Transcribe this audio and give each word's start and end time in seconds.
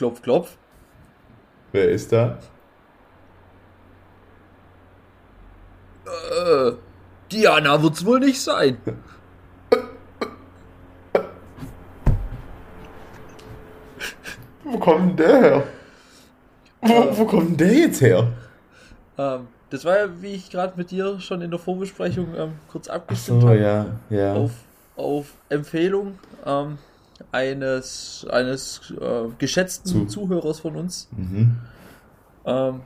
Klopf, 0.00 0.22
klopf. 0.22 0.56
Wer 1.72 1.90
ist 1.90 2.10
da? 2.10 2.38
Äh, 6.06 6.72
Diana 7.30 7.82
wird's 7.82 8.02
wohl 8.06 8.18
nicht 8.18 8.40
sein. 8.40 8.78
Wo 14.64 14.78
kommt 14.78 15.10
denn 15.10 15.16
der 15.18 15.40
her? 15.42 15.62
Wo, 16.80 16.94
wo 17.18 17.26
kommt 17.26 17.50
denn 17.50 17.56
der 17.58 17.74
jetzt 17.74 18.00
her? 18.00 18.26
Ähm, 19.18 19.48
das 19.68 19.84
war 19.84 19.98
ja, 19.98 20.22
wie 20.22 20.32
ich 20.32 20.48
gerade 20.48 20.72
mit 20.78 20.92
dir 20.92 21.20
schon 21.20 21.42
in 21.42 21.50
der 21.50 21.60
Vorbesprechung 21.60 22.28
ähm, 22.38 22.52
kurz 22.72 22.88
abgestimmt 22.88 23.42
so, 23.42 23.48
habe. 23.50 23.58
ja, 23.58 23.86
ja. 24.08 24.32
Auf, 24.32 24.52
auf 24.96 25.34
Empfehlung 25.50 26.18
ähm, 26.46 26.78
eines, 27.32 28.26
eines 28.30 28.92
äh, 29.00 29.28
geschätzten 29.38 29.86
Zu- 29.90 30.06
Zuhörers 30.06 30.60
von 30.60 30.76
uns. 30.76 31.08
Mhm. 31.16 31.56
Ähm, 32.44 32.80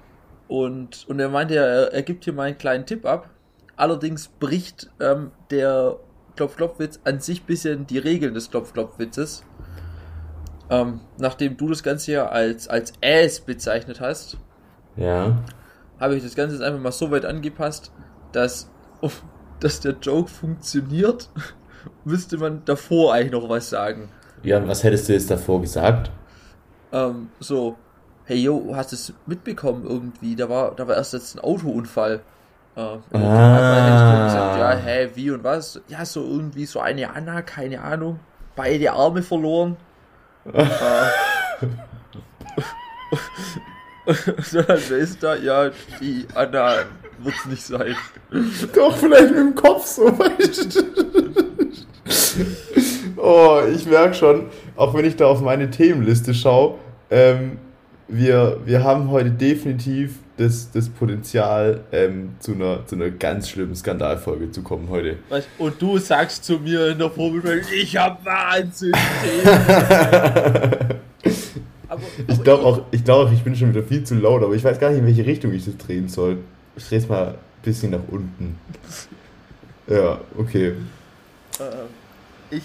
und, 0.49 1.09
und 1.09 1.19
er 1.21 1.29
meinte 1.31 1.55
ja, 1.55 1.63
er, 1.65 1.93
er 1.93 2.03
gibt 2.03 2.25
hier 2.25 2.33
mal 2.33 2.45
einen 2.45 2.59
kleinen 2.59 2.87
Tipp 2.87 3.07
ab. 3.07 3.31
Allerdings 3.77 4.29
bricht 4.29 4.91
ähm, 5.01 5.31
der 5.51 5.97
Klopf-Klopf-Witz 6.37 7.01
an 7.05 7.21
sich 7.21 7.45
bisschen 7.45 7.87
die 7.87 7.99
Regeln 7.99 8.35
des 8.35 8.51
Klopf-Klopf-Witzes. 8.51 9.45
Ähm, 10.71 11.01
nachdem 11.19 11.57
du 11.57 11.69
das 11.69 11.83
Ganze 11.83 12.13
ja 12.13 12.27
als, 12.29 12.69
als 12.69 12.93
Ass 13.05 13.41
bezeichnet 13.41 14.01
hast, 14.01 14.39
Ja. 14.97 15.39
habe 16.01 16.17
ich 16.17 16.23
das 16.23 16.35
Ganze 16.35 16.57
jetzt 16.57 16.65
einfach 16.65 16.81
mal 16.81 16.93
so 16.93 17.11
weit 17.11 17.25
angepasst, 17.25 17.93
dass, 18.33 18.71
dass 19.61 19.81
der 19.81 19.97
Joke 20.01 20.31
funktioniert, 20.31 21.29
müsste 22.05 22.39
man 22.39 22.65
davor 22.65 23.13
eigentlich 23.15 23.33
noch 23.33 23.49
was 23.49 23.69
sagen. 23.71 24.09
Ja, 24.45 24.59
und 24.59 24.69
was 24.69 24.85
hättest 24.85 25.09
du 25.09 25.15
jetzt 25.15 25.31
davor 25.31 25.61
gesagt? 25.63 26.11
Ähm, 26.93 27.31
so, 27.41 27.77
hey 28.27 28.37
yo, 28.37 28.73
hast 28.75 28.93
du 28.93 28.97
es 28.97 29.13
mitbekommen 29.27 29.85
irgendwie? 29.89 30.37
Da 30.37 30.49
war, 30.49 30.75
da 30.75 30.87
war 30.87 30.97
erst 30.97 31.15
jetzt 31.15 31.35
ein 31.35 31.41
Autounfall. 31.41 32.21
Äh, 32.77 32.97
der 33.13 33.21
Ah. 33.21 33.61
Dann 33.61 34.25
gesagt, 34.27 34.59
ja, 34.59 34.77
hä, 34.77 35.11
wie 35.15 35.31
und 35.31 35.45
was? 35.45 35.81
Ja, 35.89 36.05
so 36.05 36.23
irgendwie 36.23 36.67
so 36.67 36.81
eine 36.81 37.15
Anna, 37.15 37.41
keine 37.43 37.81
Ahnung, 37.81 38.21
beide 38.55 38.93
Arme 38.93 39.23
verloren. 39.23 39.79
äh, 40.53 40.67
so, 44.43 44.61
dann 44.61 44.79
wer 44.89 44.99
ist 44.99 45.23
da? 45.23 45.37
Ja, 45.37 45.71
die 46.01 46.27
Anna 46.35 46.85
wird's 47.19 47.47
nicht 47.47 47.63
sein. 47.63 47.97
Doch, 48.75 48.95
vielleicht 48.97 49.31
mit 49.31 49.39
dem 49.39 49.55
Kopf 49.55 49.87
so. 49.87 50.07
weißt 50.19 50.77
du. 50.77 50.83
Oh, 53.25 53.61
ich 53.75 53.87
merke 53.87 54.15
schon, 54.15 54.47
auch 54.77 54.95
wenn 54.95 55.05
ich 55.05 55.17
da 55.17 55.27
auf 55.27 55.41
meine 55.41 55.71
Themenliste 55.71 56.35
schaue, 56.35 56.75
ähm, 57.11 57.59
wir, 58.07 58.59
wir 58.65 58.85
haben 58.85 59.11
heute 59.11 59.31
definitiv 59.31 60.19
das, 60.37 60.71
das 60.71 60.89
Potenzial, 60.89 61.81
ähm, 61.93 62.35
zu, 62.41 62.53
einer, 62.53 62.87
zu 62.87 62.97
einer 62.97 63.11
ganz 63.11 63.49
schlimmen 63.49 63.75
Skandalfolge 63.75 64.51
zu 64.51 64.63
kommen 64.63 64.89
heute. 64.91 65.17
Weißt, 65.29 65.49
und 65.59 65.81
du 65.81 65.97
sagst 65.99 66.45
zu 66.45 66.59
mir 66.59 66.89
in 66.89 66.99
der 66.99 67.11
Vorbesprechung, 67.11 67.73
ich 67.73 67.97
hab 67.97 68.25
Wahnsinn. 68.25 68.93
aber, 71.89 72.03
Ich 72.27 72.43
glaube 72.43 72.65
auch, 72.65 72.83
ich 72.91 73.05
glaube 73.05 73.29
auch, 73.29 73.33
ich 73.33 73.43
bin 73.43 73.57
schon 73.57 73.71
wieder 73.71 73.85
viel 73.85 74.05
zu 74.05 74.17
laut, 74.17 74.43
aber 74.43 74.55
ich 74.55 74.65
weiß 74.65 74.79
gar 74.79 74.91
nicht, 74.91 74.99
in 74.99 75.07
welche 75.07 75.25
Richtung 75.25 75.53
ich 75.53 75.65
das 75.65 75.77
drehen 75.79 76.09
soll. 76.09 76.39
Ich 76.77 76.89
drehe 76.89 76.99
es 76.99 77.09
mal 77.09 77.29
ein 77.29 77.35
bisschen 77.63 77.93
nach 77.93 78.07
unten. 78.11 78.59
Ja, 79.87 80.19
okay. 80.39 80.73
Äh, 81.59 82.55
ich, 82.57 82.63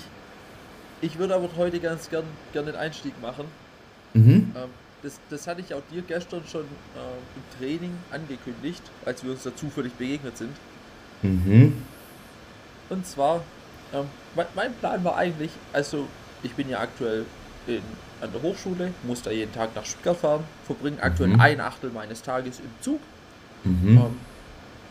ich 1.02 1.18
würde 1.18 1.36
aber 1.36 1.50
heute 1.58 1.80
ganz 1.80 2.10
gern, 2.10 2.26
gern 2.54 2.66
den 2.66 2.76
Einstieg 2.76 3.20
machen. 3.22 3.46
Mhm. 4.14 4.54
Ähm, 4.56 4.70
das, 5.02 5.20
das 5.30 5.48
hatte 5.48 5.62
ich 5.62 5.74
auch 5.74 5.82
dir 5.92 6.02
gestern 6.02 6.44
schon 6.46 6.62
ähm, 6.62 6.68
im 7.36 7.58
Training 7.58 7.98
angekündigt, 8.12 8.84
als 9.06 9.24
wir 9.24 9.32
uns 9.32 9.44
da 9.44 9.56
zufällig 9.56 9.94
begegnet 9.94 10.38
sind. 10.38 10.56
Mhm. 11.22 11.82
Und 12.90 13.06
zwar, 13.06 13.44
ähm, 13.94 14.06
mein, 14.36 14.48
mein 14.56 14.74
Plan 14.74 15.04
war 15.04 15.16
eigentlich, 15.16 15.52
also 15.72 16.08
ich 16.44 16.54
bin 16.54 16.70
ja 16.70 16.80
aktuell 16.80 17.26
in, 17.68 17.82
an 18.22 18.32
der 18.34 18.42
Hochschule, 18.42 18.94
muss 19.04 19.22
da 19.22 19.32
jeden 19.32 19.54
Tag 19.54 19.76
nach 19.76 19.86
Stuttgart 19.86 20.18
fahren, 20.18 20.44
verbringe 20.66 21.02
aktuell 21.02 21.30
Mhm. 21.30 21.40
ein 21.40 21.62
Achtel 21.62 21.92
meines 21.92 22.22
Tages 22.22 22.60
im 22.60 22.72
Zug. 22.82 23.00
Mhm. 23.64 23.98
Ähm, 23.98 24.18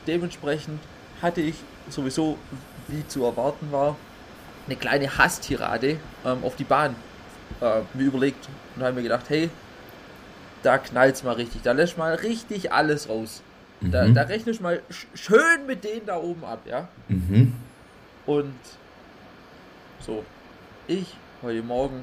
dementsprechend 0.07 0.81
hatte 1.21 1.41
ich 1.41 1.57
sowieso, 1.91 2.39
wie 2.87 3.07
zu 3.09 3.25
erwarten 3.25 3.71
war, 3.73 3.97
eine 4.69 4.77
kleine 4.77 5.17
Hasstirade 5.19 5.99
ähm, 6.25 6.39
auf 6.45 6.56
die 6.56 6.65
Bahn 6.65 6.95
äh, 7.61 7.81
mir 7.95 8.05
überlegt 8.05 8.49
und 8.77 8.83
habe 8.83 8.95
mir 8.95 9.03
gedacht, 9.03 9.25
hey, 9.29 9.51
da 10.62 10.79
knallt's 10.79 11.23
mal 11.23 11.34
richtig, 11.34 11.62
da 11.62 11.73
lässt 11.73 11.97
mal 11.99 12.15
richtig 12.15 12.73
alles 12.73 13.09
raus. 13.09 13.43
Da, 13.81 14.07
Mhm. 14.07 14.15
da 14.15 14.23
rechne 14.23 14.51
ich 14.53 14.61
mal 14.61 14.83
sch 14.91 15.07
schön 15.15 15.67
mit 15.67 15.84
denen 15.84 16.05
da 16.07 16.17
oben 16.17 16.45
ab, 16.45 16.61
ja. 16.67 16.89
Mhm. 17.09 17.55
Und 18.27 18.55
so, 20.01 20.25
ich 20.87 21.15
heute 21.43 21.62
Morgen 21.62 22.03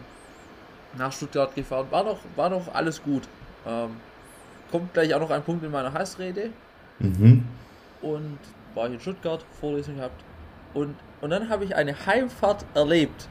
nach 0.97 1.11
Stuttgart 1.11 1.53
gefahren, 1.53 1.87
war 1.91 2.05
doch, 2.05 2.19
war 2.37 2.49
doch 2.49 2.73
alles 2.73 3.03
gut. 3.03 3.23
Ähm, 3.67 3.91
kommt 4.71 4.93
gleich 4.93 5.13
auch 5.13 5.19
noch 5.19 5.29
ein 5.31 5.43
Punkt 5.43 5.63
in 5.65 5.71
meiner 5.71 5.91
Hassrede 5.93 6.51
Mhm. 6.99 7.45
und 8.01 8.39
war 8.73 8.87
ich 8.87 8.93
in 8.93 8.99
Stuttgart, 9.01 9.45
Vorlesung 9.59 9.97
gehabt. 9.97 10.23
Und, 10.73 10.95
und 11.21 11.29
dann 11.29 11.49
habe 11.49 11.63
ich 11.65 11.75
eine 11.75 12.05
Heimfahrt 12.05 12.65
erlebt, 12.73 13.27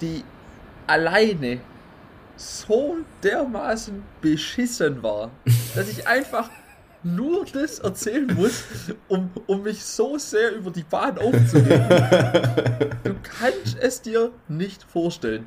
die 0.00 0.24
alleine 0.86 1.60
so 2.36 2.96
dermaßen 3.22 4.02
beschissen 4.20 5.02
war, 5.02 5.30
dass 5.74 5.88
ich 5.88 6.06
einfach 6.06 6.50
nur 7.02 7.44
das 7.46 7.78
erzählen 7.78 8.26
muss, 8.34 8.64
um, 9.08 9.30
um 9.46 9.62
mich 9.62 9.84
so 9.84 10.18
sehr 10.18 10.54
über 10.54 10.70
die 10.70 10.82
Bahn 10.82 11.16
aufzuregen. 11.18 11.88
Du 13.04 13.14
kannst 13.22 13.78
es 13.80 14.02
dir 14.02 14.32
nicht 14.48 14.82
vorstellen. 14.82 15.46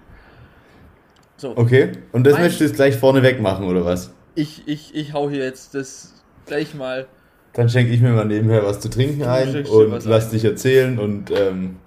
So, 1.38 1.56
Okay, 1.56 1.91
und 2.12 2.24
das 2.25 2.34
Mein- 2.34 2.44
möchtest 2.44 2.59
du 2.62 2.66
jetzt 2.66 2.75
gleich 2.75 2.96
vorne 2.97 3.22
weg 3.24 3.41
machen, 3.41 3.66
oder 3.66 3.85
was? 3.85 4.12
ich, 4.35 4.68
ich, 4.68 4.96
ich 4.96 5.13
hau 5.13 5.29
hier 5.29 5.44
jetzt 5.44 5.75
das 5.75 6.13
gleich 6.46 6.74
mal 6.74 7.08
Dann 7.53 7.69
schenke 7.69 7.91
ich 7.91 8.01
mir 8.01 8.11
mal 8.11 8.25
nebenher 8.25 8.63
was 8.65 8.79
zu 8.79 8.89
trinken 8.89 9.23
ein 9.23 9.65
und 9.65 10.05
lass 10.05 10.25
ein. 10.25 10.31
dich 10.31 10.45
erzählen 10.45 10.99
und 10.99 11.31
ähm, 11.31 11.77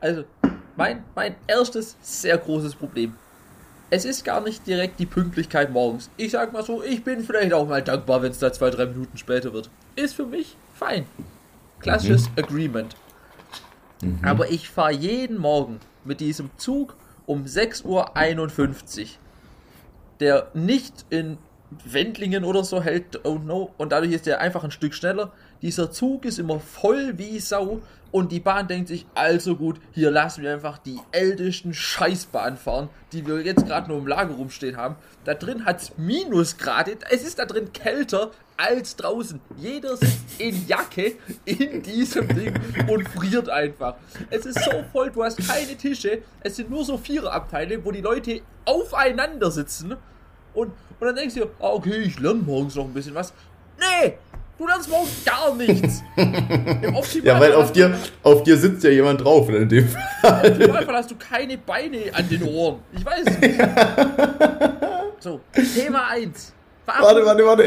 Also, 0.00 0.24
mein, 0.76 1.04
mein 1.14 1.34
erstes 1.46 1.96
sehr 2.00 2.38
großes 2.38 2.74
Problem. 2.74 3.14
Es 3.90 4.04
ist 4.04 4.24
gar 4.24 4.42
nicht 4.42 4.66
direkt 4.66 5.00
die 5.00 5.06
Pünktlichkeit 5.06 5.70
morgens. 5.70 6.10
Ich 6.16 6.32
sag 6.32 6.52
mal 6.52 6.62
so, 6.62 6.82
ich 6.82 7.04
bin 7.04 7.20
vielleicht 7.20 7.52
auch 7.54 7.66
mal 7.66 7.82
dankbar, 7.82 8.20
wenn 8.22 8.32
es 8.32 8.38
da 8.38 8.52
zwei, 8.52 8.70
drei 8.70 8.86
Minuten 8.86 9.16
später 9.16 9.52
wird. 9.52 9.70
Ist 9.96 10.14
für 10.14 10.26
mich 10.26 10.56
fein. 10.74 11.06
Klassisches 11.80 12.28
Agreement. 12.36 12.96
Aber 14.22 14.50
ich 14.50 14.68
fahre 14.68 14.92
jeden 14.92 15.38
Morgen 15.38 15.80
mit 16.04 16.20
diesem 16.20 16.50
Zug 16.56 16.94
um 17.26 17.44
6.51 17.44 17.84
Uhr, 17.84 19.06
der 20.20 20.48
nicht 20.54 21.06
in 21.10 21.38
Wendlingen 21.84 22.44
oder 22.44 22.64
so 22.64 22.82
hält, 22.82 23.20
don't 23.24 23.42
know, 23.42 23.72
und 23.76 23.92
dadurch 23.92 24.12
ist 24.12 24.26
der 24.26 24.40
einfach 24.40 24.64
ein 24.64 24.70
Stück 24.70 24.94
schneller. 24.94 25.32
Dieser 25.60 25.90
Zug 25.90 26.24
ist 26.24 26.38
immer 26.38 26.60
voll 26.60 27.18
wie 27.18 27.38
Sau 27.40 27.82
und 28.10 28.32
die 28.32 28.40
Bahn 28.40 28.68
denkt 28.68 28.88
sich, 28.88 29.06
also 29.14 29.56
gut, 29.56 29.80
hier 29.92 30.10
lassen 30.10 30.42
wir 30.42 30.52
einfach 30.52 30.78
die 30.78 30.98
ältesten 31.12 31.74
Scheißbahn 31.74 32.56
fahren, 32.56 32.88
die 33.12 33.26
wir 33.26 33.42
jetzt 33.42 33.66
gerade 33.66 33.88
nur 33.88 33.98
im 33.98 34.06
Lager 34.06 34.34
rumstehen 34.34 34.76
haben. 34.76 34.96
Da 35.24 35.34
drin 35.34 35.66
hat 35.66 35.82
es 35.82 35.98
Minusgrade, 35.98 36.96
es 37.10 37.22
ist 37.22 37.38
da 37.38 37.44
drin 37.44 37.72
kälter 37.72 38.30
als 38.56 38.96
draußen. 38.96 39.40
Jeder 39.56 39.96
sitzt 39.96 40.40
in 40.40 40.66
Jacke 40.66 41.16
in 41.44 41.82
diesem 41.82 42.28
Ding 42.28 42.54
und 42.88 43.08
friert 43.08 43.48
einfach. 43.50 43.96
Es 44.30 44.46
ist 44.46 44.64
so 44.64 44.84
voll, 44.90 45.10
du 45.10 45.22
hast 45.22 45.46
keine 45.46 45.76
Tische, 45.76 46.22
es 46.40 46.56
sind 46.56 46.70
nur 46.70 46.84
so 46.84 46.96
Viererabteile, 46.96 47.84
wo 47.84 47.92
die 47.92 48.00
Leute 48.00 48.40
aufeinander 48.64 49.50
sitzen 49.50 49.96
und, 50.54 50.68
und 51.00 51.06
dann 51.06 51.14
denkst 51.16 51.34
du, 51.34 51.40
dir, 51.40 51.50
ah, 51.60 51.70
okay, 51.72 51.98
ich 51.98 52.18
lerne 52.18 52.40
morgens 52.40 52.74
noch 52.74 52.84
ein 52.84 52.92
bisschen 52.94 53.14
was. 53.14 53.32
Nee, 53.78 54.14
du 54.58 54.66
lernst 54.66 54.88
morgens 54.90 55.24
gar 55.24 55.54
nichts. 55.54 56.02
Ja, 57.22 57.38
weil 57.38 57.52
auf 57.54 57.72
dir, 57.72 57.94
auf 58.22 58.42
dir 58.42 58.56
sitzt 58.56 58.82
ja 58.84 58.90
jemand 58.90 59.22
drauf 59.22 59.48
in 59.48 59.68
dem 59.68 59.88
Fall. 59.88 60.46
Im 60.46 60.52
Optimalfall 60.52 60.96
hast 60.96 61.10
du 61.10 61.16
keine 61.16 61.56
Beine 61.58 61.98
an 62.12 62.28
den 62.28 62.42
Ohren. 62.42 62.80
Ich 62.92 63.04
weiß 63.04 63.24
es 63.26 63.38
nicht. 63.40 63.58
So, 65.20 65.40
Thema 65.74 66.10
1. 66.10 66.52
Warum, 66.86 67.02
Warte, 67.02 67.26
warte, 67.26 67.44
warte. 67.44 67.62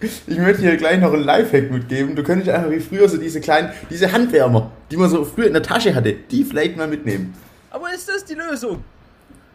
Ich, 0.00 0.22
ich 0.28 0.38
möchte 0.38 0.62
dir 0.62 0.76
gleich 0.76 1.00
noch 1.00 1.12
einen 1.12 1.24
Lifehack 1.24 1.70
mitgeben. 1.72 2.14
Du 2.14 2.22
könntest 2.22 2.50
einfach 2.50 2.70
wie 2.70 2.78
früher 2.78 3.08
so 3.08 3.16
diese 3.16 3.40
kleinen, 3.40 3.72
diese 3.90 4.12
Handwärmer, 4.12 4.70
die 4.90 4.96
man 4.96 5.10
so 5.10 5.24
früher 5.24 5.46
in 5.46 5.54
der 5.54 5.62
Tasche 5.62 5.92
hatte, 5.94 6.12
die 6.12 6.44
vielleicht 6.44 6.76
mal 6.76 6.86
mitnehmen. 6.86 7.34
Aber 7.70 7.92
ist 7.92 8.08
das 8.08 8.24
die 8.24 8.34
Lösung? 8.34 8.84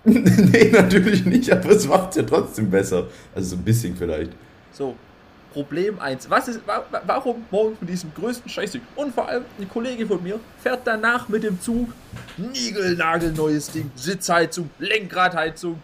nee, 0.51 0.69
natürlich 0.71 1.25
nicht, 1.25 1.51
aber 1.51 1.71
es 1.71 1.87
macht 1.87 2.15
ja 2.15 2.23
trotzdem 2.23 2.69
besser. 2.69 3.07
Also 3.35 3.49
so 3.49 3.55
ein 3.57 3.63
bisschen 3.63 3.95
vielleicht. 3.95 4.31
So, 4.71 4.95
Problem 5.53 5.99
1. 5.99 6.29
Was 6.29 6.47
ist, 6.47 6.61
wa, 6.65 6.83
wa- 6.91 7.01
warum 7.05 7.43
morgens 7.51 7.81
mit 7.81 7.89
diesem 7.89 8.13
größten 8.13 8.49
Scheißding? 8.49 8.81
Und 8.95 9.13
vor 9.13 9.27
allem, 9.27 9.43
ein 9.59 9.67
Kollege 9.69 10.05
von 10.07 10.21
mir 10.23 10.39
fährt 10.61 10.81
danach 10.85 11.27
mit 11.27 11.43
dem 11.43 11.59
Zug, 11.59 11.89
niegelnagelneues 12.37 13.71
Ding, 13.71 13.91
Sitzheizung, 13.95 14.69
Lenkradheizung. 14.79 15.81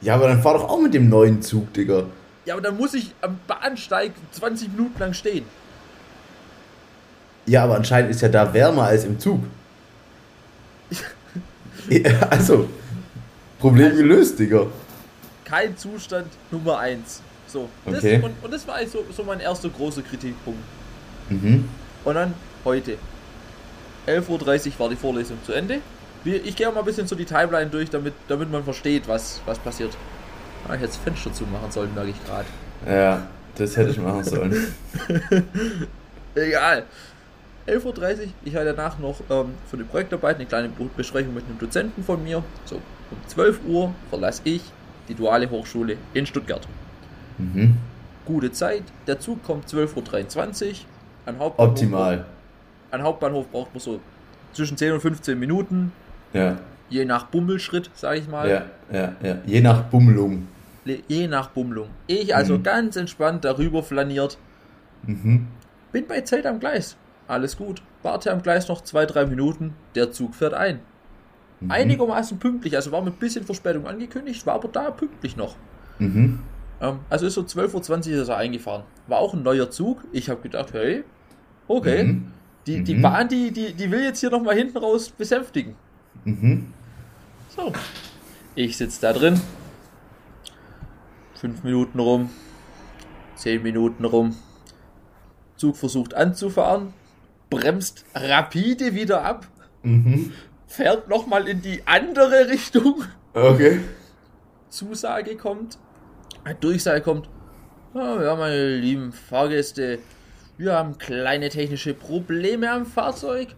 Ja, 0.00 0.14
aber 0.14 0.28
dann 0.28 0.40
fahr 0.42 0.54
doch 0.54 0.68
auch 0.68 0.80
mit 0.80 0.94
dem 0.94 1.08
neuen 1.08 1.42
Zug, 1.42 1.72
Digga. 1.74 2.04
Ja, 2.44 2.54
aber 2.54 2.62
dann 2.62 2.76
muss 2.76 2.94
ich 2.94 3.12
am 3.20 3.38
Bahnsteig 3.46 4.12
20 4.32 4.70
Minuten 4.72 4.98
lang 4.98 5.12
stehen. 5.14 5.44
Ja, 7.46 7.64
aber 7.64 7.76
anscheinend 7.76 8.10
ist 8.10 8.20
ja 8.22 8.28
da 8.28 8.52
wärmer 8.54 8.84
als 8.84 9.04
im 9.04 9.18
Zug. 9.18 9.40
Ja, 11.88 12.10
also, 12.30 12.68
Problem 13.58 13.86
Also- 13.90 14.02
gelöst, 14.02 14.38
Digga. 14.38 14.66
Kein 15.44 15.76
Zustand 15.76 16.26
Nummer 16.50 16.78
1. 16.78 17.22
So. 17.46 17.68
Das, 17.84 17.98
Okay. 17.98 18.20
und, 18.22 18.32
und 18.42 18.52
das 18.52 18.66
war 18.66 18.74
eigentlich 18.76 18.96
so, 19.16 19.22
mein 19.24 19.40
erster 19.40 19.68
großer 19.68 20.02
Kritikpunkt. 20.02 20.58
Mhm. 21.30 21.68
Und 22.04 22.14
dann 22.14 22.34
heute. 22.64 22.96
11.30 24.06 24.72
Uhr 24.74 24.78
war 24.80 24.88
die 24.88 24.96
Vorlesung 24.96 25.38
zu 25.44 25.52
Ende. 25.52 25.78
Ich 26.24 26.54
gehe 26.56 26.68
auch 26.68 26.74
mal 26.74 26.80
ein 26.80 26.86
bisschen 26.86 27.06
so 27.06 27.14
die 27.16 27.24
Timeline 27.24 27.70
durch, 27.70 27.90
damit, 27.90 28.14
damit 28.28 28.50
man 28.50 28.62
versteht, 28.64 29.06
was, 29.08 29.40
was 29.46 29.58
passiert. 29.58 29.96
Ah, 30.66 30.74
ich 30.74 30.80
hätte 30.80 30.86
das 30.88 30.96
Fenster 30.96 31.32
zumachen 31.32 31.70
sollen, 31.70 31.94
merke 31.94 32.10
ich 32.10 32.24
gerade. 32.24 32.46
Ja, 32.88 33.26
das 33.56 33.76
hätte 33.76 33.90
ich 33.90 33.98
machen 33.98 34.24
sollen. 34.24 34.66
Egal. 36.34 36.84
11.30 37.66 37.84
Uhr, 37.86 38.16
ich 38.44 38.54
hatte 38.54 38.74
danach 38.74 38.98
noch 38.98 39.20
ähm, 39.30 39.54
für 39.68 39.76
die 39.76 39.84
Projektarbeit 39.84 40.36
eine 40.36 40.46
kleine 40.46 40.70
Besprechung 40.96 41.34
mit 41.34 41.44
einem 41.48 41.58
Dozenten 41.58 42.04
von 42.04 42.22
mir. 42.22 42.42
So, 42.64 42.80
um 43.10 43.18
12 43.28 43.60
Uhr 43.66 43.94
verlasse 44.10 44.42
ich 44.44 44.62
die 45.08 45.14
duale 45.14 45.48
Hochschule 45.50 45.96
in 46.14 46.26
Stuttgart. 46.26 46.66
Mhm. 47.38 47.76
Gute 48.24 48.50
Zeit, 48.52 48.82
der 49.06 49.20
Zug 49.20 49.42
kommt 49.44 49.68
12.23 49.68 50.68
Uhr. 50.70 50.74
An 51.26 51.38
Hauptbahnhof, 51.38 51.70
Optimal. 51.72 52.24
An 52.90 53.02
Hauptbahnhof 53.02 53.48
braucht 53.50 53.72
man 53.74 53.80
so 53.80 54.00
zwischen 54.52 54.76
10 54.76 54.92
und 54.92 55.00
15 55.00 55.38
Minuten, 55.38 55.92
Ja, 56.32 56.56
je 56.88 57.04
nach 57.04 57.26
Bummelschritt, 57.26 57.90
sage 57.94 58.18
ich 58.20 58.28
mal. 58.28 58.48
ja, 58.48 58.64
ja, 58.92 59.12
ja. 59.22 59.38
Je 59.44 59.60
nach 59.60 59.82
Bummelung. 59.84 60.48
Je 61.08 61.26
nach 61.26 61.48
Bummlung. 61.48 61.88
Ich 62.06 62.34
also 62.36 62.58
Mhm. 62.58 62.62
ganz 62.62 62.94
entspannt 62.96 63.44
darüber 63.44 63.82
flaniert. 63.82 64.38
Mhm. 65.04 65.48
Bin 65.92 66.06
bei 66.06 66.20
Zeit 66.20 66.46
am 66.46 66.60
Gleis. 66.60 66.96
Alles 67.26 67.56
gut. 67.56 67.82
Warte 68.04 68.30
am 68.30 68.40
Gleis 68.42 68.68
noch 68.68 68.82
zwei, 68.82 69.04
drei 69.04 69.26
Minuten. 69.26 69.74
Der 69.96 70.12
Zug 70.12 70.36
fährt 70.36 70.54
ein. 70.54 70.78
Mhm. 71.60 71.70
Einigermaßen 71.70 72.38
pünktlich. 72.38 72.76
Also 72.76 72.92
war 72.92 73.02
mit 73.02 73.14
ein 73.14 73.18
bisschen 73.18 73.44
Verspätung 73.44 73.86
angekündigt, 73.86 74.44
war 74.46 74.54
aber 74.54 74.68
da 74.68 74.90
pünktlich 74.90 75.36
noch. 75.36 75.56
Mhm. 75.98 76.40
Ähm, 76.80 76.98
also 77.08 77.26
ist 77.26 77.34
so 77.34 77.42
12.20 77.42 78.14
Uhr 78.14 78.22
ist 78.22 78.28
er 78.28 78.36
eingefahren. 78.36 78.82
War 79.06 79.18
auch 79.18 79.32
ein 79.34 79.42
neuer 79.42 79.70
Zug. 79.70 80.04
Ich 80.12 80.28
habe 80.28 80.40
gedacht, 80.42 80.72
hey, 80.74 81.04
okay. 81.68 82.04
Mhm. 82.04 82.32
Die, 82.66 82.82
die 82.82 82.94
Mhm. 82.96 83.02
Bahn, 83.02 83.28
die, 83.28 83.52
die, 83.52 83.72
die 83.72 83.90
will 83.90 84.02
jetzt 84.02 84.20
hier 84.20 84.30
nochmal 84.30 84.56
hinten 84.56 84.76
raus 84.78 85.08
besänftigen. 85.10 85.74
Mhm. 86.24 86.72
So. 87.56 87.72
Ich 88.54 88.76
sitze 88.76 89.00
da 89.00 89.12
drin. 89.12 89.40
Fünf 91.34 91.62
Minuten 91.62 91.98
rum. 92.00 92.30
Zehn 93.36 93.62
Minuten 93.62 94.04
rum. 94.04 94.34
Zug 95.56 95.76
versucht 95.76 96.14
anzufahren. 96.14 96.92
Bremst 97.50 98.04
rapide 98.14 98.94
wieder 98.94 99.22
ab. 99.24 99.46
Mhm. 99.82 100.32
Fährt 100.66 101.08
nochmal 101.08 101.48
in 101.48 101.62
die 101.62 101.82
andere 101.86 102.48
Richtung. 102.48 103.04
Okay. 103.32 103.80
Zusage 104.68 105.36
kommt. 105.36 105.78
Durchsage 106.60 107.00
kommt. 107.00 107.28
Ah, 107.94 108.20
ja, 108.22 108.36
meine 108.36 108.76
lieben 108.76 109.12
Fahrgäste. 109.12 109.98
Wir 110.58 110.74
haben 110.74 110.98
kleine 110.98 111.48
technische 111.48 111.94
Probleme 111.94 112.70
am 112.70 112.86
Fahrzeug. 112.86 113.48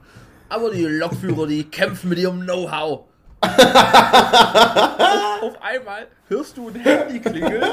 Aber 0.49 0.71
die 0.71 0.85
Lokführer, 0.85 1.47
die 1.47 1.65
kämpfen 1.71 2.11
mit 2.11 2.19
ihrem 2.19 2.43
Know-how. 2.43 3.05
Auf 3.41 3.53
einmal 5.63 6.09
hörst 6.29 6.57
du 6.57 6.69
ein 6.69 6.75
Handy 6.77 7.21
klingeln. 7.21 7.65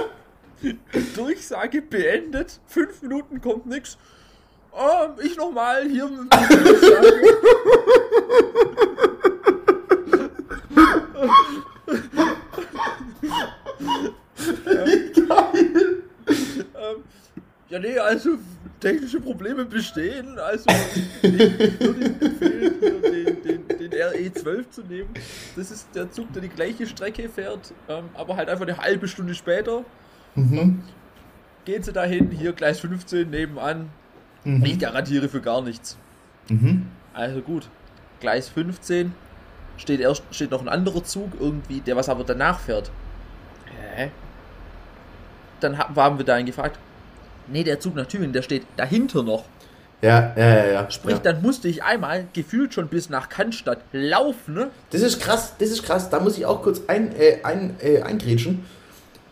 Durchsage 1.16 1.82
beendet. 1.82 2.60
Fünf 2.66 3.02
Minuten 3.02 3.42
kommt 3.42 3.66
nix. 3.66 3.98
Ah, 4.72 5.10
ich 5.24 5.36
nochmal 5.38 5.88
hier 5.88 6.06
Durchsage. 14.66 16.04
Ähm, 16.28 17.04
ja, 17.70 17.80
nee, 17.80 17.98
also 17.98 18.38
technische 18.80 19.20
Probleme 19.20 19.66
bestehen. 19.66 20.38
Also 20.40 20.66
ich 21.22 21.80
würde 21.80 22.06
Ihnen 22.06 22.22
empfehlen, 22.22 22.76
hier 22.80 23.36
den, 23.36 23.68
den, 23.68 23.90
den 23.92 23.92
RE12 23.92 24.70
zu 24.70 24.82
nehmen. 24.84 25.10
Das 25.56 25.72
ist 25.72 25.88
der 25.96 26.12
Zug, 26.12 26.32
der 26.34 26.42
die 26.42 26.50
gleiche 26.50 26.86
Strecke 26.86 27.30
fährt, 27.30 27.74
ähm, 27.90 28.06
aber 28.14 28.36
halt 28.36 28.50
einfach 28.50 28.68
eine 28.68 28.78
halbe 28.78 29.08
Stunde 29.08 29.34
später. 29.34 29.84
Mhm. 30.36 30.84
Gehen 31.66 31.82
Sie 31.82 31.94
dahin, 31.94 32.30
hier 32.30 32.54
Gleis 32.54 32.80
15 32.80 33.30
nebenan. 33.30 33.90
Ich 34.64 34.78
garantiere 34.78 35.28
für 35.28 35.42
gar 35.42 35.64
nichts. 35.64 35.98
Mhm. 36.50 36.86
Also 37.14 37.42
gut, 37.42 37.68
Gleis 38.20 38.48
15 38.50 39.12
steht 39.78 40.00
erst 40.00 40.24
steht 40.30 40.52
noch 40.52 40.62
ein 40.62 40.70
anderer 40.70 41.04
Zug 41.04 41.32
irgendwie, 41.40 41.82
der 41.82 41.96
was 41.96 42.10
aber 42.10 42.24
danach 42.24 42.60
fährt. 42.60 42.92
Hä? 43.96 44.12
Dann 45.60 45.78
ha- 45.78 45.90
haben 45.96 46.18
wir 46.18 46.26
dahin 46.26 46.46
gefragt. 46.46 46.78
Nee, 47.48 47.64
der 47.64 47.80
Zug 47.80 47.96
nach 47.96 48.06
Tübingen, 48.06 48.34
der 48.34 48.42
steht 48.42 48.64
dahinter 48.76 49.24
noch. 49.24 49.46
Ja, 50.02 50.34
ja, 50.36 50.56
ja, 50.56 50.66
ja. 50.66 50.92
Sprich, 50.92 51.16
ja. 51.16 51.22
dann 51.22 51.42
musste 51.42 51.68
ich 51.68 51.84
einmal 51.84 52.28
gefühlt 52.34 52.74
schon 52.74 52.88
bis 52.90 53.10
nach 53.10 53.30
Cannstatt 53.30 53.80
laufen. 53.92 54.54
Ne? 54.54 54.70
Das 54.92 55.02
ist 55.02 55.20
krass, 55.20 55.54
das 55.58 55.70
ist 55.70 55.84
krass. 55.84 56.10
Da 56.10 56.20
muss 56.20 56.38
ich 56.38 56.46
auch 56.46 56.62
kurz 56.62 56.82
ein, 56.88 57.16
äh, 57.16 57.40
ein, 57.44 57.76
äh, 57.82 58.02
eingrätschen. 58.02 58.66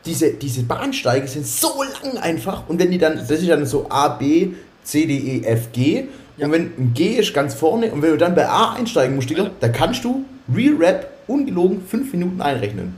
Diese, 0.06 0.34
diese 0.34 0.64
Bahnsteige 0.64 1.28
sind 1.28 1.46
so 1.46 1.84
lang 1.84 2.18
einfach. 2.18 2.68
Und 2.68 2.80
wenn 2.80 2.92
die 2.92 2.98
dann, 2.98 3.18
das 3.18 3.30
ist 3.30 3.50
dann 3.50 3.66
so 3.66 3.88
A, 3.90 4.10
B, 4.10 4.54
C, 4.84 5.06
D, 5.06 5.18
E, 5.18 5.44
F, 5.46 5.72
G. 5.72 6.06
Ja. 6.38 6.46
Und 6.46 6.54
wenn 6.54 6.64
ein 6.78 6.94
G 6.94 7.18
ist 7.18 7.34
ganz 7.34 7.54
vorne 7.54 7.92
und 7.92 8.02
wenn 8.02 8.12
du 8.12 8.18
dann 8.18 8.34
bei 8.34 8.48
A 8.48 8.74
einsteigen 8.74 9.16
musst, 9.16 9.30
Digga, 9.30 9.52
da 9.60 9.70
kannst 9.70 10.04
du 10.04 10.26
Real 10.54 10.76
Rap 10.76 11.10
ungelogen 11.28 11.86
fünf 11.86 12.12
Minuten 12.12 12.42
einrechnen. 12.42 12.96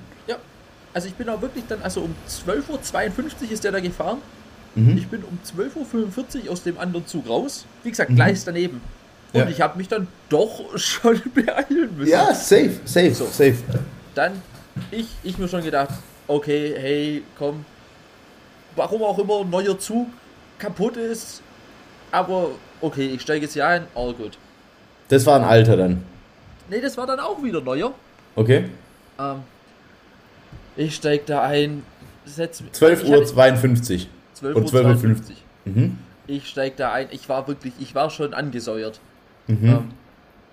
Also 0.96 1.10
ich 1.10 1.14
bin 1.16 1.28
auch 1.28 1.42
wirklich 1.42 1.66
dann, 1.68 1.82
also 1.82 2.02
um 2.02 2.16
12.52 2.30 2.70
Uhr 2.70 3.52
ist 3.52 3.64
der 3.66 3.74
da 3.74 3.82
gefahren. 3.82 4.20
Mhm. 4.76 4.98
Ich 4.98 5.08
bin 5.10 5.24
um 5.26 5.38
12.45 5.46 6.46
Uhr 6.46 6.54
aus 6.54 6.64
dem 6.64 6.78
anderen 6.80 7.06
Zug 7.06 7.28
raus. 7.28 7.66
Wie 7.84 7.90
gesagt, 7.90 8.16
Gleis 8.16 8.46
daneben. 8.46 8.80
Und 9.34 9.42
Ja. 9.42 9.50
ich 9.50 9.60
habe 9.60 9.78
mich 9.78 9.90
dann 9.90 10.08
doch 10.30 10.62
schon 10.78 11.22
beeilen 11.34 11.98
müssen. 11.98 12.10
Ja, 12.12 12.34
safe, 12.34 12.80
safe, 12.86 13.14
So. 13.14 13.26
safe. 13.26 13.56
Dann, 14.14 14.42
ich, 14.90 15.08
ich 15.22 15.38
mir 15.38 15.50
schon 15.50 15.64
gedacht, 15.64 15.90
okay, 16.28 16.74
hey, 16.78 17.24
komm, 17.38 17.66
warum 18.78 19.04
auch 19.04 19.20
immer 19.20 19.42
ein 19.42 19.50
neuer 19.50 19.78
Zug 19.78 20.08
kaputt 20.58 20.96
ist, 20.96 21.42
aber 22.10 22.52
okay, 22.80 23.08
ich 23.08 23.22
steige 23.22 23.44
jetzt 23.44 23.54
hier 23.54 23.68
ein, 23.68 23.86
all 23.96 24.14
good. 24.14 24.38
Das 25.10 25.26
war 25.26 25.36
ein 25.36 25.44
Alter 25.44 25.76
dann. 25.76 26.04
Ne, 26.70 26.80
das 26.80 26.96
war 26.98 27.06
dann 27.06 27.20
auch 27.20 27.44
wieder 27.44 27.60
neuer. 27.60 27.94
Okay. 28.38 28.70
Ähm, 29.20 29.40
ich 30.76 30.96
steige 30.96 31.24
da 31.26 31.42
ein, 31.42 31.84
setz 32.26 32.62
mich. 32.62 32.72
12 32.74 33.04
ich 33.04 33.10
Uhr 33.10 33.16
hatte 33.18 33.26
52. 33.26 34.10
12 34.34 34.56
und 34.56 34.62
Uhr 34.64 34.68
12 34.70 34.86
Uhr 34.86 34.92
52. 34.98 35.44
Mhm. 35.66 35.98
Ich 36.28 36.48
steige 36.50 36.76
da 36.76 36.92
ein, 36.92 37.08
ich 37.12 37.30
war 37.30 37.48
wirklich, 37.48 37.74
ich 37.80 37.94
war 37.96 38.10
schon 38.10 38.34
angesäuert. 38.34 39.00
Mhm. 39.48 39.58
Ähm, 39.64 39.88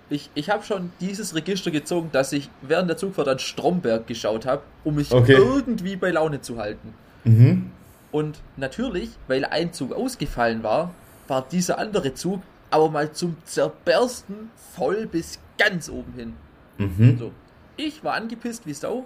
ich 0.09 0.29
ich 0.35 0.49
habe 0.49 0.63
schon 0.63 0.91
dieses 0.99 1.33
Register 1.35 1.71
gezogen, 1.71 2.09
dass 2.11 2.31
ich 2.33 2.49
während 2.61 2.89
der 2.89 2.97
Zugfahrt 2.97 3.27
an 3.27 3.39
Stromberg 3.39 4.05
geschaut 4.07 4.45
habe, 4.45 4.61
um 4.83 4.95
mich 4.95 5.11
Okay. 5.11 5.33
irgendwie 5.33 5.95
bei 5.95 6.11
Laune 6.11 6.41
zu 6.41 6.57
halten. 6.57 6.93
Mhm. 7.23 7.71
Und 8.11 8.39
natürlich, 8.57 9.09
weil 9.27 9.45
ein 9.45 9.73
Zug 9.73 9.91
ausgefallen 9.93 10.61
war, 10.61 10.93
war 11.27 11.45
dieser 11.49 11.79
andere 11.79 12.13
Zug 12.13 12.41
aber 12.69 12.89
mal 12.89 13.11
zum 13.11 13.37
Zerbersten 13.45 14.49
voll 14.75 15.07
bis 15.07 15.39
ganz 15.57 15.89
oben 15.89 16.13
hin. 16.15 16.33
Mhm. 16.77 17.17
So. 17.19 17.31
Ich 17.77 18.03
war 18.03 18.13
angepisst 18.13 18.65
wie 18.65 18.73
Sau. 18.73 19.05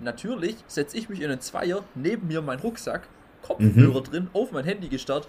Natürlich 0.00 0.56
setze 0.66 0.96
ich 0.96 1.08
mich 1.08 1.20
in 1.20 1.30
einen 1.30 1.40
Zweier, 1.40 1.84
neben 1.94 2.28
mir 2.28 2.40
mein 2.40 2.58
Rucksack, 2.58 3.02
Kopfhörer 3.42 4.02
drin, 4.02 4.28
auf 4.32 4.50
mein 4.52 4.64
Handy 4.64 4.88
gestarrt. 4.88 5.28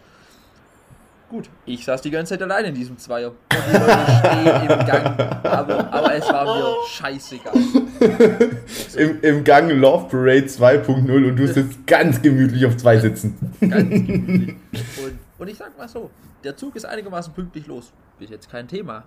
Gut, 1.29 1.49
ich 1.65 1.85
saß 1.85 2.01
die 2.01 2.11
ganze 2.11 2.33
Zeit 2.33 2.41
allein 2.41 2.65
in 2.65 2.75
diesem 2.75 2.97
Zweier. 2.97 3.29
Und 3.31 3.37
die 3.51 3.77
Leute 3.77 4.07
stehen 4.19 4.79
im 4.79 4.85
Gang. 4.85 5.19
Aber, 5.45 5.93
aber 5.93 6.15
es 6.15 6.27
war 6.27 6.43
mir 6.43 6.75
scheißegal. 6.89 7.53
Im, 8.97 9.21
Im 9.21 9.43
Gang 9.43 9.71
Love 9.71 10.09
Parade 10.09 10.47
2.0 10.47 11.29
und 11.29 11.35
du 11.35 11.47
sitzt 11.47 11.85
ganz 11.85 12.21
gemütlich 12.21 12.65
auf 12.65 12.75
zwei 12.75 12.97
Sitzen. 12.97 13.37
Ganz 13.61 13.89
gemütlich. 13.89 14.55
Und, 15.03 15.19
und 15.37 15.47
ich 15.47 15.57
sag 15.57 15.77
mal 15.77 15.87
so, 15.87 16.09
der 16.43 16.57
Zug 16.57 16.75
ist 16.75 16.85
einigermaßen 16.85 17.33
pünktlich 17.33 17.67
los. 17.67 17.93
Bis 18.19 18.29
jetzt 18.29 18.49
kein 18.49 18.67
Thema. 18.67 19.03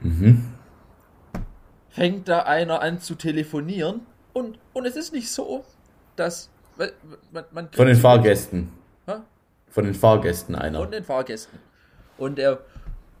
Mhm. 0.00 0.44
Fängt 1.90 2.28
da 2.28 2.42
einer 2.42 2.80
an 2.80 3.00
zu 3.00 3.16
telefonieren 3.16 4.00
und, 4.36 4.58
und 4.74 4.84
es 4.84 4.96
ist 4.96 5.14
nicht 5.14 5.30
so, 5.30 5.64
dass 6.14 6.50
man, 7.32 7.44
man 7.52 7.68
Von 7.72 7.86
den 7.86 7.96
Fahrgästen. 7.96 8.70
Hä? 9.06 9.14
Von 9.70 9.84
den 9.84 9.94
Fahrgästen 9.94 10.54
einer. 10.54 10.80
und 10.80 10.92
den 10.92 11.04
Fahrgästen. 11.04 11.58
Und 12.18 12.38
er 12.38 12.58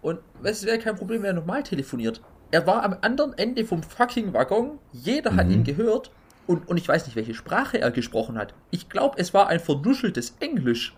und 0.02 0.18
es 0.42 0.66
wäre 0.66 0.78
kein 0.78 0.94
Problem, 0.94 1.22
wenn 1.22 1.30
er 1.30 1.40
normal 1.40 1.62
telefoniert. 1.62 2.20
Er 2.50 2.66
war 2.66 2.84
am 2.84 2.98
anderen 3.00 3.36
Ende 3.38 3.64
vom 3.64 3.82
fucking 3.82 4.34
Waggon, 4.34 4.78
jeder 4.92 5.34
hat 5.34 5.48
ihn 5.48 5.64
gehört 5.64 6.10
Und, 6.46 6.68
und 6.68 6.76
ich 6.76 6.86
weiß 6.86 7.06
nicht, 7.06 7.16
welche 7.16 7.34
Sprache 7.34 7.80
er 7.80 7.90
gesprochen 7.90 8.36
hat. 8.36 8.52
Ich 8.70 8.90
glaube, 8.90 9.18
es 9.18 9.32
war 9.32 9.48
ein 9.48 9.58
vernuscheltes 9.58 10.36
Englisch. 10.40 10.94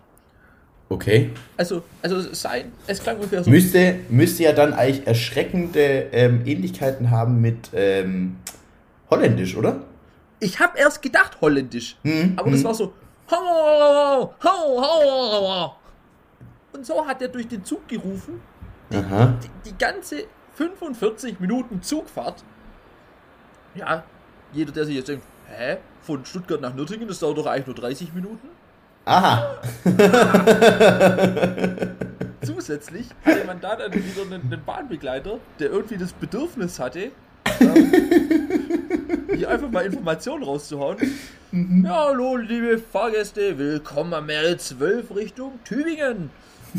Okay. 0.89 1.29
Also, 1.55 1.83
also 2.01 2.33
sein, 2.33 2.73
es 2.87 3.01
klang 3.01 3.15
ungefähr 3.15 3.41
so. 3.43 3.49
Müsste, 3.49 3.95
müsste 4.09 4.43
ja 4.43 4.51
dann 4.51 4.73
eigentlich 4.73 5.07
erschreckende 5.07 6.07
ähm, 6.11 6.45
Ähnlichkeiten 6.45 7.09
haben 7.09 7.39
mit 7.39 7.69
ähm, 7.73 8.35
Holländisch, 9.09 9.55
oder? 9.55 9.81
Ich 10.39 10.59
habe 10.59 10.77
erst 10.77 11.01
gedacht 11.01 11.41
Holländisch, 11.41 11.97
Mhm, 12.03 12.33
aber 12.37 12.51
das 12.51 12.61
mhm. 12.61 12.63
war 12.65 12.73
so. 12.73 12.93
Und 16.71 16.85
so 16.85 17.05
hat 17.05 17.21
er 17.21 17.27
durch 17.27 17.47
den 17.47 17.63
Zug 17.63 17.87
gerufen. 17.87 18.41
Aha. 18.91 19.33
Die, 19.43 19.69
die 19.69 19.77
ganze 19.77 20.23
45 20.55 21.39
Minuten 21.39 21.81
Zugfahrt. 21.81 22.43
Ja, 23.75 24.03
jeder, 24.51 24.71
der 24.71 24.85
sich 24.85 24.95
jetzt 24.95 25.09
denkt, 25.09 25.23
hä, 25.47 25.77
von 26.01 26.25
Stuttgart 26.25 26.59
nach 26.61 26.73
Nürtingen, 26.73 27.07
das 27.07 27.19
dauert 27.19 27.37
doch 27.37 27.45
eigentlich 27.45 27.67
nur 27.67 27.75
30 27.75 28.13
Minuten. 28.13 28.49
Aha. 29.05 29.55
Zusätzlich 32.43 33.07
hatte 33.25 33.45
man 33.45 33.59
da 33.61 33.75
dann 33.75 33.93
wieder 33.93 34.21
einen, 34.23 34.41
einen 34.51 34.63
Bahnbegleiter, 34.65 35.39
der 35.59 35.69
irgendwie 35.69 35.97
das 35.97 36.13
Bedürfnis 36.13 36.79
hatte, 36.79 37.11
hier 39.35 39.49
einfach 39.49 39.69
mal 39.69 39.85
Informationen 39.85 40.43
rauszuhauen. 40.43 40.97
Ja, 41.83 42.05
hallo, 42.07 42.37
liebe 42.37 42.77
Fahrgäste, 42.77 43.57
willkommen 43.57 44.13
am 44.13 44.27
R12 44.27 45.15
Richtung 45.15 45.59
Tübingen. 45.65 46.29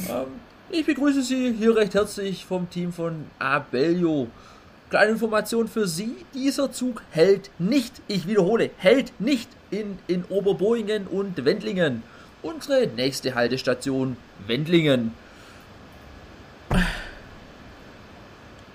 Ähm, 0.09 0.27
ich 0.71 0.87
begrüße 0.87 1.23
Sie 1.23 1.53
hier 1.53 1.77
recht 1.77 1.95
herzlich 1.95 2.45
vom 2.45 2.71
Team 2.71 2.93
von 2.93 3.27
Abellio. 3.39 4.29
Kleine 4.89 5.13
Information 5.13 5.69
für 5.69 5.87
Sie, 5.87 6.17
dieser 6.35 6.73
Zug 6.73 7.03
hält 7.11 7.51
nicht, 7.59 8.01
ich 8.09 8.27
wiederhole, 8.27 8.71
hält 8.79 9.13
nicht 9.21 9.49
in, 9.71 9.99
in 10.07 10.25
Oberboingen 10.29 11.07
und 11.07 11.45
Wendlingen. 11.45 12.03
Unsere 12.43 12.87
nächste 12.87 13.35
Haltestation 13.35 14.17
Wendlingen. 14.47 15.13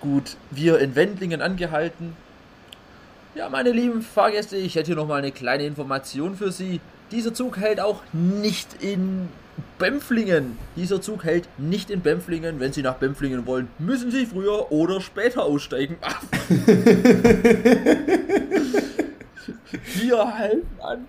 Gut, 0.06 0.38
wir 0.52 0.78
in 0.78 0.96
Wendlingen 0.96 1.42
angehalten. 1.42 2.16
Ja, 3.34 3.50
meine 3.50 3.72
lieben 3.72 4.04
Fahrgäste, 4.04 4.56
ich 4.56 4.76
hätte 4.76 4.86
hier 4.88 4.96
nochmal 4.96 5.18
eine 5.18 5.32
kleine 5.32 5.66
Information 5.66 6.36
für 6.36 6.52
Sie. 6.52 6.80
Dieser 7.12 7.34
Zug 7.34 7.58
hält 7.58 7.80
auch 7.80 8.04
nicht 8.14 8.84
in 8.84 9.30
Bempflingen. 9.80 10.60
Dieser 10.76 11.02
Zug 11.02 11.24
hält 11.24 11.50
nicht 11.58 11.90
in 11.90 12.02
Bempflingen. 12.02 12.60
Wenn 12.60 12.72
Sie 12.72 12.84
nach 12.84 12.98
Bempflingen 12.98 13.48
wollen, 13.48 13.68
müssen 13.80 14.12
Sie 14.12 14.28
früher 14.28 14.72
oder 14.72 15.02
später 15.02 15.44
aussteigen. 15.44 15.98
Wir 19.96 20.38
halten 20.38 20.82
an. 20.82 21.08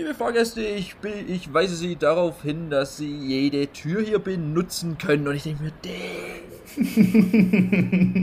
Liebe 0.00 0.14
Fahrgäste, 0.14 0.62
ich, 0.62 0.96
bin, 0.96 1.12
ich 1.28 1.52
weise 1.52 1.76
Sie 1.76 1.94
darauf 1.94 2.40
hin, 2.40 2.70
dass 2.70 2.96
Sie 2.96 3.14
jede 3.14 3.66
Tür 3.70 4.00
hier 4.00 4.18
benutzen 4.18 4.96
können. 4.96 5.28
Und 5.28 5.34
ich 5.34 5.42
denke 5.42 5.62
mir, 5.64 5.72
damn. 5.82 6.80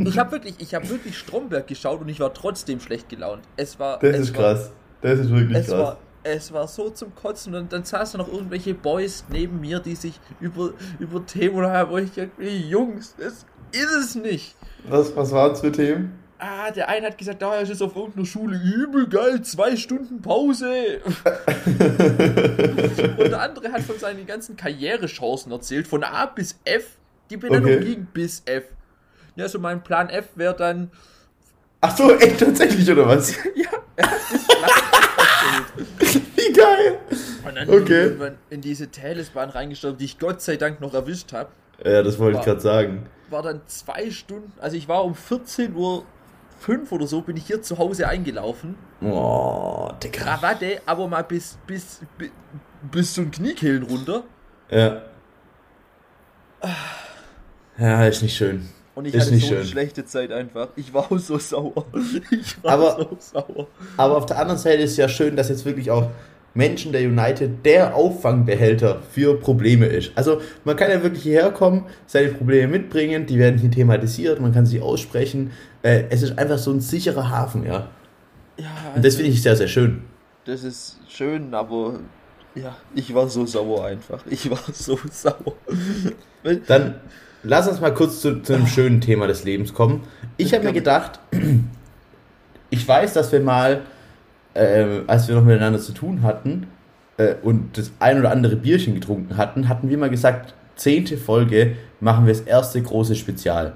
Ich 0.07 0.17
habe 0.17 0.31
wirklich, 0.31 0.55
ich 0.57 0.73
habe 0.73 0.89
wirklich 0.89 1.15
Stromberg 1.15 1.67
geschaut 1.67 2.01
und 2.01 2.09
ich 2.09 2.19
war 2.19 2.33
trotzdem 2.33 2.79
schlecht 2.79 3.09
gelaunt. 3.09 3.43
Es 3.57 3.77
war, 3.77 3.99
Das 3.99 4.15
es 4.15 4.21
ist 4.21 4.35
war, 4.35 4.41
krass. 4.41 4.71
Das 5.01 5.19
ist 5.19 5.29
wirklich 5.29 5.67
krass. 5.67 5.69
war, 5.69 5.97
es 6.23 6.51
war 6.51 6.67
so 6.67 6.89
zum 6.89 7.13
Kotzen 7.13 7.53
und 7.53 7.71
dann 7.71 7.83
saßen 7.83 8.17
noch 8.17 8.27
irgendwelche 8.27 8.73
Boys 8.73 9.23
neben 9.29 9.59
mir, 9.61 9.79
die 9.79 9.93
sich 9.93 10.19
über, 10.39 10.71
über 10.97 11.23
Themen 11.27 11.63
haben, 11.67 11.91
wo 11.91 11.99
ich 11.99 12.09
dachte, 12.09 12.31
Jungs, 12.41 13.13
das 13.19 13.45
ist 13.71 13.95
es 14.01 14.15
nicht. 14.15 14.55
Was, 14.89 15.15
was 15.15 15.31
waren 15.31 15.51
es 15.51 15.59
für 15.59 15.71
Themen? 15.71 16.17
Ah, 16.39 16.69
der 16.71 16.87
eine 16.87 17.07
hat 17.07 17.17
gesagt, 17.17 17.41
da 17.41 17.55
ist 17.59 17.69
jetzt 17.69 17.81
auf 17.81 17.95
irgendeiner 17.95 18.25
Schule 18.27 18.57
übel 18.57 19.07
geil, 19.07 19.41
zwei 19.41 19.75
Stunden 19.75 20.21
Pause. 20.21 20.99
und 23.17 23.29
der 23.31 23.41
andere 23.41 23.71
hat 23.71 23.81
von 23.81 23.97
seinen 23.97 24.25
ganzen 24.27 24.55
Karrierechancen 24.55 25.51
erzählt, 25.51 25.87
von 25.87 26.03
A 26.03 26.27
bis 26.27 26.59
F. 26.63 26.97
Die 27.31 27.37
Benennung 27.37 27.71
Okay. 27.73 27.83
ging 27.83 28.05
bis 28.13 28.43
F. 28.45 28.65
Ja, 29.35 29.47
so 29.49 29.57
mein 29.59 29.83
Plan 29.83 30.09
F 30.09 30.25
wäre 30.35 30.55
dann, 30.55 30.91
Ach 31.81 31.95
so, 31.95 32.11
echt 32.17 32.39
tatsächlich, 32.39 32.89
oder 32.91 33.07
was? 33.07 33.35
ja, 33.55 33.69
er 33.95 34.05
hat 34.11 34.19
das 34.31 34.45
Plan. 34.47 34.71
Wie 36.35 36.53
geil! 36.53 36.97
Und 37.47 37.55
dann 37.55 37.69
Okay. 37.69 37.77
bin 37.77 37.83
ich 37.85 37.89
irgendwann 37.91 38.37
in 38.49 38.61
diese 38.61 38.89
Talesbahn 38.91 39.49
reingestorben, 39.51 39.97
die 39.99 40.05
ich 40.05 40.17
Gott 40.19 40.41
sei 40.41 40.57
Dank 40.57 40.81
noch 40.81 40.93
erwischt 40.95 41.33
habe. 41.33 41.49
Ja, 41.83 42.01
das 42.01 42.17
wollte 42.19 42.39
ich 42.39 42.45
gerade 42.45 42.59
sagen. 42.61 43.05
War 43.29 43.43
dann 43.43 43.61
zwei 43.67 44.09
Stunden, 44.09 44.51
also 44.59 44.75
ich 44.75 44.87
war 44.87 45.03
um 45.03 45.13
14 45.13 45.75
Uhr 45.75 46.03
fünf 46.57 46.91
oder 46.91 47.07
so, 47.07 47.21
bin 47.21 47.37
ich 47.37 47.45
hier 47.47 47.61
zu 47.61 47.77
Hause 47.77 48.07
eingelaufen. 48.07 48.75
Oh, 49.01 49.89
Digga. 50.03 50.23
Krawatte, 50.23 50.81
aber 50.85 51.07
mal 51.07 51.23
bis, 51.23 51.57
bis, 51.67 52.01
bis, 52.17 52.29
bis 52.91 53.13
zum 53.13 53.31
Kniekehlen 53.31 53.83
runter. 53.83 54.23
Ja. 54.69 55.01
Ja, 57.77 58.05
ist 58.05 58.23
nicht 58.23 58.35
schön. 58.35 58.67
Und 58.95 59.05
ich 59.05 59.13
Ist 59.13 59.25
hatte 59.25 59.35
nicht 59.35 59.47
so 59.47 59.53
eine 59.53 59.63
schön. 59.63 59.71
schlechte 59.71 60.05
Zeit 60.05 60.31
einfach. 60.31 60.69
Ich 60.75 60.91
war 60.93 61.07
so 61.19 61.37
sauer. 61.37 61.85
Ich 62.31 62.63
war 62.63 62.71
Aber- 62.73 62.97
so 62.97 63.17
sauer. 63.19 63.67
Aber 63.95 64.17
auf 64.17 64.25
der 64.25 64.39
anderen 64.39 64.57
Seite 64.57 64.81
ist 64.81 64.97
ja 64.97 65.07
schön, 65.07 65.35
dass 65.35 65.49
jetzt 65.49 65.65
wirklich 65.65 65.91
auch 65.91 66.09
Menschen 66.57 66.91
der 66.91 67.01
United 67.01 67.63
der 67.63 67.95
Auffangbehälter 67.95 69.03
für 69.11 69.39
Probleme 69.39 69.85
ist. 69.85 70.11
Also 70.15 70.41
man 70.65 70.75
kann 70.75 70.89
ja 70.89 71.03
wirklich 71.03 71.21
hierher 71.21 71.51
kommen, 71.51 71.85
seine 72.07 72.29
Probleme 72.29 72.67
mitbringen, 72.67 73.27
die 73.27 73.37
werden 73.37 73.59
hier 73.59 73.69
thematisiert, 73.69 74.41
man 74.41 74.53
kann 74.53 74.65
sie 74.65 74.81
aussprechen. 74.81 75.51
Äh, 75.83 76.05
es 76.09 76.23
ist 76.23 76.39
einfach 76.39 76.57
so 76.57 76.71
ein 76.71 76.81
sicherer 76.81 77.29
Hafen, 77.29 77.63
ja. 77.63 77.89
Ja, 78.57 78.65
Und 78.95 79.05
das 79.05 79.15
finde 79.15 79.29
ich 79.31 79.41
sehr, 79.43 79.55
sehr 79.55 79.67
schön. 79.67 80.01
das 80.45 80.63
ist 80.63 80.97
schön, 81.07 81.53
aber 81.53 81.99
ja, 82.55 82.75
ich 82.95 83.13
war 83.13 83.29
so 83.29 83.45
sauer 83.45 83.85
einfach. 83.85 84.25
Ich 84.27 84.49
war 84.49 84.59
so 84.73 84.97
sauer. 85.11 85.53
Dann 86.65 86.95
lass 87.43 87.67
uns 87.67 87.79
mal 87.79 87.93
kurz 87.93 88.19
zu, 88.21 88.41
zu 88.41 88.53
einem 88.53 88.65
schönen 88.65 88.99
Thema 88.99 89.27
des 89.27 89.43
Lebens 89.43 89.75
kommen. 89.75 90.05
Ich 90.37 90.55
habe 90.55 90.63
mir 90.63 90.73
gedacht, 90.73 91.19
ich 92.71 92.87
weiß, 92.87 93.13
dass 93.13 93.31
wir 93.31 93.41
mal, 93.41 93.81
äh, 94.57 95.03
als 95.07 95.27
wir 95.27 95.35
noch 95.35 95.43
miteinander 95.43 95.79
zu 95.79 95.93
tun 95.93 96.23
hatten 96.23 96.67
äh, 97.17 97.35
und 97.41 97.77
das 97.77 97.91
ein 97.99 98.19
oder 98.19 98.31
andere 98.31 98.55
Bierchen 98.55 98.95
getrunken 98.95 99.37
hatten, 99.37 99.69
hatten 99.69 99.89
wir 99.89 99.97
mal 99.97 100.09
gesagt, 100.09 100.53
zehnte 100.75 101.17
Folge 101.17 101.75
machen 101.99 102.25
wir 102.25 102.33
das 102.33 102.41
erste 102.41 102.81
große 102.81 103.15
Spezial. 103.15 103.73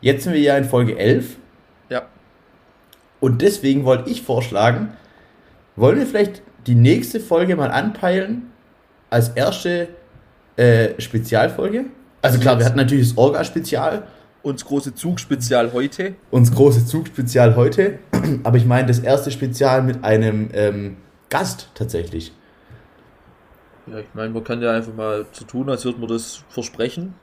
Jetzt 0.00 0.24
sind 0.24 0.32
wir 0.32 0.40
ja 0.40 0.56
in 0.56 0.64
Folge 0.64 0.98
11 0.98 1.36
Ja, 1.88 2.02
und 3.20 3.42
deswegen 3.42 3.84
wollte 3.84 4.10
ich 4.10 4.22
vorschlagen, 4.22 4.92
wollen 5.76 5.98
wir 5.98 6.06
vielleicht 6.06 6.42
die 6.66 6.74
nächste 6.74 7.20
Folge 7.20 7.56
mal 7.56 7.70
anpeilen 7.70 8.50
als 9.10 9.30
erste 9.30 9.88
äh, 10.56 11.00
Spezialfolge? 11.00 11.86
Also 12.22 12.38
klar, 12.38 12.58
wir 12.58 12.66
hatten 12.66 12.76
natürlich 12.76 13.08
das 13.08 13.18
Orga-Spezial, 13.18 14.02
uns 14.42 14.64
große 14.64 14.94
Zugspezial 14.94 15.72
heute. 15.72 16.14
uns 16.30 16.52
große 16.54 16.86
Zug-Spezial 16.86 17.56
heute, 17.56 17.98
aber 18.42 18.56
ich 18.56 18.64
meine 18.66 18.88
das 18.88 18.98
erste 19.00 19.30
Spezial 19.30 19.82
mit 19.82 20.02
einem 20.04 20.48
ähm, 20.52 20.96
Gast 21.28 21.70
tatsächlich. 21.74 22.32
Ja, 23.86 23.98
ich 23.98 24.06
meine, 24.14 24.30
man 24.30 24.44
kann 24.44 24.62
ja 24.62 24.72
einfach 24.72 24.94
mal 24.94 25.26
so 25.32 25.44
tun, 25.44 25.68
als 25.68 25.84
würde 25.84 25.98
man 25.98 26.08
das 26.08 26.44
versprechen. 26.48 27.14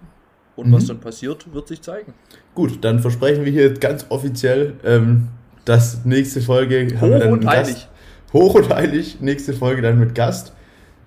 Und 0.56 0.70
Mhm. 0.70 0.74
was 0.74 0.88
dann 0.88 1.00
passiert, 1.00 1.54
wird 1.54 1.68
sich 1.68 1.82
zeigen. 1.82 2.14
Gut, 2.56 2.84
dann 2.84 3.00
versprechen 3.00 3.46
wir 3.46 3.52
hier 3.52 3.74
ganz 3.76 4.08
offiziell, 4.10 4.74
ähm, 4.84 5.28
dass 5.66 6.04
nächste 6.04 6.42
Folge 6.42 6.98
haben 7.00 7.10
wir 7.12 7.18
Hoch 7.18 7.22
dann 7.22 7.32
und 7.34 7.40
einen 7.42 7.50
heilig. 7.50 7.74
Gast. 7.76 7.90
Hoch 8.34 8.56
und 8.56 8.70
heilig, 8.74 9.18
nächste 9.22 9.54
Folge 9.54 9.82
dann 9.84 10.00
mit 10.00 10.16
Gast. 10.16 10.54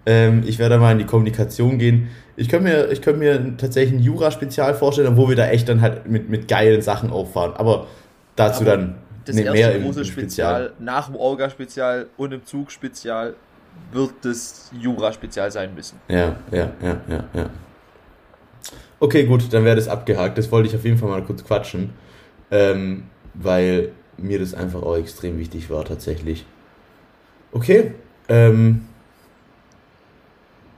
Ähm, 0.07 0.45
ich 0.47 0.59
werde 0.61 0.79
mal 0.79 0.93
in 0.93 0.99
die 0.99 1.05
Kommunikation 1.05 1.79
gehen. 1.79 2.09
Ich 2.40 2.49
könnte 2.49 2.70
mir, 2.70 2.90
ich 2.90 3.02
könnte 3.02 3.18
mir 3.18 3.56
tatsächlich 3.59 4.00
ein 4.00 4.02
Jura-Spezial 4.02 4.73
vorstellen, 4.73 5.14
wo 5.18 5.28
wir 5.28 5.37
da 5.37 5.49
echt 5.49 5.68
dann 5.68 5.82
halt 5.82 6.09
mit, 6.09 6.30
mit 6.30 6.49
geilen 6.49 6.80
Sachen 6.80 7.11
auffahren. 7.11 7.52
Aber 7.54 7.87
dazu 8.35 8.62
Aber 8.62 8.70
dann 8.76 8.94
Das 9.26 9.37
ne- 9.37 9.42
erste 9.42 9.73
im- 9.73 9.82
große 9.82 10.00
im 10.00 10.06
Spezial, 10.06 10.73
nach 10.78 11.09
dem 11.09 11.16
Orga-Spezial 11.16 12.06
und 12.16 12.32
im 12.32 12.42
Zug-Spezial 12.47 13.35
wird 13.92 14.14
das 14.23 14.70
Jura-Spezial 14.73 15.50
sein 15.52 15.75
müssen. 15.75 16.00
Ja, 16.09 16.37
ja, 16.50 16.70
ja, 16.82 17.00
ja, 17.11 17.25
ja. 17.35 17.50
Okay, 19.00 19.25
gut, 19.25 19.52
dann 19.52 19.66
wäre 19.66 19.76
das 19.76 19.88
abgehakt. 19.88 20.38
Das 20.38 20.50
wollte 20.50 20.70
ich 20.70 20.75
auf 20.75 20.85
jeden 20.85 20.97
Fall 20.97 21.11
mal 21.11 21.23
kurz 21.23 21.44
quatschen, 21.44 21.90
ähm, 22.50 23.02
weil 23.35 23.90
mir 24.16 24.38
das 24.38 24.54
einfach 24.54 24.82
auch 24.82 24.97
extrem 24.97 25.38
wichtig 25.38 25.68
war 25.68 25.85
tatsächlich. 25.85 26.47
Okay, 27.52 27.92
ähm, 28.30 28.87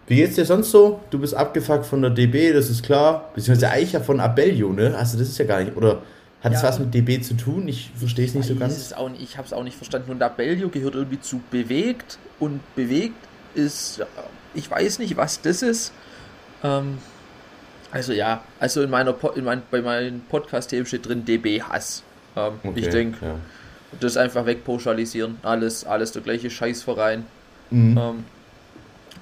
wie 0.07 0.17
geht's 0.17 0.35
dir 0.35 0.45
sonst 0.45 0.71
so? 0.71 1.01
Du 1.11 1.19
bist 1.19 1.35
abgefuckt 1.35 1.87
von 1.87 2.03
der 2.03 2.11
DB, 2.11 2.53
das 2.53 2.69
ist 2.69 2.83
klar. 2.83 3.31
Beziehungsweise 3.35 3.71
eigentlich 3.71 3.93
ja 3.93 4.01
von 4.01 4.21
Abellio, 4.21 4.73
ne? 4.73 4.97
Also 4.97 5.19
das 5.19 5.29
ist 5.29 5.39
ja 5.39 5.45
gar 5.45 5.63
nicht, 5.63 5.77
oder 5.77 6.03
hat 6.43 6.53
es 6.53 6.63
Ja. 6.63 6.69
was 6.69 6.79
mit 6.81 6.93
DB 6.93 7.21
zu 7.21 7.35
tun? 7.35 7.69
Ich 7.69 7.91
verstehe 7.95 8.27
es 8.27 8.35
nicht 8.35 8.47
so 8.47 8.57
ganz. 8.57 8.77
es 8.77 8.93
auch 8.93 9.11
ich 9.19 9.37
habe 9.37 9.47
es 9.47 9.53
auch 9.53 9.63
nicht 9.63 9.77
verstanden. 9.77 10.11
Und 10.11 10.23
Abellio 10.23 10.69
gehört 10.69 10.97
irgendwie 10.97 11.21
zu 11.21 11.41
bewegt 11.51 12.19
und 12.41 12.61
bewegt 12.75 13.15
ist, 13.55 14.05
ich 14.55 14.71
weiß 14.71 14.99
nicht, 14.99 15.17
was 15.17 15.41
das 15.41 15.63
ist. 15.63 15.93
Ähm, 16.65 16.99
also 17.93 18.13
ja, 18.13 18.43
also 18.59 18.83
in 18.83 18.91
meiner 18.91 19.13
po 19.13 19.29
in 19.29 19.45
mein, 19.45 19.63
bei 19.71 19.83
meinen 19.83 20.23
Podcast-Themen 20.29 20.87
steht 20.87 21.07
drin 21.07 21.25
DB 21.25 21.63
Hass. 21.63 22.03
Ähm, 22.37 22.55
ich 22.75 22.89
denke, 22.89 23.25
ja. 23.25 23.35
das 24.01 24.17
einfach 24.17 24.47
wegpauschalisieren. 24.47 25.39
Alles, 25.43 25.85
alles 25.85 26.13
der 26.13 26.23
gleiche 26.23 26.51
Scheißverein. 26.51 27.25
Mhm. 27.71 27.99
Ähm, 27.99 28.25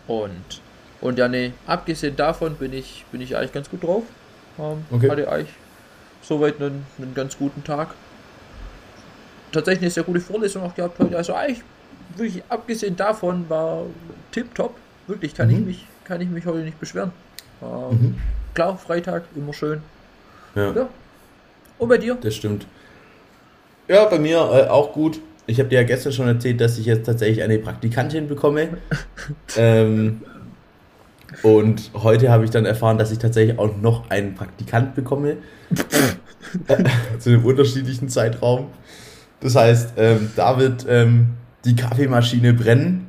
und, 0.06 0.60
und 1.00 1.18
ja, 1.18 1.28
nee, 1.28 1.52
abgesehen 1.66 2.16
davon 2.16 2.56
bin 2.56 2.72
ich, 2.72 3.04
bin 3.10 3.20
ich 3.20 3.36
eigentlich 3.36 3.52
ganz 3.52 3.70
gut 3.70 3.82
drauf. 3.82 4.02
Ähm, 4.58 4.84
okay. 4.90 5.10
Hatte 5.10 5.30
eigentlich 5.30 5.54
soweit 6.22 6.60
einen, 6.60 6.84
einen 6.98 7.14
ganz 7.14 7.38
guten 7.38 7.64
Tag. 7.64 7.94
Tatsächlich 9.52 9.82
eine 9.82 9.90
sehr 9.90 10.02
gute 10.02 10.20
Vorlesung 10.20 10.62
auch 10.62 10.74
gehabt 10.74 10.98
heute. 10.98 11.16
Also 11.16 11.34
eigentlich, 11.34 11.62
wirklich 12.16 12.42
abgesehen 12.48 12.96
davon 12.96 13.48
war 13.48 13.84
tipptopp. 14.32 14.74
Wirklich 15.06 15.34
kann, 15.34 15.48
mhm. 15.48 15.54
ich 15.54 15.60
mich, 15.60 15.86
kann 16.04 16.20
ich 16.20 16.28
mich 16.28 16.46
heute 16.46 16.58
nicht 16.58 16.78
beschweren. 16.78 17.12
Ähm, 17.62 17.90
mhm. 17.90 18.14
Klar, 18.54 18.76
Freitag, 18.76 19.24
immer 19.34 19.52
schön. 19.52 19.80
Ja. 20.54 20.72
ja. 20.72 20.88
Und 21.78 21.88
bei 21.88 21.98
dir? 21.98 22.16
Das 22.20 22.34
stimmt. 22.34 22.66
Ja, 23.88 24.04
bei 24.04 24.18
mir 24.18 24.36
äh, 24.36 24.68
auch 24.68 24.92
gut. 24.92 25.20
Ich 25.46 25.58
habe 25.58 25.68
dir 25.68 25.80
ja 25.80 25.86
gestern 25.86 26.12
schon 26.12 26.28
erzählt, 26.28 26.60
dass 26.60 26.78
ich 26.78 26.86
jetzt 26.86 27.06
tatsächlich 27.06 27.42
eine 27.42 27.58
Praktikantin 27.58 28.28
bekomme. 28.28 28.68
ähm, 29.56 30.22
und 31.42 31.90
heute 31.94 32.30
habe 32.30 32.44
ich 32.44 32.50
dann 32.50 32.64
erfahren, 32.64 32.98
dass 32.98 33.10
ich 33.10 33.18
tatsächlich 33.18 33.58
auch 33.58 33.76
noch 33.76 34.10
einen 34.10 34.34
Praktikant 34.34 34.94
bekomme. 34.94 35.36
zu 37.18 37.30
einem 37.30 37.44
unterschiedlichen 37.44 38.08
Zeitraum. 38.08 38.66
Das 39.40 39.54
heißt, 39.56 39.94
ähm, 39.96 40.30
da 40.36 40.58
wird 40.58 40.86
ähm, 40.88 41.34
die 41.64 41.76
Kaffeemaschine 41.76 42.52
brennen. 42.52 43.08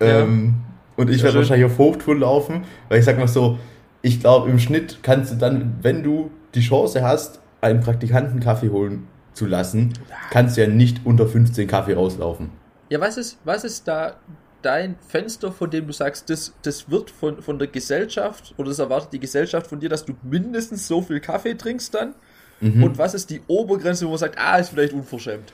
Ähm, 0.00 0.54
ja. 0.96 1.02
Und 1.02 1.10
ich 1.10 1.22
werde 1.22 1.38
wahrscheinlich 1.38 1.66
auf 1.66 1.78
Hochtouren 1.78 2.20
laufen, 2.20 2.64
weil 2.88 2.98
ich 2.98 3.04
sag 3.04 3.18
mal 3.18 3.28
so, 3.28 3.58
ich 4.02 4.20
glaube, 4.20 4.50
im 4.50 4.58
Schnitt 4.58 4.98
kannst 5.02 5.32
du 5.32 5.36
dann, 5.36 5.78
wenn 5.82 6.02
du 6.02 6.30
die 6.54 6.60
Chance 6.60 7.02
hast, 7.02 7.40
einen 7.60 7.80
Praktikanten 7.80 8.40
Kaffee 8.40 8.70
holen 8.70 9.06
zu 9.34 9.46
lassen, 9.46 9.92
kannst 10.30 10.56
du 10.56 10.62
ja 10.62 10.66
nicht 10.66 11.00
unter 11.04 11.26
15 11.26 11.66
Kaffee 11.66 11.94
rauslaufen. 11.94 12.50
Ja, 12.88 13.00
was 13.00 13.16
ist, 13.16 13.38
was 13.44 13.64
ist 13.64 13.86
da 13.86 14.16
dein 14.62 14.96
Fenster, 15.06 15.52
von 15.52 15.70
dem 15.70 15.86
du 15.86 15.92
sagst, 15.92 16.30
das, 16.30 16.54
das 16.62 16.90
wird 16.90 17.10
von, 17.10 17.42
von 17.42 17.58
der 17.58 17.68
Gesellschaft 17.68 18.54
oder 18.56 18.68
das 18.68 18.78
erwartet 18.78 19.12
die 19.12 19.20
Gesellschaft 19.20 19.66
von 19.66 19.80
dir, 19.80 19.88
dass 19.88 20.04
du 20.04 20.14
mindestens 20.22 20.86
so 20.86 21.02
viel 21.02 21.20
Kaffee 21.20 21.54
trinkst 21.54 21.94
dann? 21.94 22.14
Mhm. 22.60 22.82
Und 22.82 22.98
was 22.98 23.14
ist 23.14 23.30
die 23.30 23.40
Obergrenze, 23.46 24.06
wo 24.06 24.10
man 24.10 24.18
sagt, 24.18 24.38
ah, 24.38 24.58
ist 24.58 24.70
vielleicht 24.70 24.92
unverschämt? 24.92 25.52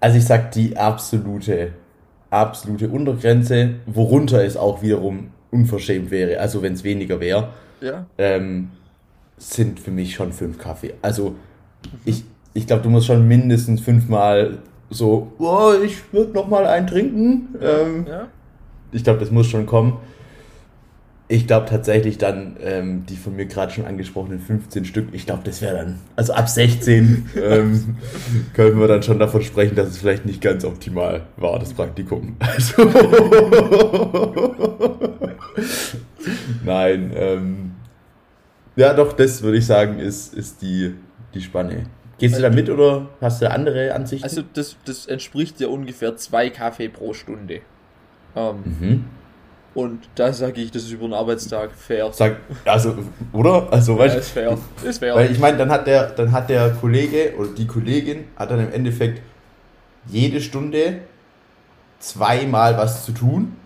Also 0.00 0.18
ich 0.18 0.24
sag 0.24 0.52
die 0.52 0.76
absolute, 0.76 1.72
absolute 2.30 2.88
Untergrenze, 2.88 3.76
worunter 3.86 4.44
es 4.44 4.56
auch 4.56 4.82
wiederum 4.82 5.30
unverschämt 5.50 6.10
wäre, 6.10 6.38
also 6.38 6.62
wenn 6.62 6.74
es 6.74 6.84
weniger 6.84 7.20
wäre, 7.20 7.52
ja. 7.80 8.06
ähm, 8.18 8.70
sind 9.38 9.80
für 9.80 9.90
mich 9.90 10.14
schon 10.14 10.32
fünf 10.32 10.58
Kaffee. 10.58 10.94
Also 11.02 11.34
ich, 12.04 12.24
ich 12.54 12.66
glaube, 12.66 12.82
du 12.82 12.90
musst 12.90 13.06
schon 13.06 13.26
mindestens 13.26 13.80
fünfmal 13.80 14.58
so, 14.90 15.32
oh, 15.38 15.72
ich 15.84 16.12
würde 16.12 16.32
noch 16.32 16.48
mal 16.48 16.66
einen 16.66 16.86
trinken. 16.86 17.54
Ähm, 17.60 18.06
ja. 18.08 18.28
Ich 18.90 19.04
glaube, 19.04 19.20
das 19.20 19.30
muss 19.30 19.46
schon 19.46 19.66
kommen. 19.66 19.98
Ich 21.30 21.46
glaube 21.46 21.66
tatsächlich 21.66 22.16
dann, 22.16 22.56
ähm, 22.62 23.04
die 23.06 23.16
von 23.16 23.36
mir 23.36 23.44
gerade 23.44 23.70
schon 23.70 23.84
angesprochenen 23.84 24.40
15 24.40 24.86
Stück, 24.86 25.08
ich 25.12 25.26
glaube, 25.26 25.42
das 25.44 25.60
wäre 25.60 25.76
dann, 25.76 25.98
also 26.16 26.32
ab 26.32 26.48
16 26.48 27.28
ähm, 27.36 27.96
können 28.54 28.80
wir 28.80 28.88
dann 28.88 29.02
schon 29.02 29.18
davon 29.18 29.42
sprechen, 29.42 29.76
dass 29.76 29.88
es 29.88 29.98
vielleicht 29.98 30.24
nicht 30.24 30.40
ganz 30.40 30.64
optimal 30.64 31.26
war, 31.36 31.58
das 31.58 31.74
Praktikum. 31.74 32.36
Also 32.40 32.90
Nein, 36.64 37.12
ähm, 37.14 37.72
ja 38.76 38.94
doch, 38.94 39.12
das 39.12 39.42
würde 39.42 39.58
ich 39.58 39.66
sagen, 39.66 39.98
ist, 39.98 40.32
ist 40.32 40.62
die, 40.62 40.94
die 41.34 41.42
Spanne. 41.42 41.84
Gehst 42.18 42.34
also, 42.34 42.46
du 42.46 42.50
da 42.50 42.54
mit 42.54 42.68
oder 42.68 43.06
hast 43.20 43.40
du 43.40 43.50
andere 43.50 43.94
Ansichten? 43.94 44.24
Also 44.24 44.42
das, 44.52 44.76
das 44.84 45.06
entspricht 45.06 45.60
ja 45.60 45.68
ungefähr 45.68 46.16
zwei 46.16 46.50
Kaffee 46.50 46.88
pro 46.88 47.14
Stunde. 47.14 47.60
Ähm, 48.34 48.56
mhm. 48.64 49.04
Und 49.74 50.08
da 50.16 50.32
sage 50.32 50.60
ich, 50.60 50.72
das 50.72 50.82
ist 50.82 50.90
über 50.90 51.04
einen 51.04 51.14
Arbeitstag 51.14 51.70
fair. 51.72 52.08
Sag, 52.12 52.38
also, 52.64 52.96
oder? 53.32 53.68
Also, 53.70 53.96
weißt 53.96 54.14
ja, 54.14 54.20
ist 54.20 54.30
fair. 54.30 54.58
Ist 54.84 54.98
fair. 54.98 55.14
Weil 55.14 55.30
ich 55.30 55.38
meine, 55.38 55.56
dann 55.56 55.70
hat 55.70 55.86
der, 55.86 56.10
dann 56.10 56.32
hat 56.32 56.50
der 56.50 56.70
Kollege 56.70 57.34
oder 57.38 57.50
die 57.50 57.66
Kollegin 57.66 58.24
hat 58.36 58.50
dann 58.50 58.58
im 58.58 58.72
Endeffekt 58.72 59.22
jede 60.06 60.40
Stunde 60.40 61.02
zweimal 62.00 62.76
was 62.76 63.04
zu 63.04 63.12
tun. 63.12 63.56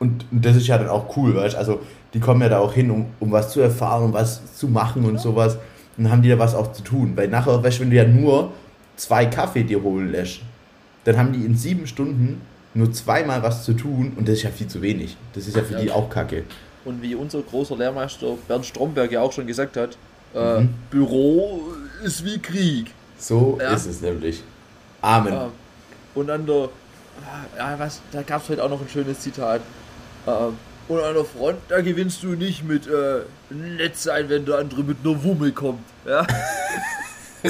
Und, 0.00 0.24
und 0.32 0.44
das 0.44 0.56
ist 0.56 0.66
ja 0.66 0.78
dann 0.78 0.88
auch 0.88 1.16
cool, 1.16 1.36
weißt 1.36 1.54
Also, 1.54 1.80
die 2.12 2.18
kommen 2.18 2.40
ja 2.40 2.48
da 2.48 2.58
auch 2.58 2.72
hin, 2.72 2.90
um, 2.90 3.06
um 3.20 3.30
was 3.30 3.50
zu 3.50 3.60
erfahren, 3.60 4.06
um 4.06 4.12
was 4.12 4.56
zu 4.56 4.66
machen 4.66 5.04
und 5.04 5.20
sowas 5.20 5.58
dann 5.96 6.10
haben 6.10 6.22
die 6.22 6.28
da 6.28 6.38
was 6.38 6.54
auch 6.54 6.72
zu 6.72 6.82
tun. 6.82 7.12
Weil 7.16 7.28
nachher, 7.28 7.62
weißt 7.62 7.78
du, 7.78 7.82
wenn 7.82 7.90
du 7.90 7.96
ja 7.96 8.04
nur 8.04 8.52
zwei 8.96 9.26
Kaffee 9.26 9.64
dir 9.64 9.82
holen 9.82 10.12
lässt, 10.12 10.40
dann 11.04 11.16
haben 11.16 11.32
die 11.32 11.44
in 11.44 11.56
sieben 11.56 11.86
Stunden 11.86 12.40
nur 12.74 12.92
zweimal 12.92 13.42
was 13.42 13.64
zu 13.64 13.72
tun 13.72 14.12
und 14.16 14.28
das 14.28 14.36
ist 14.36 14.42
ja 14.42 14.50
viel 14.50 14.68
zu 14.68 14.82
wenig. 14.82 15.16
Das 15.32 15.46
ist 15.46 15.56
ja 15.56 15.62
für 15.62 15.74
ja. 15.74 15.80
die 15.80 15.90
auch 15.90 16.10
kacke. 16.10 16.44
Und 16.84 17.02
wie 17.02 17.14
unser 17.14 17.40
großer 17.42 17.76
Lehrmeister 17.76 18.36
Bernd 18.46 18.66
Stromberg 18.66 19.10
ja 19.10 19.22
auch 19.22 19.32
schon 19.32 19.46
gesagt 19.46 19.76
hat, 19.76 19.96
äh, 20.34 20.60
mhm. 20.60 20.74
Büro 20.90 21.62
ist 22.04 22.24
wie 22.24 22.38
Krieg. 22.38 22.92
So 23.18 23.58
ja. 23.60 23.72
ist 23.72 23.86
es 23.86 24.00
nämlich. 24.02 24.42
Amen. 25.00 25.32
Ja. 25.32 25.50
Und 26.14 26.30
an 26.30 26.46
der, 26.46 26.68
ja, 27.56 27.78
was, 27.78 28.00
da 28.12 28.22
gab 28.22 28.42
es 28.42 28.48
heute 28.48 28.62
auch 28.62 28.70
noch 28.70 28.80
ein 28.80 28.88
schönes 28.88 29.20
Zitat. 29.20 29.62
Ähm, 30.26 30.56
und 30.88 31.00
an 31.00 31.14
der 31.14 31.24
Front, 31.24 31.58
da 31.68 31.80
gewinnst 31.80 32.22
du 32.22 32.28
nicht 32.28 32.64
mit 32.64 32.86
äh, 32.86 33.20
nett 33.50 33.96
sein, 33.96 34.28
wenn 34.28 34.44
der 34.46 34.58
andere 34.58 34.82
mit 34.82 34.98
einer 35.04 35.22
Wummel 35.22 35.52
kommt. 35.52 35.80
Ja. 36.06 36.26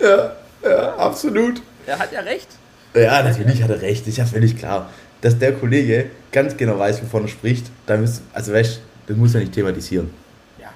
ja, 0.00 0.36
ja, 0.62 0.96
absolut. 0.96 1.62
Er 1.86 1.98
hat 1.98 2.12
ja 2.12 2.20
recht. 2.20 2.48
Ja, 2.94 3.22
natürlich 3.22 3.62
hat 3.62 3.70
er 3.70 3.80
recht. 3.80 4.06
Ich 4.06 4.20
habe 4.20 4.30
völlig 4.30 4.56
klar, 4.56 4.90
dass 5.20 5.38
der 5.38 5.52
Kollege 5.52 6.10
ganz 6.32 6.56
genau 6.56 6.78
weiß, 6.78 7.02
wovon 7.02 7.22
er 7.22 7.28
spricht. 7.28 7.66
Da 7.86 7.96
müsst, 7.96 8.22
also 8.32 8.52
weißt, 8.52 8.80
das 9.06 9.16
muss 9.16 9.34
er 9.34 9.40
nicht 9.40 9.52
thematisieren. 9.52 10.10
Ja. 10.60 10.68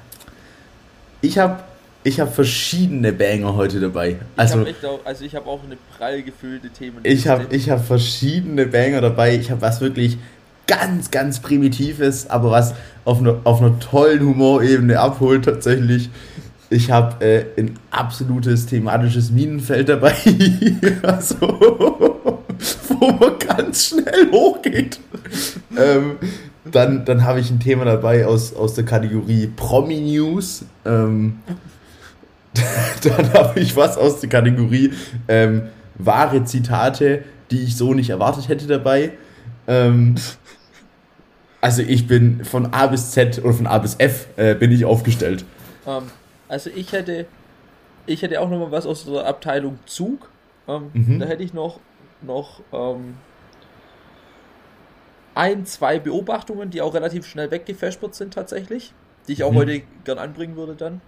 Ich 1.20 1.38
habe 1.38 1.62
ich 2.04 2.20
habe 2.20 2.30
verschiedene 2.30 3.12
Banger 3.12 3.54
heute 3.54 3.80
dabei. 3.80 4.16
Also 4.36 4.66
ich 4.66 4.76
habe 4.82 5.00
also 5.04 5.24
habe 5.24 5.46
auch 5.46 5.60
eine 5.64 5.76
prall 5.96 6.22
gefüllte 6.22 6.70
Themen. 6.70 6.98
Ich 7.04 7.28
habe 7.28 7.46
ich 7.50 7.70
habe 7.70 7.82
verschiedene 7.82 8.66
Banger 8.66 9.00
dabei. 9.00 9.36
Ich 9.36 9.50
habe 9.50 9.60
was 9.60 9.80
wirklich 9.80 10.18
ganz 10.66 11.10
ganz 11.10 11.40
primitives, 11.40 12.28
aber 12.28 12.50
was 12.50 12.74
auf 13.04 13.20
einer 13.20 13.36
auf 13.44 13.60
einer 13.60 13.78
tollen 13.78 14.20
Humorebene 14.20 14.98
abholt 14.98 15.44
tatsächlich. 15.44 16.10
Ich 16.70 16.90
habe 16.90 17.24
äh, 17.24 17.44
ein 17.60 17.78
absolutes 17.90 18.64
thematisches 18.66 19.30
Minenfeld 19.30 19.90
dabei, 19.90 20.14
also, 21.02 21.36
wo 21.38 23.10
man 23.10 23.38
ganz 23.38 23.88
schnell 23.88 24.30
hochgeht. 24.32 24.98
ähm, 25.76 26.16
dann 26.64 27.04
dann 27.04 27.24
habe 27.24 27.40
ich 27.40 27.50
ein 27.50 27.60
Thema 27.60 27.84
dabei 27.84 28.26
aus, 28.26 28.54
aus 28.54 28.72
der 28.74 28.84
Kategorie 28.84 29.48
Promi 29.54 30.00
News. 30.00 30.64
Ähm, 30.86 31.40
dann 33.02 33.32
habe 33.32 33.60
ich 33.60 33.76
was 33.76 33.96
aus 33.96 34.20
der 34.20 34.28
Kategorie 34.28 34.92
ähm, 35.28 35.68
wahre 35.94 36.44
Zitate, 36.44 37.24
die 37.50 37.62
ich 37.62 37.76
so 37.76 37.94
nicht 37.94 38.10
erwartet 38.10 38.48
hätte 38.48 38.66
dabei. 38.66 39.12
Ähm, 39.66 40.16
also 41.60 41.82
ich 41.82 42.06
bin 42.06 42.44
von 42.44 42.72
A 42.72 42.88
bis 42.88 43.12
Z 43.12 43.38
oder 43.44 43.54
von 43.54 43.66
A 43.66 43.78
bis 43.78 43.94
F 43.98 44.26
äh, 44.36 44.54
bin 44.54 44.72
ich 44.72 44.84
aufgestellt. 44.84 45.44
Um, 45.84 45.94
ähm, 45.94 46.02
also 46.48 46.70
ich 46.74 46.92
hätte, 46.92 47.26
ich 48.06 48.22
hätte 48.22 48.40
auch 48.40 48.50
noch 48.50 48.58
mal 48.58 48.72
was 48.72 48.84
aus 48.84 49.04
der 49.04 49.26
Abteilung 49.26 49.78
Zug. 49.86 50.28
Um, 50.66 50.90
ähm, 50.94 51.14
mhm. 51.14 51.18
Da 51.20 51.26
hätte 51.26 51.42
ich 51.42 51.54
noch, 51.54 51.80
noch 52.20 52.60
um, 52.70 52.96
ähm, 52.96 53.14
ein, 55.34 55.64
zwei 55.64 55.98
Beobachtungen, 55.98 56.70
die 56.70 56.82
auch 56.82 56.94
relativ 56.94 57.26
schnell 57.26 57.50
weggefespert 57.50 58.14
sind 58.14 58.34
tatsächlich, 58.34 58.92
die 59.28 59.32
ich 59.32 59.44
auch 59.44 59.52
mhm. 59.52 59.56
heute 59.56 59.82
gern 60.04 60.18
anbringen 60.18 60.56
würde 60.56 60.74
dann. 60.74 61.00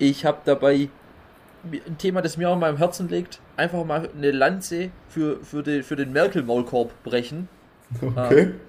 Ich 0.00 0.24
habe 0.24 0.38
dabei 0.46 0.88
ein 1.62 1.98
Thema, 1.98 2.22
das 2.22 2.38
mir 2.38 2.48
auch 2.48 2.54
in 2.54 2.60
meinem 2.60 2.78
Herzen 2.78 3.08
liegt, 3.10 3.38
einfach 3.58 3.84
mal 3.84 4.08
eine 4.16 4.30
Lanze 4.30 4.90
für, 5.08 5.44
für, 5.44 5.62
den, 5.62 5.82
für 5.82 5.94
den 5.94 6.12
Merkel-Maulkorb 6.12 6.90
brechen. 7.04 7.48
Okay. 8.00 8.40
Ähm, 8.40 8.60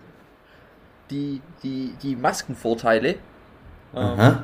die, 1.10 1.41
die, 1.63 1.96
die 2.04 2.17
Maskenvorteile. 2.17 3.15
Ähm, 3.96 4.39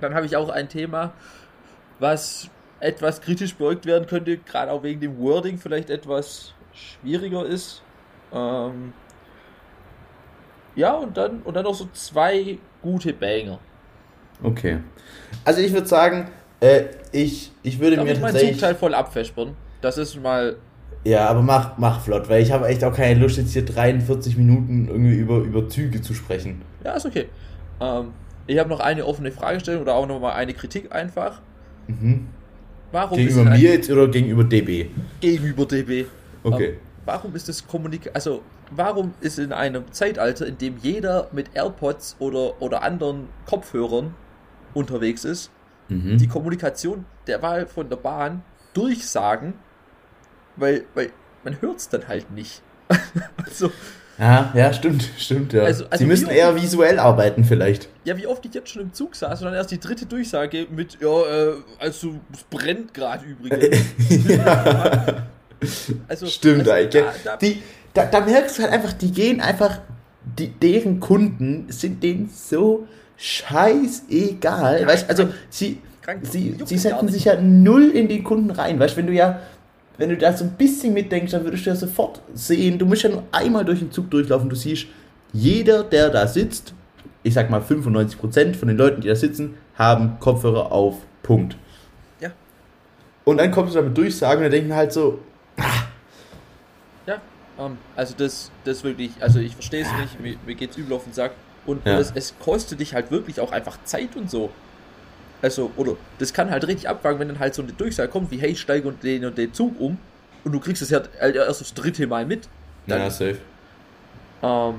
dann 0.00 0.14
habe 0.14 0.24
ich 0.24 0.34
auch 0.36 0.48
ein 0.48 0.70
Thema, 0.70 1.12
was 1.98 2.48
etwas 2.80 3.20
kritisch 3.20 3.54
beäugt 3.54 3.84
werden 3.84 4.06
könnte, 4.06 4.38
gerade 4.38 4.72
auch 4.72 4.82
wegen 4.82 5.00
dem 5.00 5.18
Wording 5.18 5.58
vielleicht 5.58 5.90
etwas 5.90 6.54
schwieriger 6.72 7.44
ist. 7.44 7.82
Ähm, 8.32 8.94
ja, 10.74 10.94
und 10.94 11.18
dann, 11.18 11.42
und 11.42 11.54
dann 11.54 11.64
noch 11.64 11.74
so 11.74 11.86
zwei 11.92 12.58
gute 12.80 13.12
Banger. 13.12 13.58
Okay. 14.44 14.78
Also 15.44 15.60
ich 15.60 15.72
würde 15.72 15.86
sagen, 15.86 16.28
äh, 16.60 16.84
ich, 17.12 17.50
ich 17.62 17.80
würde 17.80 17.96
Darf 17.96 18.04
mir 18.04 18.12
ich 18.12 18.20
tatsächlich... 18.20 18.50
meinen 18.50 18.54
Zugteil 18.54 18.74
voll 18.76 18.94
abfespern? 18.94 19.56
Das 19.80 19.98
ist 19.98 20.20
mal... 20.20 20.56
Ja, 21.04 21.28
aber 21.28 21.42
mach, 21.42 21.76
mach 21.76 22.00
flott, 22.00 22.28
weil 22.28 22.42
ich 22.42 22.52
habe 22.52 22.66
echt 22.68 22.82
auch 22.82 22.94
keine 22.94 23.20
Lust, 23.20 23.36
jetzt 23.36 23.52
hier 23.52 23.64
43 23.64 24.38
Minuten 24.38 24.88
irgendwie 24.88 25.16
über, 25.16 25.38
über 25.38 25.68
Züge 25.68 26.00
zu 26.00 26.14
sprechen. 26.14 26.62
Ja, 26.82 26.94
ist 26.94 27.04
okay. 27.04 27.26
Ähm, 27.80 28.12
ich 28.46 28.58
habe 28.58 28.70
noch 28.70 28.80
eine 28.80 29.04
offene 29.04 29.30
Fragestellung 29.30 29.82
oder 29.82 29.94
auch 29.94 30.06
noch 30.06 30.20
mal 30.20 30.32
eine 30.32 30.54
Kritik 30.54 30.94
einfach. 30.94 31.42
Mhm. 31.88 32.28
Warum 32.92 33.18
Gegenüber 33.18 33.42
ist 33.42 33.56
es 33.56 33.60
mir 33.60 33.72
jetzt 33.72 33.90
oder 33.90 34.08
gegenüber 34.08 34.44
DB? 34.44 34.86
gegenüber 35.20 35.66
DB? 35.66 36.06
Okay. 36.42 36.68
Ähm, 36.68 36.76
warum 37.04 37.34
ist 37.34 37.48
das 37.48 37.66
Kommunik 37.66 38.10
also 38.14 38.42
warum 38.70 39.14
ist 39.20 39.38
in 39.38 39.52
einem 39.52 39.90
Zeitalter, 39.92 40.46
in 40.46 40.58
dem 40.58 40.76
jeder 40.78 41.28
mit 41.32 41.50
AirPods 41.54 42.16
oder, 42.18 42.60
oder 42.62 42.82
anderen 42.82 43.28
Kopfhörern 43.46 44.14
unterwegs 44.74 45.24
ist, 45.24 45.50
Mhm. 45.88 46.16
die 46.18 46.28
Kommunikation 46.28 47.04
der 47.26 47.42
Wahl 47.42 47.66
von 47.66 47.88
der 47.90 47.96
Bahn 47.96 48.42
durchsagen, 48.72 49.54
weil, 50.56 50.84
weil 50.94 51.10
man 51.44 51.60
hört 51.60 51.78
es 51.78 51.88
dann 51.88 52.08
halt 52.08 52.30
nicht. 52.30 52.62
also, 53.44 53.70
Ja, 54.18 54.52
ja, 54.54 54.72
stimmt, 54.72 55.08
stimmt, 55.18 55.52
ja. 55.52 55.62
Also- 55.64 55.84
also 55.86 55.96
Sie 55.98 56.06
müssen 56.06 56.28
wie- 56.30 56.34
eher 56.34 56.54
visuell 56.54 56.98
arbeiten 56.98 57.44
vielleicht. 57.44 57.88
ja, 58.04 58.16
wie 58.16 58.26
oft 58.26 58.44
ich 58.46 58.54
jetzt 58.54 58.70
schon 58.70 58.82
im 58.82 58.92
Zug 58.92 59.14
saß 59.16 59.40
und 59.40 59.46
dann 59.46 59.54
erst 59.54 59.72
die 59.72 59.80
dritte 59.80 60.06
Durchsage 60.06 60.66
mit, 60.70 60.98
ja, 61.00 61.22
äh, 61.22 61.54
also 61.80 62.20
es 62.32 62.44
brennt 62.44 62.94
gerade 62.94 63.24
übrigens. 63.26 63.76
ja, 64.28 65.26
Also, 66.08 66.26
stimmt 66.26 66.60
also, 66.60 66.72
eigentlich. 66.72 67.02
Da, 67.24 67.30
da, 67.32 67.36
Die, 67.36 67.62
da, 67.92 68.04
da 68.06 68.20
merkst 68.20 68.58
du 68.58 68.62
halt 68.62 68.72
einfach, 68.72 68.92
die 68.92 69.10
gehen 69.12 69.40
einfach, 69.40 69.80
die, 70.38 70.48
deren 70.48 71.00
Kunden 71.00 71.70
sind 71.70 72.02
denen 72.02 72.28
so 72.28 72.86
scheißegal. 73.16 74.82
Ja, 74.82 74.86
weißt, 74.86 75.08
also 75.08 75.28
sie, 75.50 75.78
krank, 76.02 76.20
sie, 76.22 76.56
sie 76.64 76.78
setzen 76.78 77.08
sich 77.08 77.24
ja 77.24 77.40
null 77.40 77.90
in 77.90 78.08
den 78.08 78.24
Kunden 78.24 78.50
rein. 78.50 78.78
Weißt 78.78 78.96
wenn 78.96 79.06
du 79.06 79.12
ja, 79.12 79.40
wenn 79.98 80.10
du 80.10 80.16
da 80.16 80.32
so 80.32 80.44
ein 80.44 80.52
bisschen 80.52 80.94
mitdenkst, 80.94 81.32
dann 81.32 81.44
würdest 81.44 81.66
du 81.66 81.70
ja 81.70 81.76
sofort 81.76 82.20
sehen, 82.34 82.78
du 82.78 82.86
musst 82.86 83.02
ja 83.02 83.10
nur 83.10 83.22
einmal 83.32 83.64
durch 83.64 83.78
den 83.78 83.92
Zug 83.92 84.10
durchlaufen, 84.10 84.48
du 84.48 84.56
siehst, 84.56 84.86
jeder, 85.32 85.84
der 85.84 86.10
da 86.10 86.26
sitzt, 86.26 86.74
ich 87.22 87.34
sag 87.34 87.50
mal 87.50 87.60
95% 87.60 88.54
von 88.54 88.68
den 88.68 88.76
Leuten, 88.76 89.00
die 89.00 89.08
da 89.08 89.14
sitzen, 89.14 89.54
haben 89.76 90.18
Kopfhörer 90.20 90.70
auf. 90.72 90.96
Punkt. 91.22 91.56
Ja. 92.20 92.30
Und 93.24 93.38
dann 93.38 93.50
kommst 93.50 93.74
du 93.74 93.78
damit 93.78 93.96
durchsagen 93.96 94.38
und 94.38 94.44
dann 94.44 94.52
denken 94.52 94.74
halt 94.74 94.92
so, 94.92 95.18
Ja, 97.06 97.20
ähm, 97.58 97.78
also 97.96 98.14
das, 98.16 98.50
das 98.64 98.84
wirklich, 98.84 99.10
also 99.20 99.40
ich 99.40 99.54
verstehe 99.54 99.82
es 99.82 99.88
nicht, 100.00 100.20
mir, 100.20 100.36
mir 100.46 100.54
geht's 100.54 100.76
übel 100.76 100.94
auf 100.94 101.04
den 101.04 101.12
Sack. 101.12 101.32
Und 101.66 101.84
Ja. 101.86 101.98
es, 101.98 102.12
es 102.14 102.34
kostet 102.38 102.80
dich 102.80 102.94
halt 102.94 103.10
wirklich 103.10 103.40
auch 103.40 103.52
einfach 103.52 103.82
Zeit 103.84 104.16
und 104.16 104.30
so. 104.30 104.50
Also, 105.42 105.70
oder 105.76 105.96
das 106.18 106.32
kann 106.32 106.50
halt 106.50 106.66
richtig 106.66 106.88
abfangen, 106.88 107.20
wenn 107.20 107.28
dann 107.28 107.38
halt 107.38 107.54
so 107.54 107.62
eine 107.62 107.72
Durchsage 107.72 108.10
kommt, 108.10 108.30
wie 108.30 108.38
hey, 108.38 108.54
steig 108.56 108.84
und 108.84 109.02
den 109.02 109.24
und 109.24 109.36
den 109.36 109.52
Zug 109.52 109.78
um 109.78 109.98
und 110.44 110.52
du 110.52 110.60
kriegst 110.60 110.82
es 110.82 110.90
ja 110.90 111.02
halt 111.20 111.36
erst 111.36 111.60
das 111.60 111.74
dritte 111.74 112.06
Mal 112.06 112.24
mit. 112.26 112.48
Dann, 112.88 113.00
na, 113.00 113.10
safe. 113.10 113.38
Ähm, 114.42 114.74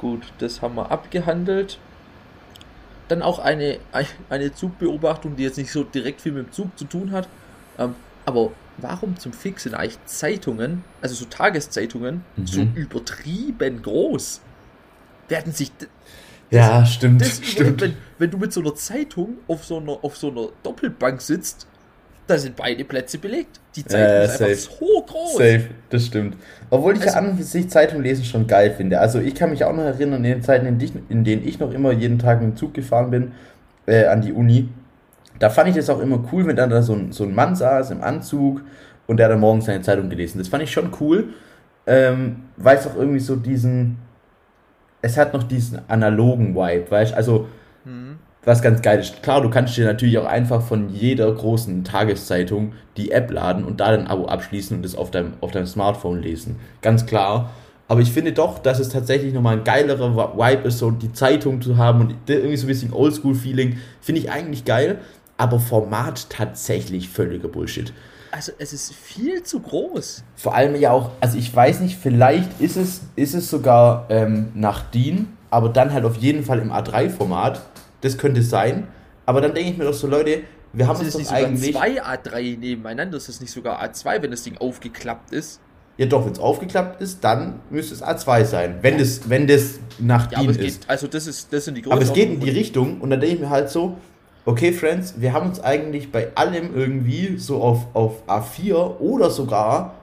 gut, 0.00 0.32
das 0.38 0.62
haben 0.62 0.74
wir 0.76 0.90
abgehandelt. 0.90 1.78
Dann 3.08 3.22
auch 3.22 3.38
eine, 3.38 3.78
eine 4.28 4.54
Zugbeobachtung, 4.54 5.36
die 5.36 5.42
jetzt 5.42 5.58
nicht 5.58 5.72
so 5.72 5.84
direkt 5.84 6.20
viel 6.20 6.32
mit 6.32 6.46
dem 6.46 6.52
Zug 6.52 6.78
zu 6.78 6.84
tun 6.84 7.10
hat. 7.12 7.28
Ähm, 7.78 7.94
aber 8.24 8.52
warum 8.78 9.16
zum 9.18 9.32
Fix 9.32 9.64
sind 9.64 9.74
eigentlich 9.74 9.98
Zeitungen, 10.06 10.82
also 11.00 11.14
so 11.14 11.24
Tageszeitungen, 11.26 12.24
Mhm. 12.36 12.46
so 12.46 12.62
übertrieben 12.74 13.82
groß? 13.82 14.40
Werden 15.32 15.52
sich 15.52 15.72
d- 15.72 15.86
Ja, 16.50 16.84
stimmt, 16.84 17.24
stimmt. 17.24 17.80
wenn, 17.80 17.94
wenn 18.18 18.30
du 18.30 18.36
mit 18.36 18.52
so 18.52 18.60
einer 18.60 18.74
Zeitung 18.74 19.38
auf 19.48 19.64
so 19.64 19.78
einer, 19.78 19.98
auf 20.02 20.16
so 20.18 20.30
einer 20.30 20.48
Doppelbank 20.62 21.22
sitzt, 21.22 21.66
da 22.26 22.36
sind 22.38 22.54
beide 22.54 22.84
Plätze 22.84 23.16
belegt. 23.18 23.58
Die 23.74 23.84
Zeitung 23.84 24.06
Ja, 24.14 24.22
ist 24.24 24.42
einfach 24.42 24.54
safe. 24.54 24.76
so 24.78 25.02
groß. 25.06 25.32
Safe, 25.32 25.64
das 25.88 26.06
stimmt. 26.06 26.36
Obwohl 26.70 26.92
ich 26.94 27.00
ja 27.00 27.06
Also- 27.06 27.18
an 27.18 27.30
und 27.30 27.42
sich 27.44 27.68
Zeitung 27.70 28.02
lesen 28.02 28.24
schon 28.24 28.46
geil 28.46 28.72
finde. 28.76 29.00
Also 29.00 29.18
ich 29.20 29.34
kann 29.34 29.50
mich 29.50 29.64
auch 29.64 29.72
noch 29.74 29.82
erinnern, 29.84 30.22
in 30.24 30.30
den 30.34 30.42
Zeiten, 30.42 30.66
in, 30.66 30.78
die, 30.78 30.92
in 31.08 31.24
denen 31.24 31.46
ich 31.48 31.58
noch 31.58 31.72
immer 31.72 31.92
jeden 31.92 32.18
Tag 32.18 32.40
mit 32.42 32.50
dem 32.50 32.56
Zug 32.56 32.74
gefahren 32.74 33.10
bin, 33.10 33.32
äh, 33.86 34.04
an 34.04 34.20
die 34.20 34.32
Uni, 34.32 34.68
da 35.38 35.48
fand 35.50 35.70
ich 35.70 35.76
das 35.76 35.88
auch 35.90 36.00
immer 36.00 36.22
cool, 36.32 36.46
wenn 36.46 36.56
dann 36.56 36.68
da 36.70 36.82
so 36.82 36.92
ein, 36.94 37.10
so 37.12 37.24
ein 37.24 37.34
Mann 37.34 37.56
saß 37.56 37.90
im 37.90 38.02
Anzug 38.02 38.60
und 39.06 39.16
der 39.16 39.26
hat 39.26 39.32
dann 39.32 39.40
morgens 39.40 39.64
seine 39.64 39.80
Zeitung 39.82 40.08
gelesen. 40.10 40.38
Das 40.38 40.48
fand 40.48 40.62
ich 40.62 40.70
schon 40.70 40.90
cool, 41.00 41.30
ähm, 41.86 42.42
weil 42.58 42.76
es 42.76 42.86
auch 42.86 42.94
irgendwie 42.94 43.18
so 43.18 43.34
diesen, 43.36 43.96
es 45.02 45.16
hat 45.16 45.34
noch 45.34 45.42
diesen 45.42 45.80
analogen 45.88 46.54
Vibe, 46.54 46.90
weißt 46.90 47.12
du? 47.12 47.16
Also 47.16 47.46
Hm. 47.84 48.16
was 48.44 48.62
ganz 48.62 48.80
geil 48.82 49.00
ist. 49.00 49.22
Klar, 49.22 49.40
du 49.40 49.50
kannst 49.50 49.76
dir 49.76 49.84
natürlich 49.84 50.18
auch 50.18 50.24
einfach 50.24 50.62
von 50.62 50.88
jeder 50.88 51.30
großen 51.32 51.84
Tageszeitung 51.84 52.72
die 52.96 53.10
App 53.10 53.30
laden 53.30 53.64
und 53.64 53.80
da 53.80 53.86
ein 53.86 54.06
Abo 54.06 54.26
abschließen 54.26 54.76
und 54.76 54.84
das 54.84 54.94
auf 54.94 55.10
deinem, 55.10 55.34
auf 55.40 55.50
deinem 55.50 55.66
Smartphone 55.66 56.22
lesen. 56.22 56.56
Ganz 56.80 57.06
klar. 57.06 57.50
Aber 57.88 58.00
ich 58.00 58.12
finde 58.12 58.32
doch, 58.32 58.58
dass 58.58 58.78
es 58.78 58.88
tatsächlich 58.88 59.34
nochmal 59.34 59.58
ein 59.58 59.64
geilerer 59.64 60.36
Vibe 60.36 60.68
ist, 60.68 60.78
so 60.78 60.90
die 60.90 61.12
Zeitung 61.12 61.60
zu 61.60 61.76
haben 61.76 62.00
und 62.00 62.14
irgendwie 62.26 62.56
so 62.56 62.64
ein 62.64 62.68
bisschen 62.68 62.92
Oldschool-Feeling. 62.92 63.78
Finde 64.00 64.20
ich 64.20 64.30
eigentlich 64.30 64.64
geil. 64.64 64.98
Aber 65.36 65.58
Format 65.58 66.30
tatsächlich 66.30 67.08
völliger 67.08 67.48
Bullshit. 67.48 67.92
Also 68.32 68.50
es 68.58 68.72
ist 68.72 68.94
viel 68.94 69.42
zu 69.42 69.60
groß. 69.60 70.24
Vor 70.36 70.54
allem 70.54 70.74
ja 70.74 70.90
auch, 70.90 71.10
also 71.20 71.36
ich 71.36 71.54
weiß 71.54 71.80
nicht, 71.80 71.98
vielleicht 71.98 72.60
ist 72.60 72.76
es, 72.76 73.02
ist 73.14 73.34
es 73.34 73.50
sogar 73.50 74.06
ähm, 74.08 74.48
nach 74.54 74.90
DIN, 74.90 75.28
aber 75.50 75.68
dann 75.68 75.92
halt 75.92 76.04
auf 76.06 76.16
jeden 76.16 76.42
Fall 76.42 76.58
im 76.58 76.72
A3-Format. 76.72 77.60
Das 78.00 78.16
könnte 78.16 78.42
sein. 78.42 78.88
Aber 79.26 79.40
dann 79.42 79.54
denke 79.54 79.70
ich 79.70 79.76
mir 79.78 79.84
doch 79.84 79.92
so, 79.94 80.06
Leute, 80.06 80.40
wir 80.72 80.88
haben 80.88 80.96
es 81.06 81.14
nicht 81.14 81.26
sogar 81.28 81.44
eigentlich. 81.44 81.72
zwei 81.76 82.02
A3 82.02 82.58
nebeneinander? 82.58 83.18
Ist 83.18 83.28
es 83.28 83.40
nicht 83.42 83.52
sogar 83.52 83.82
A2, 83.84 84.22
wenn 84.22 84.30
das 84.30 84.42
Ding 84.44 84.56
aufgeklappt 84.56 85.32
ist? 85.32 85.60
Ja 85.98 86.06
doch, 86.06 86.24
wenn 86.24 86.32
es 86.32 86.38
aufgeklappt 86.38 87.02
ist, 87.02 87.22
dann 87.22 87.60
müsste 87.68 87.92
es 87.94 88.02
A2 88.02 88.46
sein. 88.46 88.78
Wenn 88.80 88.96
das, 88.96 89.28
wenn 89.28 89.46
das 89.46 89.78
nach 89.98 90.32
Ja, 90.32 90.40
DIN 90.40 90.50
ist. 90.50 90.58
geht, 90.60 90.78
also 90.88 91.06
das 91.06 91.26
ist, 91.26 91.52
das 91.52 91.66
sind 91.66 91.76
die 91.76 91.84
Aber 91.84 92.00
es 92.00 92.14
geht 92.14 92.30
in 92.30 92.40
die. 92.40 92.48
Richtung 92.50 93.02
und 93.02 93.10
dann 93.10 93.20
denke 93.20 93.34
ich 93.34 93.40
mir 93.42 93.50
halt 93.50 93.68
so, 93.68 93.98
okay, 94.44 94.72
Friends, 94.72 95.14
wir 95.20 95.32
haben 95.32 95.48
uns 95.48 95.60
eigentlich 95.60 96.10
bei 96.12 96.32
allem 96.34 96.74
irgendwie 96.74 97.36
so 97.38 97.62
auf, 97.62 97.86
auf 97.94 98.26
A4 98.28 98.98
oder 98.98 99.30
sogar 99.30 99.94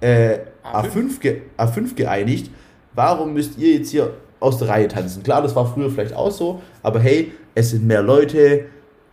äh, 0.00 0.38
A5, 0.64 1.20
ge 1.20 1.42
A5 1.58 1.94
geeinigt. 1.94 2.50
Warum 2.94 3.32
müsst 3.34 3.58
ihr 3.58 3.74
jetzt 3.74 3.90
hier 3.90 4.14
aus 4.40 4.58
der 4.58 4.68
Reihe 4.68 4.88
tanzen? 4.88 5.22
Klar, 5.22 5.42
das 5.42 5.54
war 5.54 5.66
früher 5.72 5.90
vielleicht 5.90 6.14
auch 6.14 6.30
so, 6.30 6.62
aber 6.82 7.00
hey, 7.00 7.32
es 7.54 7.70
sind 7.70 7.86
mehr 7.86 8.02
Leute. 8.02 8.66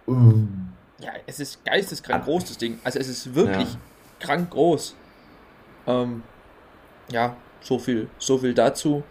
Ähm, 0.07 0.69
Ja, 0.99 1.11
es 1.27 1.39
ist 1.39 1.63
geisteskrank 1.65 2.25
groß, 2.25 2.45
das 2.45 2.57
Ding. 2.57 2.79
Also 2.83 2.99
es 2.99 3.07
ist 3.07 3.35
wirklich 3.35 3.67
Ja. 3.73 3.79
krank 4.19 4.49
groß. 4.49 4.95
Ähm, 5.87 6.23
ja, 7.11 7.35
so 7.61 7.79
viel, 7.79 8.09
so 8.17 8.37
viel 8.37 8.53
dazu. 8.53 9.03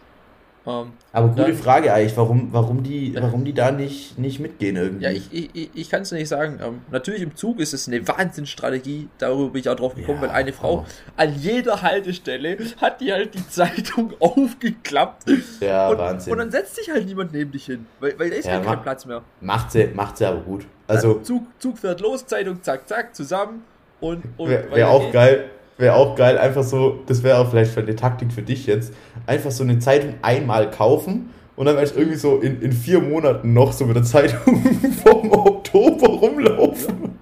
Ähm, 0.69 0.93
Aber 1.13 1.29
gute 1.29 1.43
Dann- 1.45 1.55
Frage 1.55 1.93
eigentlich, 1.93 2.17
warum, 2.17 2.49
warum, 2.53 2.83
die, 2.83 3.17
warum 3.19 3.45
die 3.45 3.55
da 3.55 3.71
nicht, 3.71 4.19
nicht 4.19 4.39
mitgehen 4.39 4.77
irgendwie. 4.77 5.05
ja, 5.05 5.11
ich, 5.11 5.33
ich, 5.33 5.71
ich- 5.75 5.89
kann 5.91 6.03
es 6.03 6.13
nicht 6.13 6.29
sagen. 6.29 6.59
Ähm, 6.63 6.81
natürlich 6.91 7.23
im 7.23 7.35
Zug 7.35 7.59
ist 7.59 7.73
es 7.73 7.89
eine 7.89 8.07
Wahnsinnsstrategie. 8.07 9.09
Darüber 9.19 9.51
bin 9.53 9.61
ich 9.61 9.69
auch 9.69 9.77
drauf 9.77 9.95
gekommen, 9.95 10.19
Ja, 10.23 10.29
weil 10.29 10.31
eine 10.37 10.53
Frau 10.53 10.81
aber- 10.81 10.87
an 11.17 11.35
jeder 11.39 11.81
Haltestelle 11.81 12.59
hat 12.81 13.01
die 13.01 13.13
halt 13.13 13.35
die 13.35 13.49
Zeitung 13.49 14.13
aufgeklappt. 14.21 15.25
ja, 15.61 15.89
und, 15.89 15.99
Wahnsinn. 15.99 16.33
und 16.33 16.39
dann 16.39 16.51
setzt 16.51 16.77
sich 16.77 16.91
halt 16.91 17.07
niemand 17.07 17.33
neben 17.33 17.51
dich 17.51 17.65
hin, 17.65 17.87
weil, 18.01 18.19
weil 18.19 18.31
da 18.31 18.37
ist 18.37 18.45
Ja, 18.47 18.53
halt 18.55 18.65
kein 18.65 18.83
Platz 18.83 19.07
mehr. 19.07 19.23
macht 19.41 19.73
sie, 19.73 19.87
macht 19.95 20.19
sie 20.19 20.27
aber 20.27 20.41
gut. 20.41 20.67
Also, 20.87 21.15
Zug, 21.21 21.45
Zug 21.59 21.79
fährt 21.79 22.01
los, 22.01 22.27
Zeitung 22.27 22.63
zack, 22.63 22.89
zack, 22.89 23.15
zusammen 23.15 23.63
und. 24.01 24.23
und 24.37 24.49
Wäre 24.51 24.71
wär 24.75 24.89
auch 24.91 25.13
geil, 25.13 25.51
wäre 25.79 25.95
auch 25.95 26.17
geil, 26.17 26.37
einfach 26.39 26.65
so, 26.65 26.99
das 27.07 27.23
wäre 27.23 27.39
auch 27.39 27.51
vielleicht 27.51 27.77
eine 27.79 27.97
Taktik 27.97 28.33
für 28.33 28.43
dich 28.43 28.67
jetzt, 28.67 28.93
einfach 29.27 29.51
so 29.51 29.63
eine 29.65 29.79
Zeitung 29.79 30.15
einmal 30.23 30.71
kaufen 30.71 31.31
und 31.57 31.67
dann 31.67 31.77
weißt 31.77 31.95
du 31.95 32.01
irgendwie 32.01 32.19
so 32.19 32.39
in, 32.39 32.61
in 32.61 32.73
vier 32.73 33.01
Monaten 33.01 33.53
noch 33.53 33.73
so 33.73 33.87
mit 33.87 33.97
der 33.97 34.03
Zeitung 34.03 34.63
vom 35.05 35.33
Oktober 35.33 36.09
rumlaufen. 36.09 37.19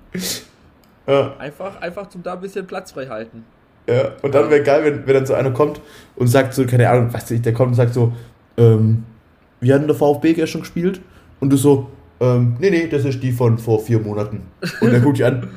Ja, 1.07 1.37
Einfach, 1.39 1.81
einfach 1.81 2.09
zum 2.09 2.23
da 2.23 2.35
ein 2.35 2.41
bisschen 2.41 2.67
Platz 2.67 2.93
frei 2.93 3.07
halten. 3.07 3.45
ja. 3.89 4.13
Und 4.23 4.35
dann 4.35 4.51
wäre 4.51 4.63
geil, 4.63 4.85
wenn, 4.85 5.07
wenn 5.07 5.15
dann 5.15 5.27
so 5.27 5.35
einer 5.35 5.53
kommt 5.53 5.81
und 6.17 6.27
sagt 6.27 6.55
so, 6.55 6.67
keine 6.67 6.89
Ahnung, 6.89 7.09
was 7.13 7.31
ich, 7.31 7.43
der 7.43 7.53
kommt 7.53 7.69
und 7.71 7.75
sagt 7.75 7.95
so, 7.95 8.13
ähm, 8.57 9.05
wie 9.61 9.73
hat 9.73 9.81
denn 9.81 9.89
der 9.89 9.97
VfB 9.97 10.33
gestern 10.35 10.63
gespielt? 10.63 11.01
Und 11.41 11.51
du 11.51 11.57
so, 11.57 11.89
ähm, 12.21 12.57
nee, 12.59 12.71
nee, 12.71 12.89
das 12.89 13.05
ist 13.05 13.23
die 13.23 13.33
von 13.33 13.59
vor 13.59 13.81
vier 13.81 14.01
Monaten. 14.01 14.43
Und 14.81 14.91
der 14.91 15.01
guckt 15.01 15.19
dich 15.19 15.25
an. 15.27 15.49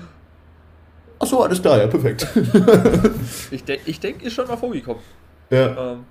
Ach 1.21 1.27
so, 1.27 1.43
alles 1.43 1.61
klar, 1.61 1.77
ja, 1.79 1.87
perfekt. 1.87 2.27
Ich 3.51 3.63
denke, 3.63 3.83
ich 3.89 3.99
denk, 3.99 4.21
ist 4.23 4.33
schon 4.33 4.47
mal 4.47 4.57
vorgekommen. 4.57 5.01
Ja. 5.49 5.93
Ähm, 5.93 6.05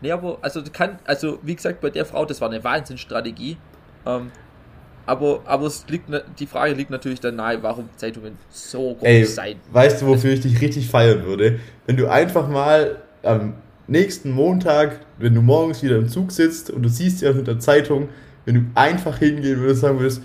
nee, 0.00 0.12
aber, 0.12 0.38
also 0.42 0.62
kann, 0.72 0.98
also 1.04 1.38
wie 1.42 1.54
gesagt, 1.56 1.80
bei 1.80 1.90
der 1.90 2.04
Frau, 2.04 2.24
das 2.24 2.40
war 2.40 2.48
eine 2.50 2.62
Wahnsinnsstrategie. 2.62 3.56
Ähm, 4.06 4.30
aber, 5.06 5.40
aber 5.46 5.66
es 5.66 5.84
liegt, 5.88 6.08
ne- 6.08 6.22
die 6.38 6.46
Frage 6.46 6.74
liegt 6.74 6.90
natürlich 6.90 7.18
dann 7.20 7.36
nahe, 7.36 7.62
warum 7.62 7.88
Zeitungen 7.96 8.38
so 8.50 8.94
groß 8.94 9.02
Ey, 9.08 9.24
sein. 9.24 9.56
weißt 9.72 10.02
du, 10.02 10.06
wofür 10.06 10.32
ich 10.32 10.40
dich 10.40 10.60
richtig 10.60 10.88
feiern 10.88 11.24
würde? 11.24 11.58
Wenn 11.86 11.96
du 11.96 12.08
einfach 12.08 12.48
mal 12.48 13.02
am 13.24 13.54
nächsten 13.88 14.30
Montag, 14.30 15.00
wenn 15.18 15.34
du 15.34 15.42
morgens 15.42 15.82
wieder 15.82 15.96
im 15.96 16.08
Zug 16.08 16.30
sitzt 16.30 16.70
und 16.70 16.82
du 16.82 16.88
siehst 16.88 17.20
ja 17.22 17.32
mit 17.32 17.46
der 17.48 17.58
Zeitung, 17.58 18.08
wenn 18.44 18.54
du 18.54 18.60
einfach 18.74 19.18
hingehen 19.18 19.58
würdest, 19.58 19.80
sagen 19.80 19.98
würdest, 19.98 20.22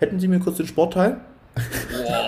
hätten 0.00 0.18
Sie 0.18 0.26
mir 0.28 0.40
kurz 0.40 0.56
den 0.56 0.66
Sportteil? 0.66 1.18
Boah, 1.54 2.25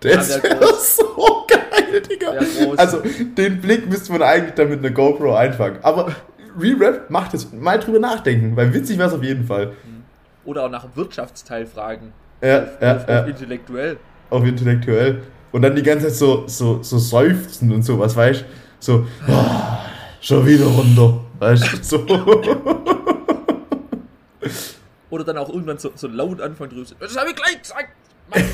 Das 0.00 0.36
Ja, 0.36 0.42
wäre 0.42 0.56
groß. 0.56 0.96
so 0.96 1.46
geil, 1.46 2.00
Digga. 2.02 2.32
Also, 2.76 3.02
den 3.36 3.60
Blick 3.60 3.88
müsste 3.88 4.12
man 4.12 4.22
eigentlich 4.22 4.54
dann 4.54 4.70
mit 4.70 4.78
einer 4.80 4.90
GoPro 4.90 5.34
einfangen. 5.34 5.78
Aber 5.82 6.14
Re-Rap 6.58 7.10
macht 7.10 7.34
es. 7.34 7.52
Mal 7.52 7.78
drüber 7.78 7.98
nachdenken, 7.98 8.56
weil 8.56 8.72
witzig 8.72 8.98
wäre 8.98 9.08
es 9.08 9.14
auf 9.14 9.22
jeden 9.22 9.46
Fall. 9.46 9.72
oder 10.44 10.64
auch 10.64 10.70
nach 10.70 10.84
dem 10.84 10.96
Wirtschaftsteil 10.96 11.66
fragen. 11.66 12.12
Ja, 12.42 12.62
auf, 12.62 12.68
ja, 12.80 12.96
auf, 12.96 13.08
ja. 13.08 13.20
auf 13.22 13.28
intellektuell. 13.28 13.96
Auf 14.30 14.44
intellektuell. 14.44 15.22
Und 15.52 15.62
dann 15.62 15.76
die 15.76 15.82
ganze 15.82 16.06
Zeit 16.08 16.16
so, 16.16 16.44
so, 16.46 16.82
so 16.82 16.98
seufzen 16.98 17.70
und 17.72 17.82
sowas, 17.82 18.16
weißt 18.16 18.40
du? 18.42 18.44
So, 18.78 19.06
ah, 19.28 19.80
schon 20.20 20.46
wieder 20.46 20.64
runter. 20.64 21.20
Weißt 21.38 21.72
du? 21.72 21.76
So. 21.82 22.06
Oder 25.10 25.24
dann 25.24 25.38
auch 25.38 25.48
irgendwann 25.48 25.76
so, 25.78 25.90
so 25.94 26.06
laut 26.06 26.40
anfangen 26.40 26.70
drüber. 26.70 26.86
Das 27.00 27.16
habe 27.18 27.30
ich 27.30 27.36
gleich 27.36 27.60
gesagt! 27.60 27.88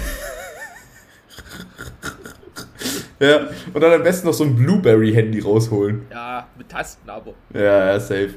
Ja, 3.18 3.48
und 3.72 3.80
dann 3.80 3.92
am 3.92 4.02
besten 4.02 4.26
noch 4.26 4.34
so 4.34 4.44
ein 4.44 4.54
Blueberry-Handy 4.56 5.40
rausholen. 5.40 6.02
Ja, 6.10 6.46
mit 6.56 6.68
Tasten 6.68 7.08
aber. 7.08 7.32
Ja, 7.54 7.86
ja, 7.92 8.00
safe. 8.00 8.34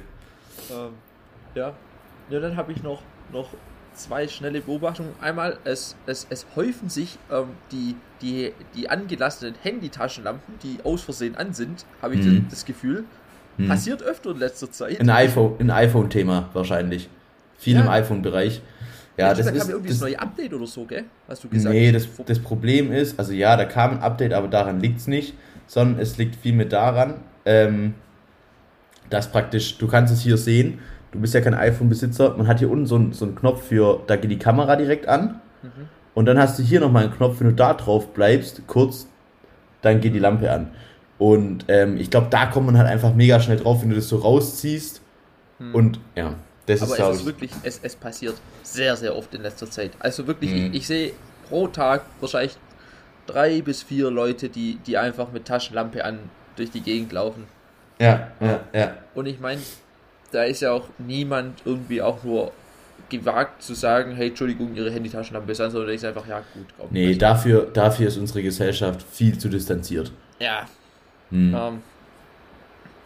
Ähm, 0.71 0.91
ja. 1.53 1.73
Ja, 2.29 2.39
dann 2.39 2.55
habe 2.55 2.71
ich 2.71 2.81
noch, 2.81 3.01
noch 3.33 3.49
zwei 3.93 4.27
schnelle 4.27 4.61
Beobachtungen. 4.61 5.11
Einmal, 5.19 5.57
es, 5.65 5.95
es, 6.05 6.27
es 6.29 6.45
häufen 6.55 6.87
sich 6.89 7.17
ähm, 7.31 7.47
die, 7.71 7.95
die, 8.21 8.53
die 8.75 8.89
angelassenen 8.89 9.55
Handytaschenlampen, 9.61 10.55
die 10.63 10.77
aus 10.85 11.01
Versehen 11.01 11.35
an 11.35 11.53
sind, 11.53 11.85
habe 12.01 12.15
ich 12.15 12.25
Mhm. 12.25 12.45
das 12.49 12.63
Gefühl. 12.65 13.03
Hm. 13.57 13.67
Passiert 13.67 14.01
öfter 14.01 14.31
in 14.31 14.37
letzter 14.37 14.71
Zeit. 14.71 15.01
Ein 15.01 15.09
iPhone, 15.09 15.55
ein 15.59 15.71
iPhone-Thema 15.71 16.49
wahrscheinlich. 16.53 17.09
Viel 17.57 17.75
Ja. 17.75 17.81
im 17.81 17.89
iPhone-Bereich. 17.89 18.61
Ja, 19.19 19.33
das 19.33 19.45
da 19.45 19.51
ist. 19.51 19.59
kam 19.59 19.69
irgendwie 19.69 19.89
das, 19.89 19.99
das 19.99 20.07
neue 20.07 20.19
Update 20.19 20.53
oder 20.53 20.65
so, 20.67 20.85
gell? 20.85 21.03
Hast 21.27 21.43
du 21.43 21.49
gesagt? 21.49 21.73
nee, 21.75 21.91
das, 21.91 22.07
das 22.25 22.39
Problem 22.39 22.91
ist, 22.91 23.19
also 23.19 23.33
ja, 23.33 23.55
da 23.57 23.65
kam 23.65 23.91
ein 23.91 23.99
Update, 23.99 24.33
aber 24.33 24.47
daran 24.47 24.79
liegt 24.79 24.99
es 24.99 25.07
nicht, 25.07 25.33
sondern 25.67 25.99
es 25.99 26.17
liegt 26.17 26.35
vielmehr 26.35 26.65
daran, 26.67 27.15
ähm, 27.45 27.93
dass 29.09 29.31
praktisch, 29.31 29.77
du 29.77 29.87
kannst 29.87 30.13
es 30.13 30.21
hier 30.21 30.37
sehen, 30.37 30.79
du 31.11 31.19
bist 31.19 31.33
ja 31.33 31.41
kein 31.41 31.53
iPhone-Besitzer, 31.53 32.35
man 32.37 32.47
hat 32.47 32.59
hier 32.59 32.69
unten 32.69 32.85
so 32.85 32.95
einen, 32.95 33.13
so 33.13 33.25
einen 33.25 33.35
Knopf 33.35 33.63
für, 33.67 34.01
da 34.07 34.15
geht 34.15 34.31
die 34.31 34.39
Kamera 34.39 34.75
direkt 34.75 35.07
an 35.07 35.41
Mhm. 35.61 35.89
und 36.13 36.25
dann 36.25 36.39
hast 36.39 36.57
du 36.57 36.63
hier 36.63 36.79
nochmal 36.79 37.03
einen 37.03 37.13
Knopf, 37.13 37.41
wenn 37.41 37.47
du 37.47 37.53
da 37.53 37.73
drauf 37.73 38.13
bleibst, 38.13 38.61
kurz, 38.67 39.07
dann 39.81 39.99
geht 39.99 40.13
die 40.15 40.19
Lampe 40.19 40.49
an. 40.49 40.69
Und 41.17 41.65
ähm, 41.67 41.97
ich 41.97 42.09
glaube, 42.09 42.27
da 42.29 42.45
kommt 42.45 42.67
man 42.67 42.77
halt 42.77 42.87
einfach 42.87 43.13
mega 43.13 43.41
schnell 43.41 43.57
drauf, 43.57 43.81
wenn 43.81 43.89
du 43.89 43.95
das 43.95 44.07
so 44.07 44.17
rausziehst 44.17 45.01
Hm. 45.57 45.75
und 45.75 45.99
ja, 46.15 46.35
das 46.69 46.81
Aber 46.83 46.93
ist, 46.93 46.99
es 46.99 47.09
ist 47.15 47.19
ich, 47.21 47.25
wirklich, 47.25 47.51
es, 47.63 47.79
es 47.83 47.95
passiert 47.95 48.35
sehr, 48.63 48.95
sehr 48.95 49.15
oft 49.15 49.33
in 49.33 49.41
letzter 49.41 49.69
Zeit. 49.69 49.91
Also 49.99 50.27
wirklich, 50.27 50.51
Mhm. 50.51 50.67
ich, 50.71 50.75
ich 50.81 50.87
sehe 50.87 51.13
pro 51.47 51.67
Tag 51.67 52.03
wahrscheinlich 52.19 52.55
drei 53.25 53.61
bis 53.61 53.83
vier 53.83 54.09
Leute, 54.09 54.49
die, 54.49 54.75
die 54.85 54.97
einfach 54.97 55.31
mit 55.31 55.45
Taschenlampe 55.45 56.03
an 56.05 56.19
durch 56.55 56.71
die 56.71 56.81
Gegend 56.81 57.11
laufen. 57.11 57.47
ja, 57.99 58.31
ja, 58.39 58.59
ja. 58.73 58.95
Und 59.13 59.25
ich 59.25 59.39
meine, 59.39 59.61
da 60.31 60.43
ist 60.43 60.61
ja 60.61 60.71
auch 60.71 60.87
niemand 60.97 61.61
irgendwie 61.65 62.01
auch 62.01 62.23
nur 62.23 62.51
gewagt 63.09 63.63
zu 63.63 63.73
sagen, 63.73 64.15
hey, 64.15 64.27
Entschuldigung, 64.29 64.75
Ihre 64.75 64.91
Handytaschenlampe 64.91 65.51
ist 65.51 65.61
an, 65.61 65.71
sondern 65.71 65.89
ich 65.95 66.05
einfach, 66.05 66.27
ja 66.27 66.39
gut, 66.53 66.67
komm. 66.77 66.87
Nee, 66.91 67.15
dafür, 67.15 67.67
dafür 67.73 68.07
ist 68.07 68.17
unsere 68.17 68.43
Gesellschaft 68.43 69.01
viel 69.11 69.37
zu 69.37 69.49
distanziert. 69.49 70.11
Ja, 70.39 70.67
Hm. 71.31 71.53
ähm, 71.55 71.81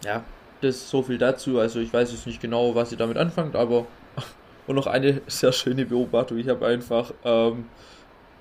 ja, 0.04 0.23
das 0.63 0.89
so 0.89 1.02
viel 1.04 1.17
dazu. 1.17 1.60
Also 1.60 1.80
ich 1.80 1.93
weiß 1.93 2.12
jetzt 2.12 2.26
nicht 2.28 2.41
genau, 2.41 2.76
was 2.76 2.91
ihr 2.91 2.97
damit 2.97 3.17
anfangt, 3.17 3.56
aber 3.56 3.86
und 4.67 4.76
noch 4.76 4.88
eine 4.88 5.21
sehr 5.28 5.52
schöne 5.52 5.86
Beobachtung. 5.86 6.38
Ich 6.38 6.47
habe 6.49 6.65
einfach 6.65 7.13
ähm, 7.23 7.65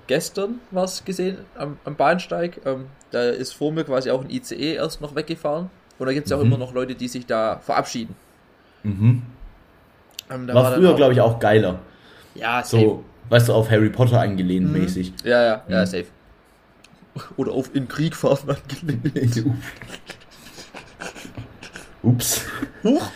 gestern 0.07 0.59
was 0.71 1.03
gesehen 1.05 1.37
am, 1.55 1.77
am 1.85 1.95
Bahnsteig. 1.95 2.61
Ähm, 2.65 2.85
da 3.11 3.29
ist 3.29 3.53
vor 3.53 3.71
mir 3.71 3.83
quasi 3.83 4.09
auch 4.11 4.23
ein 4.23 4.29
ICE 4.29 4.75
erst 4.75 5.01
noch 5.01 5.15
weggefahren. 5.15 5.69
Und 5.99 6.07
da 6.07 6.13
gibt 6.13 6.25
es 6.25 6.31
ja 6.31 6.37
auch 6.37 6.41
Mhm. 6.41 6.47
immer 6.47 6.57
noch 6.57 6.73
Leute, 6.73 6.95
die 6.95 7.07
sich 7.07 7.25
da 7.25 7.59
verabschieden. 7.59 8.15
Mhm. 8.83 9.21
Ähm, 10.29 10.47
da 10.47 10.53
War 10.53 10.71
dann 10.71 10.79
früher, 10.81 10.95
glaube 10.95 11.13
ich, 11.13 11.21
auch 11.21 11.39
geiler. 11.39 11.79
Ja, 12.35 12.63
safe. 12.63 12.83
So, 12.83 13.03
weißt 13.29 13.49
du, 13.49 13.53
auf 13.53 13.69
Harry 13.69 13.89
Potter 13.89 14.19
angelehnt 14.19 14.67
Mhm. 14.67 14.73
mäßig. 14.81 15.13
Ja, 15.23 15.41
ja, 15.43 15.63
ja, 15.67 15.81
Mhm. 15.81 15.85
safe. 15.85 16.05
Oder 17.37 17.51
auf 17.51 17.75
in 17.75 17.87
Krieg 17.87 18.15
fahren 18.15 18.39
angelegt. 18.49 19.43
Ups. 22.03 22.45
Huch. 22.83 23.09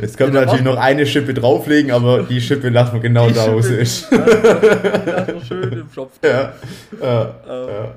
Jetzt 0.00 0.18
können 0.18 0.34
Ja, 0.34 0.40
wir 0.40 0.46
natürlich 0.46 0.64
noch 0.64 0.76
eine 0.76 1.06
Schippe 1.06 1.32
drauflegen, 1.32 1.90
aber 1.92 2.24
die 2.24 2.40
Schippe 2.40 2.68
lassen 2.68 2.94
wir 2.94 3.00
genau 3.00 3.28
Die 3.28 3.34
da, 3.34 3.52
wo 3.52 3.60
sie 3.62 3.76
ist. 3.76 4.06
Schön 5.48 5.72
im 5.72 5.88
Schopf. 5.92 6.18
Ja. 6.24 6.52
Ja. 7.00 7.34
Ähm, 7.48 7.68
ja. 7.68 7.94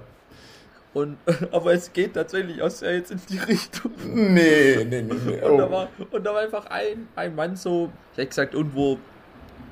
Und, 0.93 1.17
aber 1.51 1.73
es 1.73 1.91
geht 1.91 2.13
tatsächlich 2.13 2.61
auch 2.61 2.69
sehr 2.69 2.93
jetzt 2.95 3.11
in 3.11 3.19
die 3.29 3.39
Richtung. 3.39 3.91
Nee, 4.13 4.85
nee, 4.87 5.01
nee, 5.01 5.01
nee. 5.25 5.41
Und, 5.41 5.57
da 5.57 5.65
Oh. 5.67 5.71
war, 5.71 5.87
und 6.11 6.23
da 6.25 6.33
war 6.33 6.41
einfach 6.41 6.67
ein, 6.67 7.07
ein 7.15 7.33
Mann 7.35 7.55
so, 7.55 7.91
ich 8.11 8.19
hätte 8.19 8.27
gesagt, 8.27 8.53
irgendwo 8.53 8.99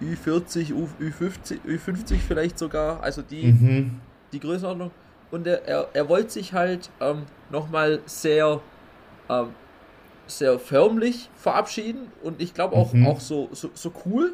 Ü40, 0.01 0.73
U- 0.73 0.87
Ü50, 0.99 1.59
Ü50 1.67 2.15
vielleicht 2.27 2.57
sogar, 2.57 3.03
also 3.03 3.21
die, 3.21 3.53
Mhm. 3.53 3.91
die 4.33 4.39
Größenordnung. 4.39 4.89
Und 5.29 5.45
er, 5.45 5.63
er, 5.67 5.87
er 5.93 6.09
wollte 6.09 6.31
sich 6.31 6.53
halt 6.53 6.89
ähm, 6.99 7.23
nochmal 7.51 7.99
sehr, 8.07 8.59
ähm, 9.29 9.49
sehr 10.37 10.59
förmlich 10.59 11.29
verabschieden 11.37 12.11
und 12.23 12.41
ich 12.41 12.53
glaube 12.53 12.75
auch, 12.75 12.93
Mhm. 12.93 13.07
auch 13.07 13.19
so, 13.19 13.49
so, 13.51 13.69
so 13.73 13.91
cool. 14.05 14.33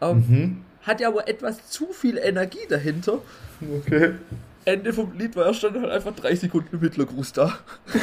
Ähm, 0.00 0.16
Mhm. 0.28 0.64
Hatte 0.82 1.06
aber 1.06 1.28
etwas 1.28 1.70
zu 1.70 1.86
viel 1.92 2.18
Energie 2.18 2.66
dahinter. 2.68 3.18
Okay. 3.86 4.14
Ende 4.66 4.92
vom 4.92 5.12
Lied 5.18 5.34
war 5.36 5.46
er 5.46 5.54
stand 5.54 5.76
halt 5.80 5.90
einfach 5.90 6.14
drei 6.14 6.34
Sekunden 6.34 6.74
im 6.74 6.80
Hitlergruß 6.80 7.32
da. 7.32 7.58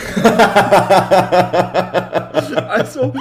also, 2.67 3.13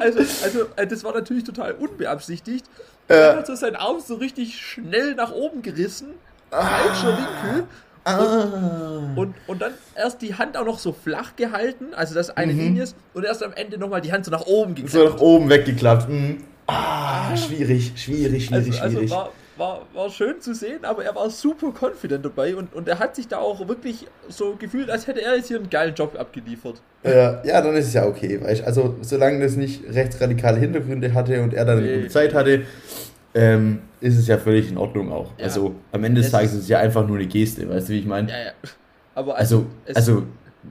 also, 0.00 0.18
also, 0.44 0.60
äh, 0.76 0.86
das 0.86 1.04
war 1.04 1.12
natürlich 1.14 1.44
total 1.44 1.72
unbeabsichtigt. 1.72 2.66
Er 3.08 3.36
hat 3.36 3.46
so 3.46 3.54
seinen 3.54 3.76
Arm 3.76 4.00
so 4.00 4.14
richtig 4.14 4.60
schnell 4.60 5.14
nach 5.14 5.32
oben 5.32 5.62
gerissen, 5.62 6.08
falscher 6.50 7.16
Winkel 7.18 7.64
Ah. 8.04 9.12
und, 9.14 9.34
und 9.46 9.62
dann 9.62 9.72
erst 9.96 10.22
die 10.22 10.34
Hand 10.34 10.56
auch 10.56 10.64
noch 10.64 10.78
so 10.78 10.92
flach 10.92 11.36
gehalten, 11.36 11.94
also 11.94 12.14
dass 12.14 12.30
eine 12.36 12.52
Mhm. 12.52 12.58
Linie 12.60 12.82
ist 12.84 12.96
und 13.14 13.24
erst 13.24 13.42
am 13.42 13.52
Ende 13.52 13.78
nochmal 13.78 14.00
die 14.00 14.12
Hand 14.12 14.24
so 14.24 14.30
nach 14.30 14.46
oben 14.46 14.74
So 14.76 14.82
geklappt. 14.82 15.14
nach 15.14 15.20
oben 15.20 15.48
weggeklappt. 15.50 16.08
Mhm. 16.08 16.38
Ah, 16.66 17.36
schwierig, 17.36 17.92
schwierig, 17.96 18.46
schwierig, 18.46 18.72
Also, 18.72 18.82
also 18.82 18.96
schwierig. 18.98 19.10
war, 19.10 19.30
war, 19.56 19.82
war 19.92 20.10
schön 20.10 20.40
zu 20.40 20.54
sehen, 20.54 20.84
aber 20.84 21.04
er 21.04 21.14
war 21.14 21.28
super 21.28 21.72
confident 21.78 22.24
dabei 22.24 22.56
und, 22.56 22.72
und 22.74 22.88
er 22.88 22.98
hat 22.98 23.14
sich 23.16 23.28
da 23.28 23.38
auch 23.38 23.68
wirklich 23.68 24.06
so 24.28 24.54
gefühlt, 24.56 24.88
als 24.90 25.06
hätte 25.06 25.20
er 25.22 25.36
jetzt 25.36 25.48
hier 25.48 25.58
einen 25.58 25.70
geilen 25.70 25.94
Job 25.94 26.16
abgeliefert. 26.18 26.80
Ja, 27.04 27.42
ja, 27.44 27.60
dann 27.60 27.74
ist 27.76 27.88
es 27.88 27.94
ja 27.94 28.06
okay, 28.06 28.40
weißt 28.42 28.64
Also, 28.64 28.96
solange 29.02 29.40
das 29.40 29.56
nicht 29.56 29.82
rechtsradikale 29.92 30.58
Hintergründe 30.58 31.12
hatte 31.14 31.42
und 31.42 31.52
er 31.52 31.64
dann 31.64 31.78
eine 31.78 31.86
Nee. 31.86 31.96
gute 31.96 32.08
Zeit 32.08 32.32
hatte, 32.32 32.62
ähm, 33.34 33.82
ist 34.00 34.18
es 34.18 34.26
ja 34.26 34.38
völlig 34.38 34.70
in 34.70 34.76
Ordnung 34.78 35.10
auch. 35.12 35.30
Ja. 35.38 35.44
Also, 35.44 35.74
am 35.92 36.04
Ende 36.04 36.20
des 36.20 36.26
Es 36.26 36.32
Tages 36.32 36.52
ist- 36.54 36.62
es 36.64 36.68
ja 36.68 36.78
einfach 36.78 37.06
nur 37.06 37.16
eine 37.16 37.26
Geste, 37.26 37.68
weißt 37.68 37.88
du, 37.88 37.92
wie 37.94 37.98
ich 38.00 38.06
meine? 38.06 38.30
Ja, 38.30 38.38
ja. 38.38 38.50
Aber 39.14 39.36
Also, 39.36 39.66
es, 39.84 39.96
also, 39.96 40.24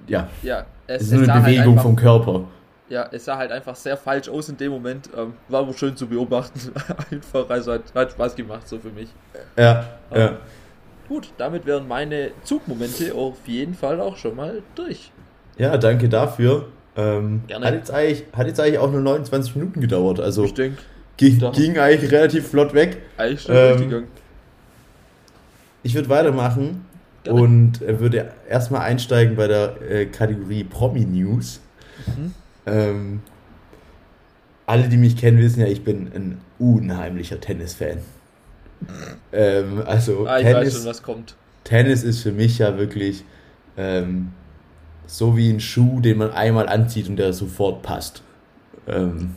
ja, 0.07 0.27
ja, 0.43 0.65
es 0.87 1.01
es, 1.03 1.07
ist 1.07 1.13
nur 1.13 1.23
es 1.23 1.29
eine 1.29 1.43
halt 1.43 1.45
Bewegung 1.55 1.71
einfach, 1.73 1.83
vom 1.83 1.95
Körper. 1.95 2.43
Ja, 2.89 3.07
es 3.11 3.23
sah 3.25 3.37
halt 3.37 3.51
einfach 3.51 3.75
sehr 3.75 3.95
falsch 3.95 4.27
aus 4.27 4.49
in 4.49 4.57
dem 4.57 4.71
Moment. 4.71 5.09
Ähm, 5.17 5.33
war 5.47 5.61
aber 5.61 5.73
schön 5.73 5.95
zu 5.95 6.07
beobachten. 6.07 6.59
einfach, 7.11 7.49
also 7.49 7.73
hat, 7.73 7.83
hat 7.95 8.11
Spaß 8.11 8.35
gemacht 8.35 8.67
so 8.67 8.79
für 8.79 8.89
mich. 8.89 9.07
Ja, 9.57 9.85
Ja. 10.13 10.17
ja. 10.19 10.37
Gut, 11.07 11.31
damit 11.37 11.65
wären 11.65 11.87
meine 11.87 12.31
Zugmomente 12.43 13.13
auf 13.13 13.37
jeden 13.45 13.73
Fall 13.75 13.99
auch 14.01 14.17
schon 14.17 14.35
mal 14.35 14.61
durch. 14.75 15.11
Ja, 15.57 15.77
danke 15.77 16.09
dafür. 16.09 16.67
Ähm, 16.97 17.43
Gerne. 17.47 17.65
hat, 17.67 17.73
jetzt 17.75 17.91
eigentlich, 17.91 18.25
hat 18.33 18.47
jetzt 18.47 18.59
eigentlich 18.59 18.79
auch 18.79 18.91
nur 18.91 19.01
29 19.01 19.55
Minuten 19.55 19.79
gedauert, 19.81 20.19
also 20.19 20.43
Ich 20.43 20.53
denke, 20.53 20.81
ging, 21.21 21.51
ging 21.51 21.77
eigentlich 21.77 22.11
relativ 22.11 22.47
flott 22.47 22.73
weg. 22.73 22.97
eigentlich 23.17 23.41
schon 23.41 23.55
Ähm, 23.55 23.67
richtig 23.69 23.89
gegangen. 23.89 24.07
Ich 25.83 25.95
würde 25.95 26.09
weitermachen 26.09 26.85
Gerne. 27.23 27.41
und 27.41 27.81
äh, 27.81 27.99
würde 27.99 28.31
erstmal 28.49 28.81
einsteigen 28.81 29.35
bei 29.35 29.47
der 29.47 29.81
äh, 29.81 30.05
Kategorie 30.05 30.63
Promi 30.63 31.05
News. 31.05 31.59
Mhm. 32.07 32.33
Ähm, 32.65 33.21
alle, 34.65 34.87
die 34.89 34.97
mich 34.97 35.17
kennen, 35.17 35.37
wissen 35.39 35.59
ja, 35.61 35.67
ich 35.67 35.83
bin 35.83 36.11
ein 36.13 36.37
unheimlicher 36.59 37.39
Tennis-Fan. 37.39 37.97
Ähm, 39.31 39.83
also 39.85 40.25
Ah, 40.25 40.39
ich 40.39 40.45
weiß 40.45 40.53
Tennis, 40.53 40.73
schon, 40.75 40.85
was 40.85 41.03
kommt. 41.03 41.35
Tennis 41.63 42.03
ist 42.03 42.21
für 42.21 42.31
mich 42.31 42.57
ja 42.59 42.77
wirklich 42.77 43.23
ähm, 43.77 44.31
so 45.05 45.35
wie 45.37 45.49
ein 45.51 45.59
Schuh, 45.59 45.99
den 45.99 46.17
man 46.17 46.31
einmal 46.31 46.67
anzieht 46.69 47.09
und 47.09 47.17
der 47.17 47.33
sofort 47.33 47.81
passt. 47.83 48.23
Ähm, 48.87 49.35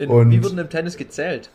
In, 0.00 0.08
Und- 0.08 0.30
wie 0.30 0.42
wurden 0.42 0.58
im 0.58 0.70
Tennis 0.70 0.96
gezählt? 0.96 1.50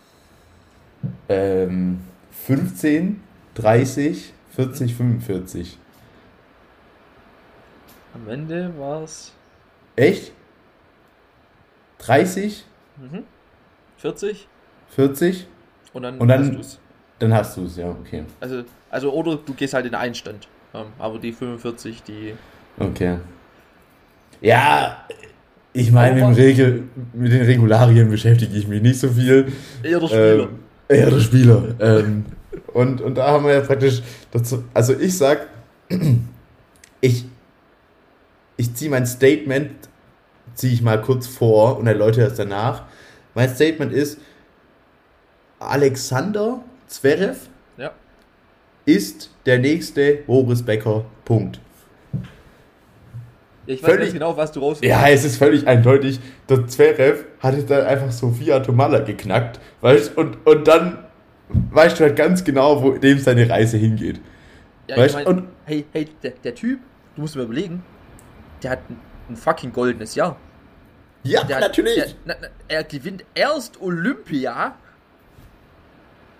ähm, 1.29 1.99
15, 2.31 3.21
30, 3.55 4.33
40, 4.55 4.95
45. 4.95 5.77
Am 8.13 8.29
Ende 8.29 8.71
war 8.77 9.01
es 9.03 9.33
Echt? 9.95 10.31
30, 11.99 12.65
mhm, 12.97 13.23
40 13.97 14.47
40? 14.89 15.47
und 15.93 16.03
dann, 16.03 16.17
Und 16.19 16.27
dann- 16.27 16.41
hast 16.47 16.55
du's. 16.55 16.79
Dann 17.19 17.33
hast 17.33 17.57
du 17.57 17.65
es, 17.65 17.77
ja, 17.77 17.89
okay. 17.89 18.25
Also, 18.41 18.63
also, 18.89 19.11
oder 19.13 19.37
du 19.37 19.53
gehst 19.53 19.73
halt 19.73 19.85
in 19.85 19.95
Einstand. 19.95 20.47
Ähm, 20.73 20.87
aber 20.99 21.17
die 21.17 21.31
45, 21.31 22.03
die. 22.03 22.35
Okay. 22.77 23.17
Ja, 24.41 25.07
Ich 25.77 25.91
meine, 25.91 26.21
im 26.21 26.31
Regel, 26.31 26.83
mit 27.13 27.33
den 27.33 27.41
Regularien 27.41 28.09
beschäftige 28.09 28.55
ich 28.55 28.65
mich 28.65 28.81
nicht 28.81 28.97
so 28.97 29.09
viel. 29.09 29.51
Eher 29.83 29.99
der 29.99 30.07
Spieler. 30.07 30.43
Ähm, 30.43 30.49
eher 30.87 31.09
der 31.09 31.19
Spieler. 31.19 31.75
ähm, 31.81 32.25
und, 32.73 33.01
und 33.01 33.15
da 33.15 33.27
haben 33.27 33.43
wir 33.43 33.55
ja 33.55 33.59
praktisch 33.59 34.01
dazu, 34.31 34.63
also 34.73 34.97
ich 34.97 35.17
sag, 35.17 35.47
ich, 37.01 37.25
ich 38.55 38.73
ziehe 38.73 38.89
mein 38.89 39.05
Statement, 39.05 39.71
ziehe 40.53 40.71
ich 40.71 40.81
mal 40.81 41.01
kurz 41.01 41.27
vor 41.27 41.77
und 41.77 41.87
erläutere 41.87 42.27
es 42.27 42.35
danach. 42.35 42.83
Mein 43.33 43.53
Statement 43.53 43.91
ist, 43.91 44.17
Alexander 45.59 46.63
Zverev 46.87 47.49
ja. 47.77 47.91
ist 48.85 49.29
der 49.45 49.59
nächste 49.59 50.19
Boris 50.25 50.63
Becker. 50.63 51.03
Punkt. 51.25 51.59
Ich 53.67 53.81
weiß 53.81 53.89
Völlig- 53.89 54.01
ganz 54.05 54.13
genau, 54.13 54.37
was 54.37 54.51
du 54.51 54.59
raus 54.59 54.79
Ja, 54.81 55.07
es 55.07 55.23
ist 55.25 55.37
völlig 55.37 55.67
eindeutig. 55.67 56.19
Der 56.49 56.67
Zverev 56.67 57.23
hat 57.39 57.55
jetzt 57.55 57.69
dann 57.69 57.85
einfach 57.85 58.11
Sofia 58.11 58.59
Tomala 58.59 58.99
geknackt. 58.99 59.59
Weißt 59.81 60.15
und, 60.17 60.45
und 60.45 60.67
dann 60.67 60.99
weißt 61.71 61.99
du 61.99 62.03
halt 62.03 62.15
ganz 62.15 62.43
genau, 62.43 62.81
wo 62.83 62.91
dem 62.91 63.19
seine 63.19 63.49
Reise 63.49 63.77
hingeht. 63.77 64.19
Ja, 64.87 64.97
Weißt, 64.97 65.19
ich 65.19 65.25
mein, 65.25 65.37
und- 65.37 65.47
hey, 65.65 65.85
hey, 65.93 66.07
der, 66.21 66.31
der 66.43 66.53
Typ, 66.55 66.79
du 67.15 67.21
musst 67.21 67.35
mir 67.35 67.43
überlegen, 67.43 67.83
der 68.61 68.71
hat 68.71 68.79
ein, 68.89 68.97
ein 69.29 69.35
fucking 69.35 69.71
goldenes 69.73 70.15
Jahr. 70.15 70.37
Ja, 71.23 71.43
Der 71.43 71.59
hat, 71.59 71.75
Der, 71.75 72.05
na, 72.25 72.35
er 72.67 72.83
gewinnt 72.83 73.25
erst 73.33 73.81
Olympia 73.81 74.75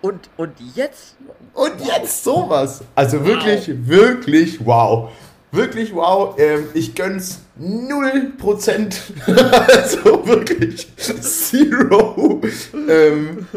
und, 0.01 0.29
und 0.37 0.51
jetzt. 0.75 1.17
Und 1.55 1.73
jetzt 1.83 2.23
sowas. 2.23 2.83
Also 2.93 3.25
wirklich, 3.25 3.67
wirklich 3.87 4.63
wow. 4.63 5.09
Wirklich 5.51 5.93
wow. 5.95 6.35
Ähm, 6.37 6.65
ich 6.73 6.95
gönn's 6.95 7.41
0%. 7.61 8.95
also 9.71 10.27
wirklich 10.27 10.87
zero. 10.97 12.41
ähm, 12.89 13.47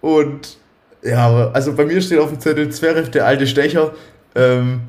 und 0.00 0.58
ja, 1.02 1.50
also 1.50 1.74
bei 1.74 1.84
mir 1.84 2.00
steht 2.00 2.18
auf 2.18 2.30
dem 2.30 2.40
Zettel 2.40 2.70
Zverev, 2.70 3.10
der 3.10 3.26
alte 3.26 3.46
Stecher. 3.46 3.92
Ähm, 4.34 4.80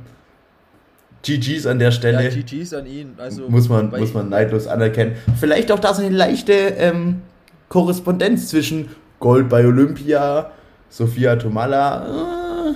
GG's 1.24 1.66
an 1.66 1.80
der 1.80 1.90
Ja, 1.90 1.92
Stelle. 1.92 2.30
GG's 2.30 2.74
an 2.74 2.86
ihn. 2.86 3.14
Also, 3.18 3.50
muss, 3.50 3.68
man, 3.70 3.90
muss 3.90 4.14
man 4.14 4.30
neidlos 4.30 4.68
anerkennen. 4.68 5.16
Vielleicht 5.40 5.72
auch 5.72 5.80
da 5.80 5.94
so 5.94 6.02
eine 6.04 6.16
leichte 6.16 6.54
ähm, 6.54 7.22
Korrespondenz 7.70 8.50
zwischen 8.50 8.90
Gold 9.20 9.50
bei 9.50 9.66
Olympia, 9.66 10.52
Sofia 10.90 11.36
Tomala. 11.36 12.70
Äh, 12.70 12.74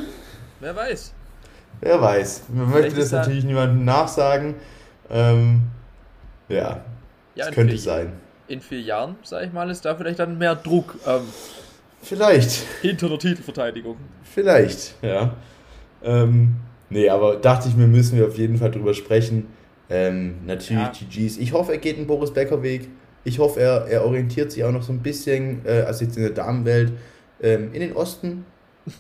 Wer 0.60 0.76
weiß. 0.76 1.14
Wer 1.82 2.02
weiß. 2.02 2.44
Man 2.54 2.65
möchte 2.70 2.78
Vielleicht 2.91 2.98
das 2.98 3.06
ist 3.06 3.12
er- 3.13 3.20
natürlich 3.20 3.44
niemandem 3.44 3.84
nachsagen. 3.86 4.56
Ähm, 5.10 5.62
ja, 6.50 6.82
Ja, 7.36 7.46
das 7.46 7.52
könnte 7.52 7.74
vier, 7.74 7.82
sein. 7.82 8.13
In 8.48 8.62
vier 8.62 8.82
Jahren, 8.82 9.15
sag 9.24 9.46
ich 9.46 9.52
mal, 9.54 9.70
ist 9.70 9.84
da 9.86 9.96
vielleicht 9.96 10.20
dann 10.20 10.38
mehr 10.38 10.56
Druck 10.56 10.96
ähm, 11.08 11.22
Vielleicht. 12.02 12.52
hinter 12.82 13.10
der 13.10 13.20
Titelverteidigung. 13.20 13.98
Vielleicht, 14.24 14.96
ja. 15.02 15.36
Ähm, 16.04 16.56
nee, 16.89 17.10
aber 17.10 17.36
dachte 17.38 17.70
ich 17.70 17.76
mir, 17.76 17.88
müssen 17.88 18.17
wir 18.17 18.28
auf 18.28 18.38
jeden 18.38 18.58
Fall 18.58 18.72
drüber 18.72 18.94
sprechen. 18.94 19.48
Ähm, 19.89 20.46
natürlich 20.46 20.82
Ja. 20.84 20.91
GG's. 20.91 21.38
Ich 21.38 21.54
hoffe, 21.54 21.74
er 21.74 21.78
geht 21.78 21.98
einen 21.98 22.08
Boris 22.08 22.32
Becker 22.34 22.63
Weg. 22.63 22.89
Ich 23.24 23.39
hoffe, 23.39 23.60
er, 23.60 23.86
er 23.88 24.06
orientiert 24.06 24.52
sich 24.52 24.63
auch 24.63 24.72
noch 24.72 24.82
so 24.82 24.91
ein 24.94 25.00
bisschen, 25.00 25.62
äh, 25.65 25.82
also 25.82 26.04
jetzt 26.06 26.17
in 26.17 26.24
der 26.24 26.32
Damenwelt, 26.32 26.94
ähm, 27.41 27.72
in 27.74 27.82
den 27.82 27.94
Osten, 27.94 28.46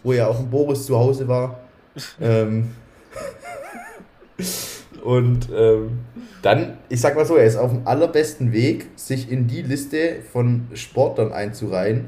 wo 0.03 0.13
ja 0.13 0.27
auch 0.27 0.39
ein 0.39 0.49
Boris 0.49 0.85
zu 0.85 0.97
Hause 0.97 1.27
war. 1.27 1.59
Ähm, 2.21 2.71
und 5.03 5.49
ähm, 5.55 5.99
dann, 6.41 6.77
ich 6.89 7.01
sag 7.01 7.15
mal 7.15 7.25
so, 7.25 7.35
er 7.35 7.45
ist 7.45 7.57
auf 7.57 7.71
dem 7.71 7.85
allerbesten 7.87 8.51
Weg, 8.51 8.87
sich 8.95 9.31
in 9.31 9.47
die 9.47 9.61
Liste 9.61 10.17
von 10.31 10.67
Sportlern 10.73 11.31
einzureihen, 11.33 12.05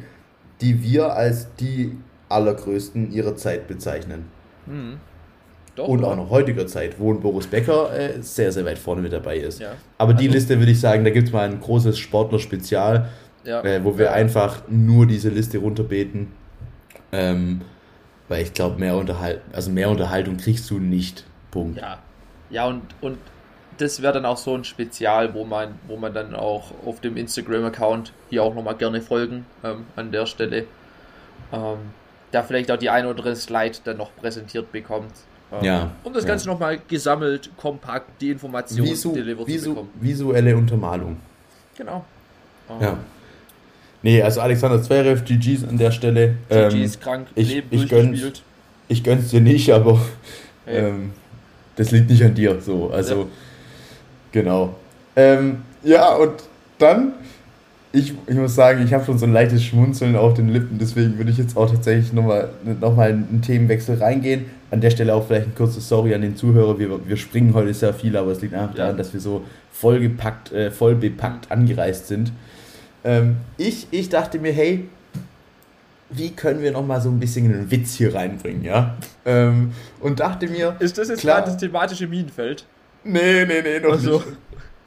die 0.61 0.83
wir 0.83 1.13
als 1.13 1.47
die 1.55 1.97
allergrößten 2.29 3.11
ihrer 3.11 3.35
Zeit 3.35 3.67
bezeichnen. 3.67 4.25
Hm. 4.65 4.97
Doch. 5.75 5.87
Und 5.87 6.03
auch 6.03 6.15
noch 6.15 6.29
heutiger 6.29 6.67
Zeit, 6.67 6.99
wo 6.99 7.11
ein 7.11 7.19
Boris 7.19 7.47
Becker 7.47 7.91
äh, 7.97 8.21
sehr, 8.21 8.51
sehr 8.51 8.63
weit 8.63 8.77
vorne 8.77 9.01
mit 9.01 9.11
dabei 9.11 9.37
ist. 9.37 9.59
Ja. 9.59 9.73
Aber 9.97 10.13
die 10.13 10.25
Also- 10.27 10.35
Liste 10.37 10.59
würde 10.59 10.71
ich 10.71 10.79
sagen, 10.79 11.03
da 11.03 11.09
gibt 11.09 11.27
es 11.29 11.33
mal 11.33 11.49
ein 11.49 11.59
großes 11.59 11.97
Sportler-Spezial, 11.97 13.09
Ja. 13.43 13.63
äh, 13.63 13.83
wo 13.83 13.97
wir 13.97 14.05
Ja. 14.05 14.11
einfach 14.13 14.61
nur 14.69 15.07
diese 15.07 15.29
Liste 15.29 15.57
runterbeten. 15.57 16.27
Ähm, 17.11 17.61
weil 18.29 18.43
ich 18.43 18.53
glaube, 18.53 18.79
mehr, 18.79 18.95
Unterhal 18.95 19.41
also 19.51 19.71
mehr 19.71 19.89
Unterhaltung 19.89 20.37
kriegst 20.37 20.69
du 20.69 20.79
nicht. 20.79 21.25
Punkt. 21.51 21.79
Ja, 21.79 21.99
ja 22.49 22.65
und, 22.65 22.81
und 23.01 23.17
das 23.77 24.01
wäre 24.01 24.13
dann 24.13 24.25
auch 24.25 24.37
so 24.37 24.55
ein 24.55 24.63
Spezial, 24.63 25.33
wo 25.33 25.45
man, 25.45 25.75
wo 25.87 25.97
man 25.97 26.13
dann 26.13 26.35
auch 26.35 26.71
auf 26.85 26.99
dem 27.01 27.17
Instagram-Account 27.17 28.13
hier 28.29 28.43
auch 28.43 28.53
nochmal 28.53 28.75
gerne 28.75 29.01
folgen 29.01 29.45
ähm, 29.63 29.85
an 29.95 30.11
der 30.11 30.25
Stelle. 30.25 30.65
Ähm, 31.51 31.77
da 32.31 32.43
vielleicht 32.43 32.71
auch 32.71 32.77
die 32.77 32.89
ein 32.89 33.05
oder 33.05 33.11
andere 33.17 33.35
Slide 33.35 33.77
dann 33.83 33.97
noch 33.97 34.15
präsentiert 34.15 34.71
bekommt. 34.71 35.11
Ähm, 35.51 35.63
Ja, 35.63 35.91
Um 36.03 36.13
das 36.13 36.23
ja. 36.23 36.29
Ganze 36.29 36.47
nochmal 36.47 36.79
gesammelt, 36.87 37.51
kompakt, 37.57 38.21
die 38.21 38.31
Informationen 38.31 38.89
Visu 38.89 39.13
delivered 39.13 39.45
zu 39.45 39.53
visu 39.53 39.69
bekommen. 39.71 39.89
visuelle 39.99 40.55
Untermalung. 40.55 41.17
Genau. 41.77 42.05
Ähm, 42.69 42.81
Ja. 42.81 42.97
Nee, 44.03 44.21
also 44.21 44.41
Alexander 44.41 44.81
Zverev, 44.81 45.23
GG's 45.23 45.63
an 45.67 45.77
der 45.77 45.91
Stelle. 45.91 46.35
GG 46.49 46.59
Ähm, 46.77 46.81
ist 46.83 47.01
krank, 47.01 47.27
ich- 47.35 47.49
Leben 47.49 47.67
ich 47.71 47.87
gönn's. 47.89 48.21
ich 48.89 49.03
gönn's 49.03 49.29
dir 49.29 49.41
nicht, 49.41 49.71
aber 49.71 49.99
Hey. 50.65 50.89
ähm, 50.89 51.11
das 51.77 51.91
liegt 51.91 52.09
nicht 52.09 52.23
an 52.23 52.35
dir. 52.35 52.59
So, 52.61 52.89
also 52.91 53.29
genau. 54.31 54.75
Ähm, 55.15 55.57
ja, 55.83 56.13
und 56.15 56.33
dann, 56.79 57.13
ich, 57.93 58.13
ich 58.27 58.35
muss 58.35 58.55
sagen, 58.55 58.83
ich 58.85 58.93
habe 58.93 59.05
schon 59.05 59.17
so 59.17 59.25
ein 59.25 59.31
leichtes 59.33 59.63
Schmunzeln 59.63 60.15
auf 60.15 60.33
den 60.33 60.49
Lippen, 60.49 60.79
deswegen 60.79 61.17
würde 61.17 61.31
ich 61.31 61.37
jetzt 61.37 61.55
auch 61.55 61.69
tatsächlich 61.71 62.11
nochmal 62.11 62.49
noch 62.81 62.95
mal 62.95 63.09
in 63.09 63.27
einen 63.29 63.41
Themenwechsel 63.41 63.97
reingehen. 63.99 64.45
An 64.71 64.81
der 64.81 64.89
Stelle 64.89 65.13
auch 65.13 65.27
vielleicht 65.27 65.47
ein 65.47 65.55
kurzes 65.55 65.87
Sorry 65.87 66.13
an 66.15 66.21
den 66.21 66.35
Zuhörer. 66.35 66.79
Wir, 66.79 66.89
wir 67.07 67.15
springen 67.17 67.53
heute 67.53 67.73
sehr 67.73 67.93
viel, 67.93 68.17
aber 68.17 68.31
es 68.31 68.41
liegt 68.41 68.53
einfach 68.55 68.71
Ja. 68.75 68.83
daran, 68.85 68.97
dass 68.97 69.13
wir 69.13 69.19
so 69.19 69.43
vollgepackt, 69.71 70.51
äh, 70.51 70.71
voll 70.71 70.95
bepackt 70.95 71.51
angereist 71.51 72.07
sind. 72.07 72.31
Ähm, 73.03 73.37
ich, 73.57 73.87
ich 73.91 74.09
dachte 74.09 74.39
mir, 74.39 74.51
hey, 74.53 74.87
wie 76.09 76.29
können 76.31 76.61
wir 76.61 76.71
noch 76.71 76.85
mal 76.85 77.01
so 77.01 77.09
ein 77.09 77.19
bisschen 77.19 77.45
einen 77.51 77.71
Witz 77.71 77.95
hier 77.95 78.13
reinbringen, 78.13 78.63
ja? 78.63 78.95
Ähm, 79.25 79.71
und 79.99 80.19
dachte 80.19 80.47
mir, 80.47 80.75
Ist 80.79 80.97
das 80.97 81.09
jetzt 81.09 81.21
Klar. 81.21 81.43
das 81.43 81.57
thematische 81.57 82.07
Minenfeld? 82.07 82.65
nee, 83.03 83.45
nee, 83.45 83.61
nee, 83.61 83.79
noch 83.79 83.93
Also. 83.93 84.17
nicht. 84.17 84.27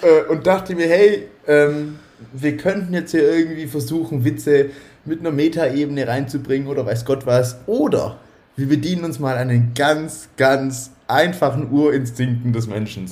Äh, 0.02 0.31
und 0.31 0.46
dachte 0.46 0.74
mir, 0.74 0.87
hey, 0.87 1.26
ähm, 1.46 1.96
wir 2.33 2.57
könnten 2.57 2.92
jetzt 2.94 3.11
hier 3.11 3.29
irgendwie 3.31 3.66
versuchen, 3.66 4.24
Witze 4.24 4.70
mit 5.05 5.20
einer 5.20 5.31
Metaebene 5.33 6.07
reinzubringen 6.07 6.68
oder 6.68 6.85
weiß 6.87 7.05
Gott 7.05 7.26
was. 7.26 7.59
Oder 7.66 8.18
wir 8.57 8.68
bedienen 8.68 9.05
uns 9.05 9.18
mal 9.18 9.37
an 9.37 9.48
den 9.48 9.72
ganz, 9.74 10.29
ganz 10.37 10.90
einfachen 11.09 11.70
Urinstinkten 11.70 12.52
des 12.52 12.66
Menschen. 12.66 13.11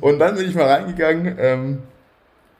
Und 0.00 0.18
dann 0.18 0.36
bin 0.36 0.48
ich 0.48 0.54
mal 0.54 0.66
reingegangen 0.68 1.36
ähm, 1.38 1.78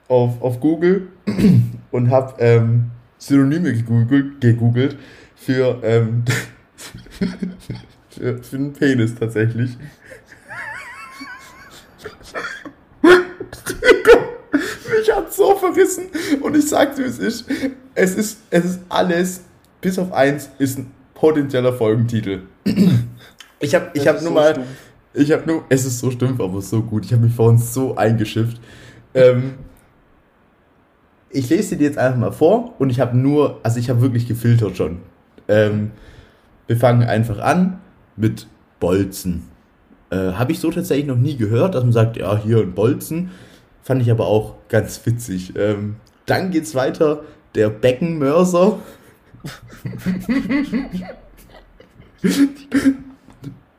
auf, 0.07 0.41
auf 0.41 0.59
Google 0.59 1.07
und 1.91 2.09
habe 2.09 2.33
ähm, 2.39 2.85
Synonyme 3.17 3.73
gegoogelt, 3.73 4.41
gegoogelt 4.41 4.97
für, 5.35 5.79
ähm, 5.83 6.23
für, 8.09 8.43
für 8.43 8.55
einen 8.55 8.73
Penis 8.73 9.15
tatsächlich. 9.15 9.77
Mich 14.97 15.13
hat 15.15 15.33
so 15.33 15.55
verrissen 15.55 16.05
und 16.41 16.55
ich 16.55 16.67
sag's 16.69 16.97
wie 16.97 17.03
es 17.03 17.19
ist. 17.19 17.45
Es 17.95 18.15
ist, 18.15 18.39
es 18.49 18.65
ist 18.65 18.79
alles, 18.89 19.41
bis 19.81 19.99
auf 19.99 20.11
eins, 20.13 20.49
ist 20.59 20.77
ein 20.79 20.91
potenzieller 21.13 21.73
Folgentitel. 21.73 22.43
Ich 23.59 23.73
habe 23.73 23.89
ich 23.95 24.03
Das 24.03 24.13
hab 24.13 24.21
nur 24.21 24.29
so 24.29 24.35
mal, 24.35 24.51
stumpf. 24.51 24.67
ich 25.15 25.31
habe 25.31 25.47
nur, 25.47 25.63
es 25.69 25.83
ist 25.83 25.97
so 25.97 26.11
stumpf, 26.11 26.39
aber 26.39 26.61
so 26.61 26.83
gut. 26.83 27.05
Ich 27.05 27.11
habe 27.13 27.23
mich 27.23 27.33
vorhin 27.33 27.57
so 27.57 27.95
eingeschifft. 27.95 28.61
Ähm, 29.15 29.55
ich 31.29 31.49
lese 31.49 31.77
dir 31.77 31.85
jetzt 31.85 31.97
einfach 31.97 32.19
mal 32.19 32.31
vor 32.31 32.75
und 32.79 32.89
ich 32.89 32.99
habe 32.99 33.17
nur, 33.17 33.59
also 33.63 33.79
ich 33.79 33.89
habe 33.89 34.01
wirklich 34.01 34.27
gefiltert 34.27 34.77
schon. 34.77 34.99
Ähm, 35.47 35.91
wir 36.67 36.77
fangen 36.77 37.07
einfach 37.07 37.39
an 37.39 37.79
mit 38.15 38.47
Bolzen. 38.79 39.43
Äh, 40.09 40.33
habe 40.33 40.51
ich 40.51 40.59
so 40.59 40.71
tatsächlich 40.71 41.07
noch 41.07 41.17
nie 41.17 41.35
gehört, 41.35 41.75
dass 41.75 41.83
man 41.83 41.93
sagt, 41.93 42.17
ja, 42.17 42.37
hier 42.37 42.59
ein 42.59 42.73
Bolzen. 42.73 43.31
Fand 43.81 44.01
ich 44.01 44.11
aber 44.11 44.27
auch 44.27 44.55
ganz 44.69 45.05
witzig. 45.05 45.53
Ähm, 45.57 45.97
dann 46.25 46.51
geht's 46.51 46.75
weiter, 46.75 47.23
der 47.55 47.69
Beckenmörser. 47.69 48.79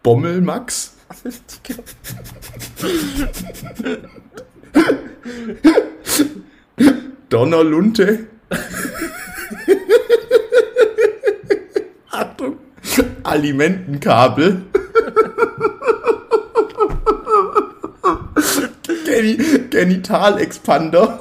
Bommelmax. 0.03 0.97
Donnerlunte. 7.29 8.27
Achtung. 12.11 12.59
Alimentenkabel. 13.23 14.63
Geni 19.05 19.37
Genitalexpander. 19.71 21.21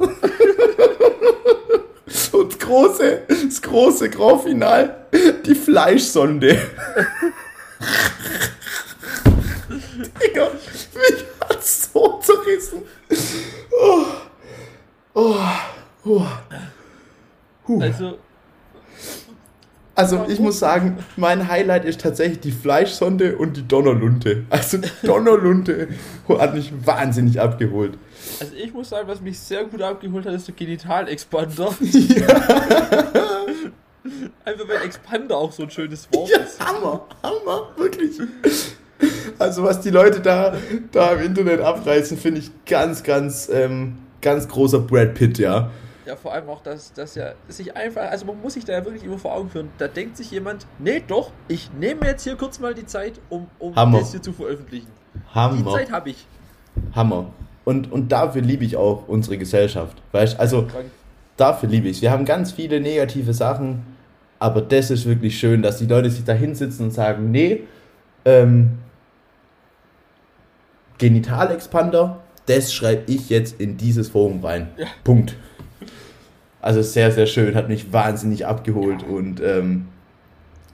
Und 2.31 2.53
das 2.53 2.59
große, 2.59 3.21
das 3.27 3.61
große 3.61 4.09
Grand 4.09 4.43
Final, 4.43 5.07
die 5.45 5.55
Fleischsonde. 5.55 6.61
Digga, 10.21 10.51
mich 10.93 11.25
hat's 11.49 11.89
so 11.91 12.21
zerrissen. 12.21 12.83
Oh. 13.71 14.05
Oh. 15.13 15.35
Oh. 16.07 16.25
Huh. 17.67 17.81
Also, 17.81 18.17
Also 19.95 20.25
ich 20.29 20.39
muss 20.39 20.59
sagen, 20.59 20.97
mein 21.15 21.47
Highlight 21.49 21.83
ist 21.83 21.99
tatsächlich 22.01 22.39
die 22.39 22.51
Fleischsonde 22.51 23.35
und 23.37 23.57
die 23.57 23.67
Donnerlunte. 23.67 24.45
Also 24.49 24.77
die 24.77 24.89
Donnerlunte 25.03 25.89
hat 26.29 26.53
mich 26.55 26.71
wahnsinnig 26.85 27.41
abgeholt. 27.41 27.97
also 28.39 28.53
ich 28.55 28.73
muss 28.73 28.89
sagen, 28.89 29.07
was 29.07 29.21
mich 29.21 29.39
sehr 29.39 29.65
gut 29.65 29.81
abgeholt 29.81 30.25
hat, 30.25 30.33
ist 30.33 30.47
der 30.47 30.55
Genitalexpander. 30.55 31.75
Einfach 34.45 34.67
weil 34.69 34.85
Expander 34.85 35.35
auch 35.35 35.51
so 35.51 35.63
ein 35.63 35.69
schönes 35.71 36.07
Wort 36.13 36.29
Ja, 36.29 36.37
ist. 36.37 36.59
Hammer, 36.63 37.05
Hammer, 37.23 37.67
wirklich. 37.75 38.17
Also 39.37 39.63
was 39.63 39.81
die 39.81 39.89
Leute 39.89 40.21
da, 40.21 40.55
da 40.91 41.11
im 41.13 41.25
Internet 41.25 41.59
abreißen, 41.59 42.17
finde 42.17 42.39
ich 42.39 42.51
ganz, 42.65 43.03
ganz, 43.03 43.49
ähm, 43.51 43.97
ganz 44.21 44.47
großer 44.47 44.79
Brad 44.79 45.13
Pitt, 45.15 45.37
ja. 45.39 45.69
Ja, 46.07 46.15
vor 46.15 46.31
allem 46.31 46.47
auch, 46.47 46.61
dass, 46.61 46.93
dass 46.93 47.15
ja 47.15 47.33
sich 47.49 47.75
einfach, 47.75 48.09
also 48.09 48.25
man 48.25 48.41
muss 48.41 48.53
sich 48.53 48.63
da 48.63 48.71
ja 48.71 48.85
wirklich 48.85 49.03
immer 49.03 49.17
vor 49.17 49.33
Augen 49.33 49.49
führen. 49.49 49.69
Da 49.77 49.89
denkt 49.89 50.15
sich 50.15 50.31
jemand, 50.31 50.65
nee, 50.79 51.03
doch, 51.05 51.31
ich 51.49 51.69
nehme 51.77 52.05
jetzt 52.05 52.23
hier 52.23 52.37
kurz 52.37 52.59
mal 52.59 52.73
die 52.73 52.85
Zeit, 52.85 53.19
um, 53.27 53.47
um 53.59 53.75
Hammer. 53.75 53.99
das 53.99 54.11
hier 54.11 54.21
zu 54.21 54.31
veröffentlichen. 54.31 54.87
Die 55.13 55.35
Hammer, 55.35 55.73
Zeit 55.73 55.91
habe 55.91 56.11
ich. 56.11 56.25
Hammer. 56.95 57.25
Und, 57.65 57.91
und 57.91 58.09
dafür 58.09 58.41
liebe 58.41 58.63
ich 58.63 58.77
auch 58.77 59.09
unsere 59.09 59.37
Gesellschaft. 59.37 60.01
Weißt 60.13 60.39
also 60.39 60.61
Krank. 60.67 60.85
dafür 61.35 61.67
liebe 61.67 61.89
ich 61.89 62.01
Wir 62.01 62.11
haben 62.11 62.23
ganz 62.23 62.53
viele 62.53 62.79
negative 62.79 63.33
Sachen, 63.33 63.85
aber 64.39 64.61
das 64.61 64.89
ist 64.89 65.05
wirklich 65.05 65.37
schön, 65.37 65.61
dass 65.61 65.77
die 65.77 65.87
Leute 65.87 66.09
sich 66.09 66.23
da 66.23 66.31
hinsitzen 66.31 66.85
und 66.85 66.91
sagen, 66.91 67.31
nee, 67.31 67.63
ähm, 68.23 68.77
Genitalexpander, 70.99 72.21
das 72.45 72.73
schreibe 72.73 73.11
ich 73.11 73.29
jetzt 73.29 73.59
in 73.59 73.75
dieses 73.75 74.07
Forum 74.07 74.41
rein. 74.45 74.69
Ja. 74.77 74.87
Punkt. 75.03 75.35
Also 76.67 76.81
sehr, 76.81 77.13
sehr 77.13 77.27
schön, 77.27 77.55
hat 77.55 77.69
mich 77.69 77.93
wahnsinnig 77.93 78.45
abgeholt 78.45 79.01
und 79.01 79.39
ähm, 79.39 79.87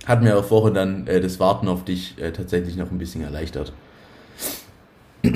hat 0.08 0.24
mir 0.24 0.36
auch 0.36 0.44
vorhin 0.44 0.74
dann 0.74 1.06
äh, 1.06 1.22
das 1.22 1.40
Warten 1.40 1.68
auf 1.68 1.86
dich 1.86 2.16
äh, 2.20 2.32
tatsächlich 2.32 2.76
noch 2.78 2.90
ein 2.90 2.98
bisschen 2.98 3.24
erleichtert. 3.24 3.74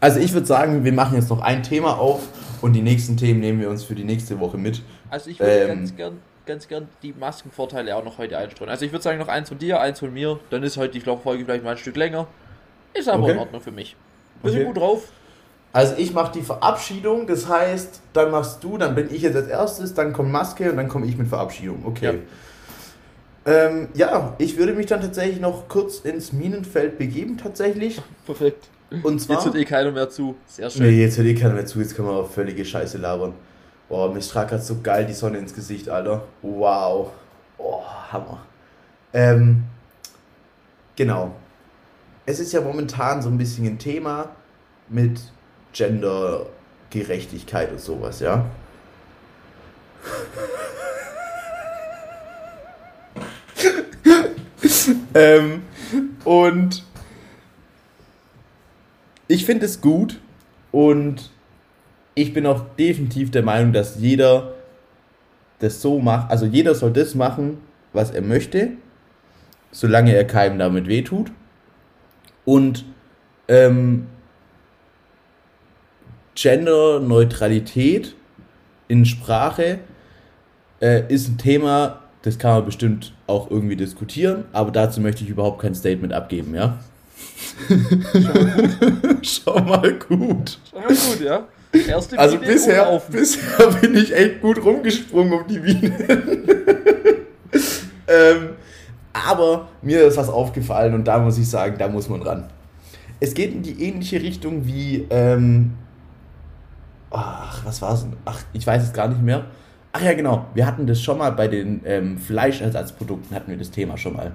Also 0.00 0.20
ich 0.20 0.32
würde 0.32 0.46
sagen, 0.46 0.84
wir 0.84 0.92
machen 0.92 1.16
jetzt 1.16 1.28
noch 1.28 1.40
ein 1.40 1.64
Thema 1.64 1.98
auf 1.98 2.28
und 2.62 2.72
die 2.74 2.82
nächsten 2.82 3.16
Themen 3.16 3.40
nehmen 3.40 3.60
wir 3.60 3.68
uns 3.68 3.82
für 3.82 3.96
die 3.96 4.04
nächste 4.04 4.38
Woche 4.38 4.56
mit. 4.56 4.80
Also 5.10 5.28
ich 5.28 5.40
würde 5.40 5.52
Ähm. 5.52 5.68
ganz 5.68 5.96
gern, 5.96 6.18
ganz 6.46 6.68
gern 6.68 6.88
die 7.02 7.12
Maskenvorteile 7.12 7.96
auch 7.96 8.04
noch 8.04 8.16
heute 8.16 8.38
einstreuen. 8.38 8.70
Also 8.70 8.84
ich 8.84 8.92
würde 8.92 9.02
sagen, 9.02 9.18
noch 9.18 9.26
eins 9.26 9.48
von 9.48 9.58
dir, 9.58 9.80
eins 9.80 9.98
von 9.98 10.12
mir. 10.12 10.38
Dann 10.50 10.62
ist 10.62 10.76
heute 10.76 10.92
die 10.92 11.00
Folge 11.00 11.44
vielleicht 11.44 11.64
mal 11.64 11.72
ein 11.72 11.78
Stück 11.78 11.96
länger. 11.96 12.28
Ist 12.94 13.08
aber 13.08 13.24
Okay. 13.24 13.32
in 13.32 13.38
Ordnung 13.38 13.60
für 13.60 13.72
mich. 13.72 13.96
Sind 14.44 14.52
Okay. 14.54 14.64
gut 14.66 14.76
drauf. 14.76 15.08
Also 15.72 15.94
ich 15.98 16.14
mache 16.14 16.32
die 16.32 16.42
Verabschiedung, 16.42 17.26
das 17.26 17.48
heißt, 17.48 18.00
dann 18.12 18.30
machst 18.30 18.64
du, 18.64 18.78
dann 18.78 18.94
bin 18.94 19.14
ich 19.14 19.22
jetzt 19.22 19.36
als 19.36 19.48
erstes, 19.48 19.94
dann 19.94 20.12
kommt 20.12 20.32
Maske 20.32 20.70
und 20.70 20.76
dann 20.76 20.88
komme 20.88 21.06
ich 21.06 21.16
mit 21.16 21.28
Verabschiedung. 21.28 21.84
Okay. 21.84 22.20
Ja. 23.44 23.52
Ähm, 23.52 23.88
ja, 23.94 24.34
ich 24.38 24.56
würde 24.56 24.72
mich 24.72 24.86
dann 24.86 25.00
tatsächlich 25.00 25.40
noch 25.40 25.68
kurz 25.68 26.00
ins 26.00 26.32
Minenfeld 26.32 26.98
begeben 26.98 27.38
tatsächlich. 27.38 28.00
Perfekt. 28.26 28.68
Und 29.02 29.20
zwar... 29.20 29.36
Jetzt 29.36 29.44
hört 29.46 29.54
eh 29.56 29.64
keiner 29.64 29.90
mehr 29.90 30.08
zu. 30.08 30.36
Sehr 30.46 30.70
schön. 30.70 30.82
Nee, 30.82 31.02
jetzt 31.02 31.18
hört 31.18 31.28
eh 31.28 31.34
keiner 31.34 31.54
mehr 31.54 31.66
zu, 31.66 31.78
jetzt 31.78 31.94
können 31.94 32.08
wir 32.08 32.14
auf 32.14 32.34
völlige 32.34 32.64
Scheiße 32.64 32.98
labern. 32.98 33.34
Boah, 33.88 34.12
mir 34.12 34.20
strahlt 34.20 34.48
grad 34.48 34.64
so 34.64 34.78
geil 34.82 35.06
die 35.06 35.14
Sonne 35.14 35.38
ins 35.38 35.54
Gesicht, 35.54 35.88
Alter. 35.88 36.22
Wow. 36.42 37.10
Oh, 37.56 37.82
Hammer. 38.12 38.40
Ähm, 39.12 39.64
genau. 40.96 41.32
Es 42.26 42.40
ist 42.40 42.52
ja 42.52 42.60
momentan 42.60 43.22
so 43.22 43.28
ein 43.28 43.38
bisschen 43.38 43.66
ein 43.66 43.78
Thema 43.78 44.30
mit 44.88 45.20
Gendergerechtigkeit 45.78 47.70
und 47.70 47.80
sowas, 47.80 48.20
ja. 48.20 48.44
ähm, 55.14 55.62
und 56.24 56.84
ich 59.28 59.46
finde 59.46 59.66
es 59.66 59.80
gut 59.80 60.18
und 60.72 61.30
ich 62.14 62.34
bin 62.34 62.46
auch 62.46 62.64
definitiv 62.76 63.30
der 63.30 63.44
Meinung, 63.44 63.72
dass 63.72 64.00
jeder 64.00 64.54
das 65.60 65.80
so 65.80 66.00
macht, 66.00 66.32
also 66.32 66.46
jeder 66.46 66.74
soll 66.74 66.92
das 66.92 67.14
machen, 67.14 67.58
was 67.92 68.10
er 68.10 68.22
möchte, 68.22 68.72
solange 69.70 70.12
er 70.12 70.24
keinem 70.24 70.58
damit 70.58 70.88
wehtut. 70.88 71.30
Und 72.44 72.84
ähm, 73.46 74.08
Genderneutralität 76.40 78.14
in 78.86 79.04
Sprache 79.04 79.80
äh, 80.80 81.12
ist 81.12 81.28
ein 81.28 81.38
Thema, 81.38 82.00
das 82.22 82.38
kann 82.38 82.52
man 82.52 82.64
bestimmt 82.64 83.12
auch 83.26 83.50
irgendwie 83.50 83.74
diskutieren, 83.74 84.44
aber 84.52 84.70
dazu 84.70 85.00
möchte 85.00 85.24
ich 85.24 85.30
überhaupt 85.30 85.60
kein 85.60 85.74
Statement 85.74 86.12
abgeben, 86.12 86.54
ja? 86.54 86.78
Schau 89.22 89.58
mal 89.60 89.98
gut. 90.08 90.58
Schon 90.70 90.80
mal 90.80 90.88
gut, 90.88 91.20
ja. 91.20 91.48
Erste 91.88 92.18
Also 92.18 92.38
Biene 92.38 92.52
bisher, 92.52 93.02
bisher 93.10 93.66
bin 93.80 93.96
ich 93.96 94.14
echt 94.14 94.40
gut 94.40 94.64
rumgesprungen 94.64 95.32
um 95.32 95.46
die 95.48 95.58
Bienen. 95.58 95.92
ähm, 98.06 98.50
aber 99.12 99.68
mir 99.82 100.06
ist 100.06 100.16
was 100.16 100.28
aufgefallen 100.28 100.94
und 100.94 101.04
da 101.04 101.18
muss 101.18 101.36
ich 101.36 101.50
sagen, 101.50 101.76
da 101.78 101.88
muss 101.88 102.08
man 102.08 102.22
ran. 102.22 102.44
Es 103.18 103.34
geht 103.34 103.52
in 103.52 103.62
die 103.62 103.82
ähnliche 103.82 104.22
Richtung 104.22 104.66
wie, 104.66 105.04
ähm, 105.10 105.72
ach, 107.10 107.64
was 107.64 107.82
war 107.82 107.94
es? 107.94 108.06
Ach, 108.24 108.40
ich 108.52 108.66
weiß 108.66 108.82
es 108.82 108.92
gar 108.92 109.08
nicht 109.08 109.22
mehr. 109.22 109.46
Ach 109.92 110.02
ja, 110.02 110.12
genau. 110.14 110.46
Wir 110.54 110.66
hatten 110.66 110.86
das 110.86 111.00
schon 111.00 111.18
mal 111.18 111.32
bei 111.32 111.48
den 111.48 111.80
ähm, 111.84 112.18
Fleischersatzprodukten, 112.18 113.34
hatten 113.34 113.50
wir 113.50 113.58
das 113.58 113.70
Thema 113.70 113.96
schon 113.96 114.14
mal. 114.16 114.32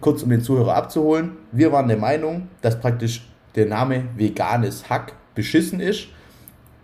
Kurz 0.00 0.22
um 0.22 0.30
den 0.30 0.42
Zuhörer 0.42 0.74
abzuholen. 0.74 1.32
Wir 1.52 1.72
waren 1.72 1.88
der 1.88 1.96
Meinung, 1.96 2.48
dass 2.62 2.78
praktisch 2.80 3.26
der 3.54 3.66
Name 3.66 4.04
veganes 4.16 4.88
Hack 4.90 5.12
beschissen 5.34 5.80
ist 5.80 6.08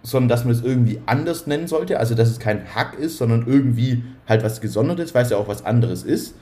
sondern 0.02 0.28
dass 0.28 0.44
man 0.44 0.52
es 0.52 0.62
irgendwie 0.62 1.00
anders 1.06 1.46
nennen 1.46 1.68
sollte. 1.68 1.98
Also, 1.98 2.14
dass 2.14 2.28
es 2.28 2.38
kein 2.38 2.74
Hack 2.74 2.98
ist, 2.98 3.18
sondern 3.18 3.46
irgendwie 3.46 4.04
halt 4.28 4.42
was 4.42 4.60
Gesondertes, 4.60 5.14
weil 5.14 5.24
es 5.24 5.30
ja 5.30 5.36
auch 5.36 5.48
was 5.48 5.64
anderes 5.64 6.02
ist. 6.02 6.34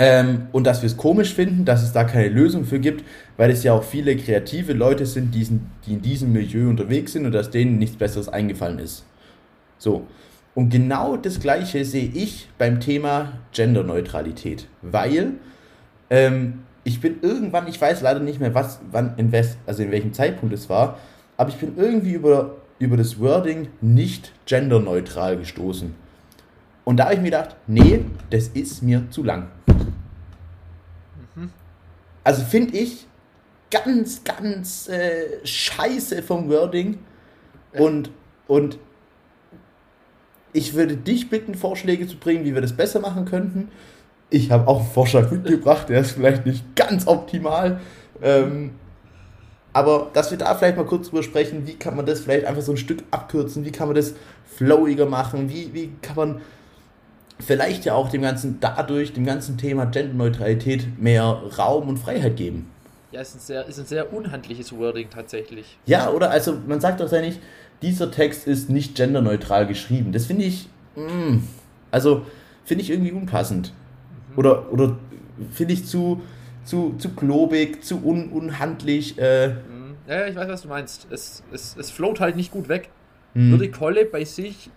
Ähm, 0.00 0.46
und 0.52 0.64
dass 0.64 0.80
wir 0.80 0.86
es 0.86 0.96
komisch 0.96 1.34
finden, 1.34 1.64
dass 1.64 1.82
es 1.82 1.92
da 1.92 2.04
keine 2.04 2.28
Lösung 2.28 2.64
für 2.64 2.78
gibt, 2.78 3.04
weil 3.36 3.50
es 3.50 3.64
ja 3.64 3.72
auch 3.72 3.82
viele 3.82 4.16
kreative 4.16 4.72
Leute 4.72 5.04
sind, 5.06 5.34
die 5.34 5.92
in 5.92 6.02
diesem 6.02 6.32
Milieu 6.32 6.68
unterwegs 6.68 7.12
sind 7.12 7.26
und 7.26 7.32
dass 7.32 7.50
denen 7.50 7.78
nichts 7.78 7.96
Besseres 7.96 8.28
eingefallen 8.28 8.78
ist. 8.78 9.04
So. 9.76 10.06
Und 10.54 10.70
genau 10.70 11.16
das 11.16 11.40
Gleiche 11.40 11.84
sehe 11.84 12.10
ich 12.14 12.48
beim 12.58 12.78
Thema 12.78 13.32
Genderneutralität, 13.52 14.68
weil 14.82 15.32
ähm, 16.10 16.60
ich 16.84 17.00
bin 17.00 17.16
irgendwann, 17.20 17.66
ich 17.66 17.80
weiß 17.80 18.00
leider 18.00 18.20
nicht 18.20 18.38
mehr, 18.38 18.54
was, 18.54 18.80
wann, 18.92 19.14
in, 19.16 19.32
wes, 19.32 19.56
also 19.66 19.82
in 19.82 19.90
welchem 19.90 20.12
Zeitpunkt 20.12 20.54
es 20.54 20.68
war, 20.68 20.98
aber 21.36 21.50
ich 21.50 21.56
bin 21.56 21.74
irgendwie 21.76 22.12
über, 22.12 22.56
über 22.78 22.96
das 22.96 23.18
Wording 23.18 23.68
nicht 23.80 24.32
genderneutral 24.46 25.36
gestoßen. 25.36 25.94
Und 26.84 26.96
da 26.96 27.04
habe 27.04 27.14
ich 27.14 27.20
mir 27.20 27.26
gedacht, 27.26 27.56
nee, 27.66 28.04
das 28.30 28.48
ist 28.48 28.82
mir 28.82 29.04
zu 29.10 29.22
lang. 29.22 29.48
Also 32.28 32.44
finde 32.44 32.76
ich 32.76 33.06
ganz, 33.70 34.22
ganz 34.22 34.86
äh, 34.86 35.46
scheiße 35.46 36.22
vom 36.22 36.50
Wording. 36.50 36.98
Und, 37.72 38.10
und 38.46 38.78
ich 40.52 40.74
würde 40.74 40.98
dich 40.98 41.30
bitten, 41.30 41.54
Vorschläge 41.54 42.06
zu 42.06 42.18
bringen, 42.18 42.44
wie 42.44 42.52
wir 42.52 42.60
das 42.60 42.74
besser 42.74 43.00
machen 43.00 43.24
könnten. 43.24 43.70
Ich 44.28 44.50
habe 44.50 44.68
auch 44.68 44.80
einen 44.80 44.90
Vorschlag 44.90 45.30
mitgebracht, 45.30 45.88
der 45.88 46.00
ist 46.00 46.10
vielleicht 46.10 46.44
nicht 46.44 46.76
ganz 46.76 47.06
optimal. 47.06 47.80
Ähm, 48.20 48.72
aber 49.72 50.10
dass 50.12 50.30
wir 50.30 50.36
da 50.36 50.54
vielleicht 50.54 50.76
mal 50.76 50.84
kurz 50.84 51.08
drüber 51.08 51.22
sprechen, 51.22 51.66
wie 51.66 51.76
kann 51.76 51.96
man 51.96 52.04
das 52.04 52.20
vielleicht 52.20 52.44
einfach 52.44 52.60
so 52.60 52.72
ein 52.72 52.76
Stück 52.76 53.04
abkürzen, 53.10 53.64
wie 53.64 53.72
kann 53.72 53.88
man 53.88 53.96
das 53.96 54.12
flowiger 54.44 55.06
machen, 55.06 55.48
wie, 55.48 55.72
wie 55.72 55.92
kann 56.02 56.16
man 56.16 56.40
vielleicht 57.40 57.84
ja 57.84 57.94
auch 57.94 58.08
dem 58.08 58.22
ganzen, 58.22 58.58
dadurch, 58.60 59.12
dem 59.12 59.24
ganzen 59.24 59.58
Thema 59.58 59.86
Genderneutralität 59.86 61.00
mehr 61.00 61.22
Raum 61.58 61.88
und 61.88 61.98
Freiheit 61.98 62.36
geben. 62.36 62.70
Ja, 63.12 63.20
ist 63.20 63.36
ein, 63.36 63.40
sehr, 63.40 63.66
ist 63.66 63.78
ein 63.78 63.86
sehr 63.86 64.12
unhandliches 64.12 64.76
Wording 64.76 65.08
tatsächlich. 65.10 65.78
Ja, 65.86 66.10
oder? 66.10 66.30
Also 66.30 66.58
man 66.66 66.80
sagt 66.80 67.00
doch 67.00 67.10
ja 67.10 67.20
nicht, 67.20 67.40
dieser 67.80 68.10
Text 68.10 68.46
ist 68.46 68.68
nicht 68.70 68.96
genderneutral 68.96 69.66
geschrieben. 69.66 70.12
Das 70.12 70.26
finde 70.26 70.44
ich, 70.44 70.68
mm, 70.96 71.38
also 71.90 72.26
finde 72.64 72.82
ich 72.82 72.90
irgendwie 72.90 73.12
unpassend. 73.12 73.72
Oder, 74.36 74.70
oder 74.72 74.96
finde 75.52 75.74
ich 75.74 75.86
zu, 75.86 76.20
zu, 76.64 76.96
zu 76.98 77.10
klobig, 77.10 77.82
zu 77.82 78.04
un, 78.04 78.30
unhandlich. 78.30 79.18
Äh, 79.18 79.48
Mhm. 79.48 79.78
Ja, 80.06 80.26
ich 80.26 80.36
weiß, 80.36 80.48
was 80.48 80.62
du 80.62 80.68
meinst. 80.68 81.06
Es, 81.10 81.42
es, 81.52 81.76
es 81.78 81.90
float 81.90 82.20
halt 82.20 82.36
nicht 82.36 82.50
gut 82.50 82.68
weg. 82.68 82.88
Hm. 83.34 83.50
Würde 83.50 83.70
Kolle 83.70 84.04
bei 84.06 84.24
sich 84.24 84.70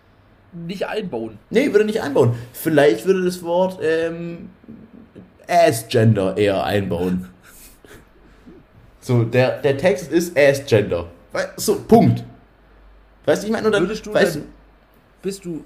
nicht 0.53 0.87
einbauen. 0.87 1.37
Nee, 1.49 1.71
würde 1.71 1.85
nicht 1.85 2.01
einbauen. 2.01 2.35
Vielleicht 2.53 3.05
würde 3.05 3.23
das 3.23 3.43
Wort 3.43 3.79
ähm, 3.81 4.49
Ass-Gender 5.47 6.37
eher 6.37 6.63
einbauen. 6.63 7.29
So, 8.99 9.23
der, 9.23 9.61
der 9.61 9.77
Text 9.77 10.11
ist 10.11 10.37
Ass-Gender. 10.37 11.07
So, 11.57 11.75
Punkt. 11.87 12.23
Weißt 13.25 13.43
du, 13.43 13.47
ich 13.47 13.53
meine, 13.53 13.67
oder 13.67 13.79
Würdest 13.79 14.05
du 14.05 14.13
weißt, 14.13 14.39
bist 15.21 15.45
du 15.45 15.63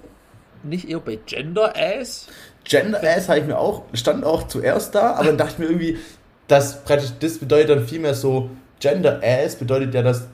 nicht 0.62 0.88
eher 0.88 1.00
bei 1.00 1.18
Gender 1.26 1.72
Ass? 1.76 2.28
Gender 2.64 3.00
Ass 3.02 3.28
habe 3.28 3.40
ich 3.40 3.46
mir 3.46 3.58
auch, 3.58 3.82
stand 3.92 4.24
auch 4.24 4.48
zuerst 4.48 4.94
da, 4.94 5.14
aber 5.14 5.26
dann 5.26 5.38
dachte 5.38 5.52
ich 5.52 5.58
mir 5.58 5.66
irgendwie, 5.66 5.98
das 6.48 6.84
praktisch, 6.84 7.12
das 7.20 7.38
bedeutet 7.38 7.70
dann 7.70 7.86
vielmehr 7.86 8.14
so, 8.14 8.50
Gender 8.80 9.20
Ass 9.22 9.56
bedeutet 9.56 9.94
ja 9.94 10.02
das 10.02 10.26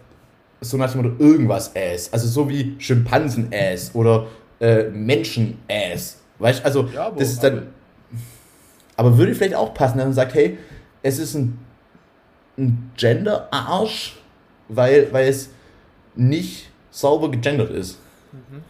so 0.61 0.77
nach 0.77 0.93
dem 0.93 1.03
Motto 1.03 1.23
irgendwas 1.23 1.73
Ass. 1.77 2.13
Also 2.13 2.29
so 2.29 2.49
wie 2.49 2.77
Schimpansen 2.79 3.51
Ass 3.53 3.95
oder 3.95 4.27
äh, 4.63 4.85
Menschen 4.91 5.59
Ass. 5.69 6.21
Weißt 6.39 6.61
du, 6.61 6.65
also 6.65 6.89
ja, 6.95 7.11
das 7.11 7.31
ist 7.31 7.43
dann. 7.43 7.67
Aber 8.97 9.19
würde 9.19 9.35
vielleicht 9.35 9.57
auch 9.57 9.75
passen, 9.75 9.99
wenn 9.99 10.07
man 10.07 10.13
sagt, 10.13 10.35
hey, 10.35 10.57
es 11.03 11.19
ist 11.19 11.35
ein, 11.35 11.59
ein 12.57 12.93
Gender-Arsch, 12.97 14.17
weil, 14.69 15.13
weil 15.13 15.29
es 15.29 15.51
nicht 16.15 16.71
sauber 16.91 17.31
gegendert 17.31 17.71
ist. 17.71 17.99
Mhm. 18.31 18.63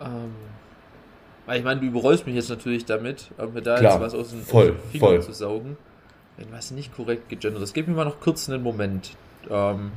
Ähm, 0.00 0.34
weil 1.46 1.58
ich 1.58 1.64
meine, 1.64 1.80
du 1.80 1.86
überrollst 1.86 2.26
mich 2.26 2.36
jetzt 2.36 2.50
natürlich 2.50 2.84
damit, 2.84 3.30
um 3.36 3.52
mir 3.52 3.62
da 3.62 3.78
Klar, 3.78 3.94
jetzt 3.94 4.00
was 4.00 4.14
aus 4.14 4.30
den, 4.30 4.42
voll, 4.42 4.70
aus 4.70 4.92
den 4.92 5.00
voll. 5.00 5.22
zu 5.22 5.32
saugen. 5.32 5.76
Wenn 6.36 6.52
was 6.52 6.70
nicht 6.70 6.94
korrekt 6.94 7.28
gegendert 7.28 7.62
ist. 7.62 7.74
Gib 7.74 7.88
mir 7.88 7.94
mal 7.94 8.04
noch 8.04 8.20
kurz 8.20 8.48
einen 8.48 8.62
Moment. 8.62 9.16
Ähm, 9.50 9.90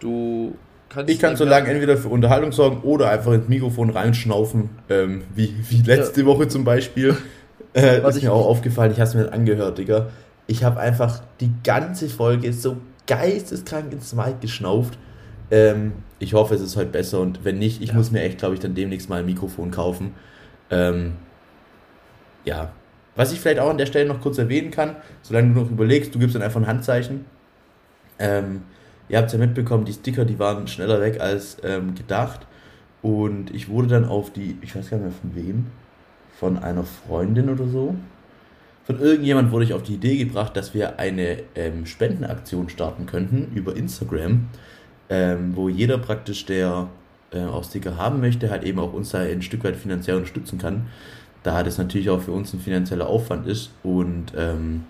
du 0.00 0.56
kannst. 0.88 1.10
Ich 1.10 1.18
kann 1.18 1.36
so 1.36 1.44
lange 1.44 1.68
entweder 1.68 1.96
für 1.96 2.08
Unterhaltung 2.08 2.52
sorgen 2.52 2.82
oder 2.82 3.10
einfach 3.10 3.32
ins 3.32 3.48
Mikrofon 3.48 3.90
reinschnaufen, 3.90 4.70
ähm, 4.88 5.22
wie, 5.34 5.54
wie 5.68 5.82
letzte 5.82 6.20
ja. 6.20 6.26
Woche 6.26 6.48
zum 6.48 6.64
Beispiel. 6.64 7.16
Äh, 7.72 8.02
was 8.02 8.16
ist 8.16 8.22
mir 8.22 8.32
auch 8.32 8.46
aufgefallen, 8.46 8.90
ich 8.90 9.00
habe 9.00 9.08
es 9.10 9.14
mir 9.14 9.30
angehört, 9.34 9.76
Digga. 9.76 10.06
Ich 10.46 10.64
habe 10.64 10.80
einfach 10.80 11.20
die 11.40 11.50
ganze 11.62 12.08
Folge 12.08 12.50
so 12.54 12.78
geisteskrank 13.06 13.92
ins 13.92 14.14
Mic 14.14 14.36
geschnauft. 14.40 14.98
Ähm, 15.50 15.92
ich 16.18 16.32
hoffe, 16.32 16.54
es 16.54 16.62
ist 16.62 16.76
heute 16.76 16.90
besser 16.90 17.20
und 17.20 17.44
wenn 17.44 17.58
nicht, 17.58 17.82
ich 17.82 17.90
ja. 17.90 17.94
muss 17.94 18.10
mir 18.10 18.22
echt, 18.22 18.38
glaube 18.38 18.54
ich, 18.54 18.60
dann 18.60 18.74
demnächst 18.74 19.10
mal 19.10 19.20
ein 19.20 19.26
Mikrofon 19.26 19.70
kaufen. 19.72 20.14
Ähm, 20.70 21.16
ja. 22.46 22.72
Was 23.14 23.32
ich 23.32 23.40
vielleicht 23.40 23.60
auch 23.60 23.68
an 23.70 23.78
der 23.78 23.86
Stelle 23.86 24.08
noch 24.08 24.20
kurz 24.20 24.38
erwähnen 24.38 24.70
kann, 24.70 24.96
solange 25.22 25.52
du 25.52 25.60
noch 25.60 25.70
überlegst, 25.70 26.14
du 26.14 26.18
gibst 26.18 26.34
dann 26.34 26.42
einfach 26.42 26.60
ein 26.60 26.66
Handzeichen. 26.66 27.24
Ähm, 28.18 28.62
ihr 29.08 29.18
habt 29.18 29.28
es 29.28 29.32
ja 29.32 29.38
mitbekommen, 29.38 29.84
die 29.84 29.92
Sticker, 29.92 30.24
die 30.24 30.38
waren 30.38 30.66
schneller 30.68 31.00
weg 31.00 31.20
als 31.20 31.58
ähm, 31.62 31.94
gedacht. 31.94 32.46
Und 33.02 33.54
ich 33.54 33.68
wurde 33.68 33.88
dann 33.88 34.04
auf 34.04 34.32
die, 34.32 34.58
ich 34.62 34.74
weiß 34.74 34.90
gar 34.90 34.98
nicht 34.98 35.06
mehr 35.06 35.20
von 35.20 35.34
wem, 35.34 35.66
von 36.38 36.58
einer 36.58 36.84
Freundin 36.84 37.50
oder 37.50 37.66
so. 37.68 37.94
Von 38.84 39.00
irgendjemand 39.00 39.52
wurde 39.52 39.64
ich 39.64 39.74
auf 39.74 39.82
die 39.82 39.94
Idee 39.94 40.16
gebracht, 40.16 40.56
dass 40.56 40.74
wir 40.74 40.98
eine 40.98 41.38
ähm, 41.54 41.86
Spendenaktion 41.86 42.68
starten 42.68 43.06
könnten 43.06 43.52
über 43.54 43.76
Instagram 43.76 44.48
ähm, 45.08 45.54
wo 45.54 45.68
jeder 45.68 45.98
praktisch, 45.98 46.46
der 46.46 46.88
äh, 47.32 47.44
auch 47.44 47.64
Sticker 47.64 47.96
haben 47.96 48.20
möchte, 48.20 48.50
halt 48.50 48.64
eben 48.64 48.78
auch 48.78 48.92
uns 48.92 49.10
da 49.10 49.20
ein 49.20 49.42
Stück 49.42 49.64
weit 49.64 49.76
finanziell 49.76 50.16
unterstützen 50.16 50.58
kann. 50.58 50.86
Da 51.42 51.62
das 51.62 51.78
natürlich 51.78 52.10
auch 52.10 52.20
für 52.20 52.32
uns 52.32 52.52
ein 52.52 52.60
finanzieller 52.60 53.06
Aufwand 53.06 53.46
ist 53.46 53.70
und 53.84 54.32
ähm, 54.36 54.84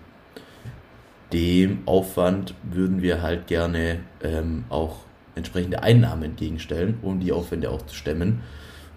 dem 1.33 1.79
Aufwand 1.85 2.53
würden 2.63 3.01
wir 3.01 3.21
halt 3.21 3.47
gerne 3.47 3.99
ähm, 4.23 4.63
auch 4.69 4.99
entsprechende 5.35 5.83
Einnahmen 5.83 6.23
entgegenstellen, 6.23 6.97
um 7.01 7.19
die 7.19 7.31
Aufwände 7.31 7.69
auch 7.69 7.83
zu 7.83 7.95
stemmen. 7.95 8.41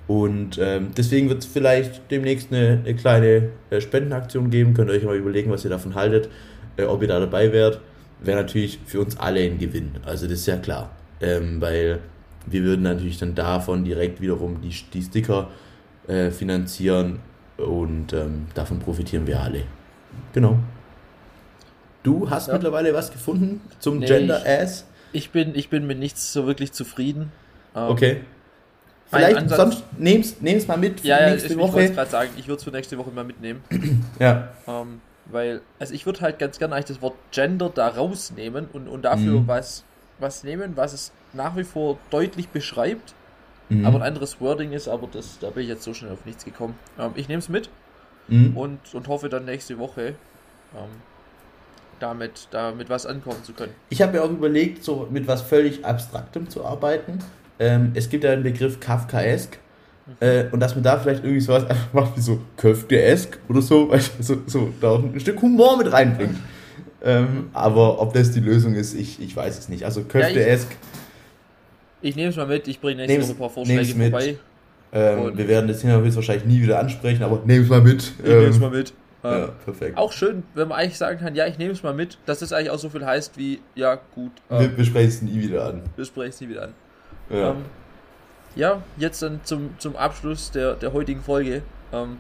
Und 0.07 0.59
ähm, 0.61 0.89
deswegen 0.97 1.29
wird 1.29 1.41
es 1.41 1.47
vielleicht 1.47 2.11
demnächst 2.11 2.53
eine, 2.53 2.81
eine 2.85 2.95
kleine 2.95 3.51
äh, 3.71 3.81
Spendenaktion 3.81 4.51
geben. 4.51 4.75
Könnt 4.75 4.91
ihr 4.91 4.97
euch 4.97 5.05
mal 5.05 5.17
überlegen, 5.17 5.51
was 5.51 5.65
ihr 5.65 5.71
davon 5.71 5.95
haltet, 5.95 6.29
äh, 6.77 6.85
ob 6.85 7.03
ihr 7.03 7.09
da 7.09 7.21
dabei 7.21 7.53
wärt. 7.53 7.81
Wäre 8.21 8.41
natürlich 8.41 8.81
für 8.87 9.01
uns 9.01 9.17
alle 9.19 9.41
ein 9.41 9.59
Gewinn. 9.59 9.93
Also 10.05 10.27
das 10.27 10.41
ist 10.41 10.47
ja 10.47 10.57
klar 10.57 10.91
ähm, 11.21 11.61
weil 11.61 12.01
wir 12.47 12.63
würden 12.63 12.83
natürlich 12.83 13.19
dann 13.19 13.35
davon 13.35 13.85
direkt 13.85 14.21
wiederum 14.21 14.61
die, 14.61 14.75
die 14.93 15.03
Sticker 15.03 15.51
äh, 16.07 16.31
finanzieren 16.31 17.21
und 17.59 18.13
ähm, 18.13 18.47
davon 18.55 18.79
profitieren 18.79 19.27
wir 19.27 19.41
alle. 19.41 19.65
Genau. 20.33 20.59
Du 22.03 22.31
hast 22.31 22.49
ja. 22.49 22.55
mittlerweile 22.55 22.95
was 22.95 23.11
gefunden 23.11 23.61
zum 23.79 23.99
nee, 23.99 24.07
Gender 24.07 24.43
Ass? 24.47 24.87
Ich 25.13 25.31
bin, 25.31 25.55
ich 25.55 25.69
bin 25.69 25.87
mit 25.87 25.99
nichts 25.99 26.33
so 26.33 26.47
wirklich 26.47 26.73
zufrieden. 26.73 27.33
Ähm, 27.75 27.89
okay. 27.89 28.21
Vielleicht 29.09 29.37
Ansatz, 29.37 29.59
sonst 29.59 29.85
nehm's, 29.99 30.41
nehm's 30.41 30.69
mal 30.69 30.79
mit 30.79 31.01
für 31.01 31.09
ja, 31.09 31.31
nächste 31.31 31.49
ja, 31.49 31.55
ich, 31.55 31.59
Woche. 31.59 31.69
Ich 31.69 31.75
wollte 31.75 31.95
gerade 31.95 32.11
sagen, 32.11 32.31
ich 32.37 32.47
würde 32.47 32.59
es 32.59 32.65
für 32.65 32.71
nächste 32.71 32.97
Woche 32.97 33.11
mal 33.11 33.25
mitnehmen. 33.25 33.63
ja. 34.21 34.51
Ähm, 34.69 35.01
weil, 35.27 35.61
also 35.79 35.95
ich 35.95 36.07
würde 36.07 36.21
halt 36.21 36.39
ganz 36.39 36.59
gerne 36.59 36.75
eigentlich 36.75 36.87
das 36.87 37.03
Wort 37.03 37.17
Gender 37.33 37.71
da 37.75 37.89
rausnehmen 37.89 38.69
und, 38.73 38.89
und 38.89 39.03
dafür 39.03 39.41
mhm. 39.41 39.49
was 39.49 39.85
was 40.21 40.45
nehmen, 40.45 40.77
was 40.77 40.93
es 40.93 41.13
nach 41.33 41.57
wie 41.57 41.65
vor 41.65 41.99
deutlich 42.11 42.49
beschreibt, 42.49 43.15
mhm. 43.69 43.85
aber 43.85 43.99
ein 43.99 44.03
anderes 44.03 44.41
Wording 44.41 44.73
ist, 44.73 44.89
aber 44.89 45.09
das, 45.11 45.39
da 45.39 45.51
bin 45.51 45.65
ich 45.65 45.69
jetzt 45.69 45.83
so 45.83 45.95
schnell 45.95 46.13
auf 46.13 46.25
nichts 46.25 46.45
gekommen. 46.45 46.79
Ähm, 46.99 47.13
ich 47.15 47.29
nehme 47.29 47.39
es 47.39 47.49
mit 47.49 47.71
mhm. 48.29 48.57
und, 48.57 48.95
und 48.95 49.09
hoffe 49.09 49.29
dann 49.29 49.45
nächste 49.45 49.79
Woche 49.79 50.15
ähm, 50.75 50.91
damit, 52.01 52.49
damit 52.51 52.89
was 52.89 53.07
ankommen 53.07 53.43
zu 53.45 53.53
können. 53.53 53.73
Ich 53.89 54.03
habe 54.03 54.13
mir 54.13 54.25
auch 54.25 54.31
überlegt, 54.31 54.83
so 54.85 55.07
mit 55.11 55.27
was 55.27 55.43
völlig 55.43 55.85
Abstraktem 55.85 56.49
zu 56.49 56.65
arbeiten. 56.65 57.19
Ähm, 57.59 57.93
es 57.95 58.09
gibt 58.09 58.25
ja 58.25 58.31
den 58.31 58.43
Begriff 58.43 58.81
Kafkaesk. 58.81 59.59
Mhm. 60.07 60.13
Äh, 60.21 60.45
und 60.51 60.61
dass 60.61 60.75
man 60.75 60.83
da 60.83 60.99
vielleicht 60.99 61.23
irgendwie 61.23 61.41
sowas 61.41 61.65
einfach 61.65 61.93
macht 61.93 62.17
wie 62.17 62.21
so 62.21 62.41
Köfte-esk 62.57 63.39
oder 63.49 63.63
so, 63.63 63.91
weißt 63.91 64.13
du, 64.19 64.23
so, 64.23 64.43
so 64.47 64.73
da 64.81 64.91
auch 64.91 65.03
ein 65.03 65.21
Stück 65.21 65.41
Humor 65.43 65.77
mit 65.79 65.93
reinbringt. 65.93 66.37
Ähm, 67.03 67.49
aber 67.53 68.01
ob 68.01 68.13
das 68.13 68.31
die 68.33 68.41
Lösung 68.41 68.75
ist, 68.75 68.95
ich, 68.95 69.23
ich 69.23 69.35
weiß 69.35 69.59
es 69.59 69.69
nicht. 69.69 69.85
Also 69.85 70.03
Köfte-esk. 70.03 70.71
Ja, 70.71 70.77
ich, 72.03 72.11
ich 72.11 72.17
nehme 72.17 72.31
es 72.31 72.37
mal 72.37 72.47
mit, 72.47 72.69
ich 72.69 72.81
bringe 72.81 73.07
nächste 73.07 73.23
Woche 73.23 73.33
ein 73.33 73.39
paar 73.39 73.51
Vorschläge 73.51 73.95
vorbei. 73.95 74.37
Ähm, 74.93 75.37
wir 75.37 75.49
werden 75.49 75.69
das 75.69 75.81
Thema 75.81 76.03
wahrscheinlich 76.03 76.45
nie 76.47 76.63
wieder 76.63 76.81
ansprechen, 76.81 77.23
aber 77.23 77.41
nehmen 77.45 77.65
es 77.65 77.71
mal 77.71 77.81
mit. 77.81 78.13
Ich 78.23 78.31
ähm, 78.31 78.39
nehme 78.39 78.49
es 78.49 78.59
mal 78.59 78.71
mit. 78.71 78.93
Ja, 79.23 79.45
ähm, 79.45 79.51
perfekt. 79.65 79.99
Auch 79.99 80.13
schön, 80.13 80.43
wenn 80.55 80.69
man 80.69 80.79
eigentlich 80.79 80.99
sagen 80.99 81.19
kann, 81.19 81.35
ja, 81.35 81.47
ich 81.47 81.59
nehme 81.59 81.73
es 81.73 81.83
mal 81.83 81.95
mit, 81.95 82.19
dass 82.27 82.39
das 82.39 82.53
eigentlich 82.53 82.71
auch 82.71 82.79
so 82.79 82.89
viel 82.89 83.05
heißt 83.05 83.37
wie, 83.37 83.61
ja, 83.75 83.99
gut. 84.15 84.33
Ähm, 84.51 84.61
wir 84.61 84.69
besprechen 84.69 85.09
es 85.09 85.23
nie 85.23 85.41
wieder 85.41 85.67
an. 85.67 85.83
Wir 85.97 86.05
sprechen 86.05 86.31
es 86.31 86.41
nie 86.41 86.49
wieder 86.49 86.63
an. 86.65 86.75
Ja. 87.29 87.51
Ähm, 87.51 87.65
ja, 88.57 88.83
jetzt 88.97 89.23
dann 89.23 89.41
zum, 89.45 89.71
zum 89.79 89.97
Abschluss 89.97 90.51
der, 90.51 90.75
der 90.75 90.93
heutigen 90.93 91.21
Folge 91.21 91.63
ähm, 91.93 92.17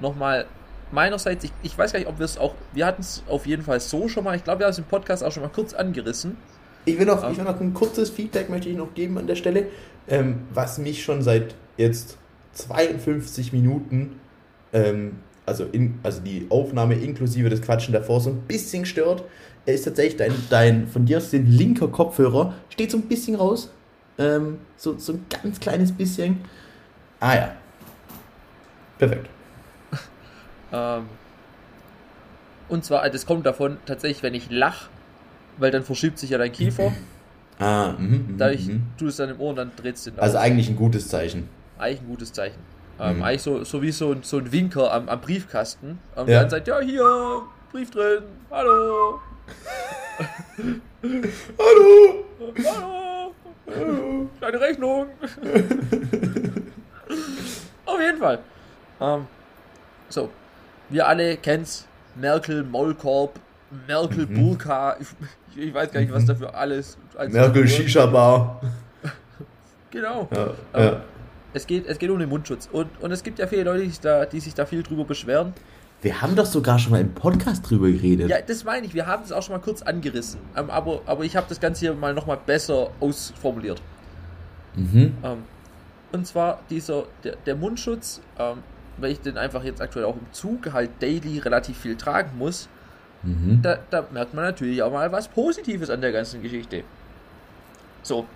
nochmal 0.00 0.46
meinerseits, 0.92 1.44
ich, 1.44 1.52
ich 1.62 1.76
weiß 1.76 1.92
gar 1.92 1.98
nicht, 1.98 2.08
ob 2.08 2.18
wir 2.18 2.24
es 2.24 2.38
auch, 2.38 2.54
wir 2.72 2.86
hatten 2.86 3.02
es 3.02 3.22
auf 3.28 3.46
jeden 3.46 3.62
Fall 3.62 3.80
so 3.80 4.08
schon 4.08 4.24
mal, 4.24 4.36
ich 4.36 4.44
glaube, 4.44 4.60
wir 4.60 4.66
haben 4.66 4.72
es 4.72 4.78
im 4.78 4.84
Podcast 4.84 5.24
auch 5.24 5.32
schon 5.32 5.42
mal 5.42 5.50
kurz 5.50 5.74
angerissen. 5.74 6.36
Ich 6.84 6.98
will 6.98 7.06
noch, 7.06 7.24
ähm, 7.24 7.32
ich 7.32 7.38
will 7.38 7.44
noch 7.44 7.60
ein 7.60 7.74
kurzes 7.74 8.10
Feedback 8.10 8.48
möchte 8.48 8.68
ich 8.68 8.76
noch 8.76 8.94
geben 8.94 9.18
an 9.18 9.26
der 9.26 9.34
Stelle, 9.34 9.66
ähm, 10.08 10.42
was 10.52 10.78
mich 10.78 11.02
schon 11.02 11.22
seit 11.22 11.54
jetzt 11.76 12.18
52 12.52 13.52
Minuten, 13.52 14.20
ähm, 14.72 15.18
also, 15.46 15.64
in, 15.64 15.98
also 16.02 16.20
die 16.20 16.46
Aufnahme 16.50 16.94
inklusive 16.94 17.48
des 17.50 17.62
Quatschen 17.62 17.92
davor 17.92 18.20
so 18.20 18.30
ein 18.30 18.40
bisschen 18.42 18.86
stört, 18.86 19.24
ist 19.66 19.84
tatsächlich 19.84 20.16
dein, 20.16 20.34
dein 20.50 20.88
von 20.88 21.06
dir 21.06 21.18
aus 21.18 21.30
den 21.30 21.46
linker 21.46 21.88
Kopfhörer, 21.88 22.54
steht 22.68 22.90
so 22.90 22.98
ein 22.98 23.02
bisschen 23.08 23.34
raus, 23.34 23.70
ähm, 24.18 24.58
so, 24.76 24.98
so 24.98 25.14
ein 25.14 25.26
ganz 25.42 25.60
kleines 25.60 25.92
bisschen. 25.92 26.38
Ah 27.20 27.34
ja. 27.34 27.56
Perfekt. 28.98 29.28
Ähm, 30.72 31.04
und 32.68 32.84
zwar, 32.84 33.08
das 33.08 33.26
kommt 33.26 33.46
davon 33.46 33.76
tatsächlich, 33.86 34.24
wenn 34.24 34.34
ich 34.34 34.50
lache, 34.50 34.88
weil 35.58 35.70
dann 35.70 35.84
verschiebt 35.84 36.18
sich 36.18 36.30
ja 36.30 36.38
dein 36.38 36.50
Kiefer. 36.50 36.92
Ah, 37.60 37.94
mh, 37.96 38.34
Dadurch 38.36 38.66
mh. 38.66 38.80
tut 38.98 39.08
es 39.10 39.16
dann 39.16 39.30
im 39.30 39.40
Ohr 39.40 39.50
und 39.50 39.56
dann 39.56 39.70
dreht 39.76 39.94
es 39.94 40.02
den 40.02 40.18
Also 40.18 40.38
eigentlich 40.38 40.68
ein 40.68 40.74
gutes 40.74 41.06
Zeichen. 41.06 41.48
Eigentlich 41.78 42.00
ein 42.00 42.08
gutes 42.08 42.32
Zeichen. 42.32 42.58
Ähm, 43.00 43.16
mhm. 43.16 43.22
Eigentlich 43.22 43.42
so, 43.42 43.64
so 43.64 43.82
wie 43.82 43.92
so, 43.92 44.16
so 44.22 44.38
ein 44.38 44.52
Winker 44.52 44.92
am, 44.92 45.08
am 45.08 45.20
Briefkasten. 45.20 45.98
Ähm, 46.16 46.28
ja. 46.28 46.40
Dann 46.40 46.50
sagt, 46.50 46.68
ja, 46.68 46.80
hier, 46.80 47.42
Brief 47.72 47.90
drin, 47.90 48.22
hallo. 48.50 49.20
hallo. 51.02 52.24
Hallo. 52.38 53.34
Hallo. 53.66 54.30
Kleine 54.38 54.60
Rechnung. 54.60 55.06
Auf 57.84 58.00
jeden 58.00 58.18
Fall. 58.18 58.38
Ähm, 59.00 59.26
so, 60.08 60.30
wir 60.88 61.08
alle 61.08 61.36
kennen's. 61.36 61.88
Merkel 62.14 62.62
Maulkorb, 62.62 63.40
Merkel 63.88 64.26
mhm. 64.26 64.34
Burka, 64.34 64.96
ich, 65.00 65.08
ich, 65.56 65.74
weiß 65.74 65.90
gar 65.90 66.00
nicht, 66.00 66.12
was 66.12 66.22
mhm. 66.22 66.28
dafür 66.28 66.54
alles. 66.54 66.96
Merkel 67.28 67.66
Shisha 67.66 68.06
Bar. 68.06 68.60
genau. 69.90 70.28
Ja, 70.32 70.80
ja. 70.80 71.00
Es, 71.54 71.66
geht, 71.66 71.86
es 71.86 71.98
geht 71.98 72.10
um 72.10 72.18
den 72.18 72.28
Mundschutz. 72.28 72.68
Und, 72.70 72.88
und 73.00 73.10
es 73.12 73.22
gibt 73.22 73.38
ja 73.38 73.46
viele 73.46 73.64
Leute, 73.64 73.84
die 73.84 73.88
sich, 73.90 74.00
da, 74.00 74.26
die 74.26 74.40
sich 74.40 74.54
da 74.54 74.66
viel 74.66 74.82
drüber 74.82 75.04
beschweren. 75.04 75.54
Wir 76.02 76.20
haben 76.20 76.36
doch 76.36 76.44
sogar 76.44 76.78
schon 76.78 76.92
mal 76.92 77.00
im 77.00 77.14
Podcast 77.14 77.68
drüber 77.70 77.86
geredet. 77.90 78.28
Ja, 78.28 78.42
das 78.42 78.64
meine 78.64 78.86
ich. 78.86 78.92
Wir 78.92 79.06
haben 79.06 79.22
es 79.24 79.32
auch 79.32 79.42
schon 79.42 79.54
mal 79.54 79.62
kurz 79.62 79.80
angerissen. 79.80 80.40
Ähm, 80.56 80.68
aber, 80.68 81.00
aber 81.06 81.24
ich 81.24 81.34
habe 81.36 81.46
das 81.48 81.60
Ganze 81.60 81.80
hier 81.80 81.94
mal 81.94 82.12
nochmal 82.12 82.38
besser 82.44 82.90
ausformuliert. 83.00 83.80
Mhm. 84.74 85.16
Ähm, 85.22 85.38
und 86.12 86.26
zwar 86.26 86.60
dieser, 86.68 87.04
der, 87.22 87.36
der 87.46 87.56
Mundschutz, 87.56 88.20
ähm, 88.38 88.58
weil 88.98 89.12
ich 89.12 89.20
den 89.20 89.38
einfach 89.38 89.64
jetzt 89.64 89.80
aktuell 89.80 90.04
auch 90.04 90.16
im 90.16 90.26
Zug 90.32 90.72
halt 90.72 90.90
daily 91.00 91.38
relativ 91.38 91.78
viel 91.78 91.96
tragen 91.96 92.36
muss, 92.38 92.68
Mhm. 93.26 93.60
da, 93.62 93.78
da 93.88 94.04
merkt 94.12 94.34
man 94.34 94.44
natürlich 94.44 94.82
auch 94.82 94.92
mal 94.92 95.10
was 95.10 95.28
Positives 95.28 95.88
an 95.88 96.02
der 96.02 96.12
ganzen 96.12 96.42
Geschichte. 96.42 96.84
So. 98.02 98.26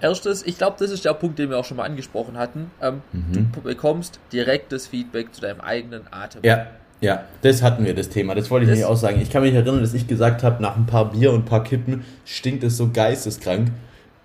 Erstes, 0.00 0.42
ich 0.44 0.58
glaube, 0.58 0.76
das 0.78 0.90
ist 0.90 1.04
der 1.04 1.14
Punkt, 1.14 1.38
den 1.38 1.50
wir 1.50 1.58
auch 1.58 1.64
schon 1.64 1.76
mal 1.76 1.84
angesprochen 1.84 2.36
hatten. 2.36 2.70
Ähm, 2.80 3.02
Mhm. 3.12 3.52
Du 3.52 3.60
bekommst 3.62 4.18
direktes 4.32 4.86
Feedback 4.86 5.34
zu 5.34 5.40
deinem 5.40 5.60
eigenen 5.60 6.02
Atem. 6.10 6.42
Ja, 6.44 6.66
ja, 7.00 7.24
das 7.42 7.62
hatten 7.62 7.84
wir, 7.84 7.94
das 7.94 8.08
Thema. 8.08 8.34
Das 8.34 8.50
wollte 8.50 8.70
ich 8.70 8.78
Das- 8.80 8.88
auch 8.88 8.96
sagen. 8.96 9.20
Ich 9.20 9.30
kann 9.30 9.42
mich 9.42 9.54
erinnern, 9.54 9.80
dass 9.80 9.94
ich 9.94 10.06
gesagt 10.06 10.42
habe, 10.42 10.62
nach 10.62 10.76
ein 10.76 10.86
paar 10.86 11.10
Bier 11.10 11.32
und 11.32 11.40
ein 11.40 11.44
paar 11.44 11.62
Kippen 11.64 12.04
stinkt 12.24 12.64
es 12.64 12.76
so 12.76 12.90
geisteskrank. 12.90 13.70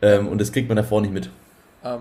Ähm, 0.01 0.27
und 0.27 0.39
das 0.39 0.51
kriegt 0.51 0.67
man 0.69 0.77
davor 0.77 1.01
nicht 1.01 1.13
mit. 1.13 1.29
Ähm, 1.83 1.99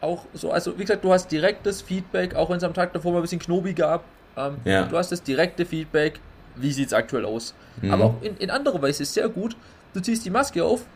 auch 0.00 0.24
so, 0.32 0.50
also 0.52 0.76
wie 0.78 0.82
gesagt, 0.82 1.04
du 1.04 1.12
hast 1.12 1.30
direktes 1.30 1.82
Feedback, 1.82 2.34
auch 2.36 2.50
wenn 2.50 2.56
es 2.58 2.64
am 2.64 2.74
Tag 2.74 2.92
davor 2.92 3.12
mal 3.12 3.18
ein 3.18 3.22
bisschen 3.22 3.40
Knobi 3.40 3.72
gab. 3.74 4.04
Ähm, 4.36 4.56
Ja. 4.64 4.84
Du 4.86 4.96
hast 4.96 5.10
das 5.12 5.22
direkte 5.22 5.66
Feedback, 5.66 6.20
wie 6.56 6.72
sieht 6.72 6.88
es 6.88 6.92
aktuell 6.92 7.24
aus. 7.24 7.54
Mhm. 7.80 7.90
Aber 7.92 8.04
auch 8.04 8.14
in, 8.22 8.36
in 8.36 8.50
anderer 8.50 8.80
Weise 8.80 9.02
ist 9.02 9.14
sehr 9.14 9.28
gut. 9.28 9.56
Du 9.94 10.00
ziehst 10.00 10.24
die 10.24 10.30
Maske 10.30 10.64
auf, 10.64 10.86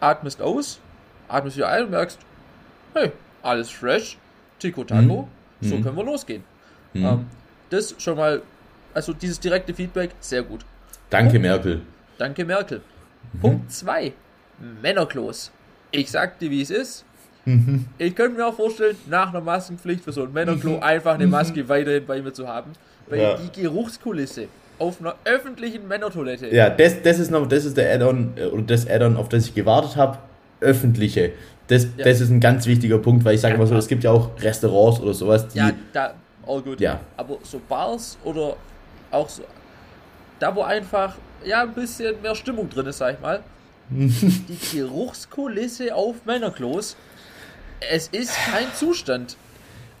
atmest 0.00 0.42
aus, 0.42 0.80
atmest 1.28 1.56
wieder 1.56 1.68
ein 1.68 1.84
und 1.84 1.90
merkst, 1.90 2.18
hey, 2.94 3.12
alles 3.42 3.70
fresh, 3.70 4.16
Tico 4.58 4.84
Taco, 4.84 5.28
Mhm. 5.60 5.68
so 5.68 5.76
Mhm. 5.76 5.82
können 5.84 5.96
wir 5.96 6.04
losgehen. 6.04 6.44
Mhm. 6.92 7.04
Ähm, 7.04 7.26
das 7.70 7.94
schon 7.98 8.16
mal, 8.16 8.42
also 8.92 9.12
dieses 9.12 9.40
direkte 9.40 9.74
Feedback, 9.74 10.10
sehr 10.20 10.42
gut. 10.42 10.64
Danke, 11.10 11.38
Merkel. 11.38 11.82
Danke 12.18 12.44
Merkel. 12.44 12.80
Mhm. 13.32 13.40
Punkt 13.40 13.72
2. 13.72 14.12
Männerklos. 14.82 15.50
Ich 15.90 16.10
sag 16.10 16.38
dir, 16.38 16.50
wie 16.50 16.62
es 16.62 16.70
ist. 16.70 17.04
Mhm. 17.44 17.86
Ich 17.98 18.14
könnte 18.16 18.38
mir 18.38 18.46
auch 18.46 18.54
vorstellen, 18.54 18.96
nach 19.08 19.28
einer 19.28 19.40
Maskenpflicht 19.40 20.02
für 20.04 20.12
so 20.12 20.22
ein 20.22 20.32
Männerklo 20.32 20.78
einfach 20.78 21.14
eine 21.14 21.26
Maske 21.26 21.68
weiterhin 21.68 22.06
bei 22.06 22.22
mir 22.22 22.32
zu 22.32 22.48
haben. 22.48 22.72
Weil 23.06 23.20
Ja. 23.20 23.36
die 23.36 23.60
Geruchskulisse 23.62 24.48
auf 24.78 25.00
einer 25.00 25.14
öffentlichen 25.24 25.86
Männertoilette. 25.86 26.48
Ja, 26.48 26.70
das, 26.70 27.02
das 27.02 27.18
ist 27.18 27.30
noch, 27.30 27.46
das 27.46 27.64
ist 27.64 27.76
der 27.76 27.92
Add-on, 27.94 28.32
äh, 28.36 28.46
oder 28.46 28.62
das 28.62 28.88
Add-on, 28.88 29.16
auf 29.16 29.28
das 29.28 29.46
ich 29.46 29.54
gewartet 29.54 29.96
habe. 29.96 30.18
Öffentliche. 30.60 31.32
Das, 31.68 31.84
Ja. 31.96 32.04
das 32.04 32.20
ist 32.20 32.30
ein 32.30 32.40
ganz 32.40 32.66
wichtiger 32.66 32.98
Punkt, 32.98 33.24
weil 33.24 33.34
ich 33.34 33.40
sage 33.40 33.54
Ja, 33.54 33.58
mal 33.58 33.66
so, 33.66 33.74
es 33.76 33.88
gibt 33.88 34.04
ja 34.04 34.10
auch 34.10 34.30
Restaurants 34.40 35.00
oder 35.00 35.14
sowas, 35.14 35.48
die. 35.48 35.58
Ja, 35.58 35.70
da, 35.92 36.14
all 36.46 36.60
gut. 36.60 36.80
Ja. 36.80 37.00
Aber 37.16 37.38
so 37.42 37.60
Bars 37.68 38.18
oder 38.24 38.56
auch 39.10 39.28
so, 39.28 39.42
da 40.38 40.54
wo 40.54 40.62
einfach, 40.62 41.14
ja, 41.44 41.62
ein 41.62 41.72
bisschen 41.72 42.20
mehr 42.20 42.34
Stimmung 42.34 42.68
drin 42.68 42.86
ist, 42.86 42.98
sag 42.98 43.14
ich 43.14 43.20
mal. 43.20 43.40
die 43.90 44.58
Geruchskulisse 44.76 45.94
auf 45.94 46.16
Männerklos, 46.24 46.96
es 47.92 48.08
ist 48.08 48.34
kein 48.50 48.66
Zustand. 48.74 49.36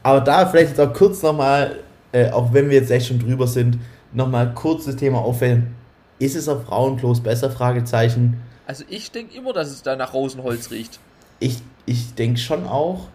Aber 0.02 0.20
da 0.20 0.46
vielleicht 0.46 0.70
jetzt 0.70 0.80
auch 0.80 0.92
kurz 0.92 1.22
nochmal, 1.22 1.78
äh, 2.12 2.30
auch 2.30 2.52
wenn 2.52 2.68
wir 2.70 2.78
jetzt 2.78 2.90
echt 2.90 3.06
schon 3.08 3.18
drüber 3.18 3.46
sind, 3.46 3.78
nochmal 4.12 4.52
kurz 4.54 4.84
das 4.84 4.96
Thema 4.96 5.18
aufwählen. 5.18 5.74
Ist 6.18 6.36
es 6.36 6.48
auf 6.48 6.64
Frauenklos 6.64 7.20
besser? 7.20 7.50
Fragezeichen. 7.50 8.40
Also 8.66 8.84
ich 8.88 9.10
denke 9.10 9.36
immer, 9.36 9.52
dass 9.52 9.70
es 9.70 9.82
da 9.82 9.96
nach 9.96 10.14
Rosenholz 10.14 10.70
riecht. 10.70 10.98
Ich, 11.40 11.58
ich 11.86 12.14
denke 12.14 12.38
schon 12.40 12.66
auch. 12.66 13.08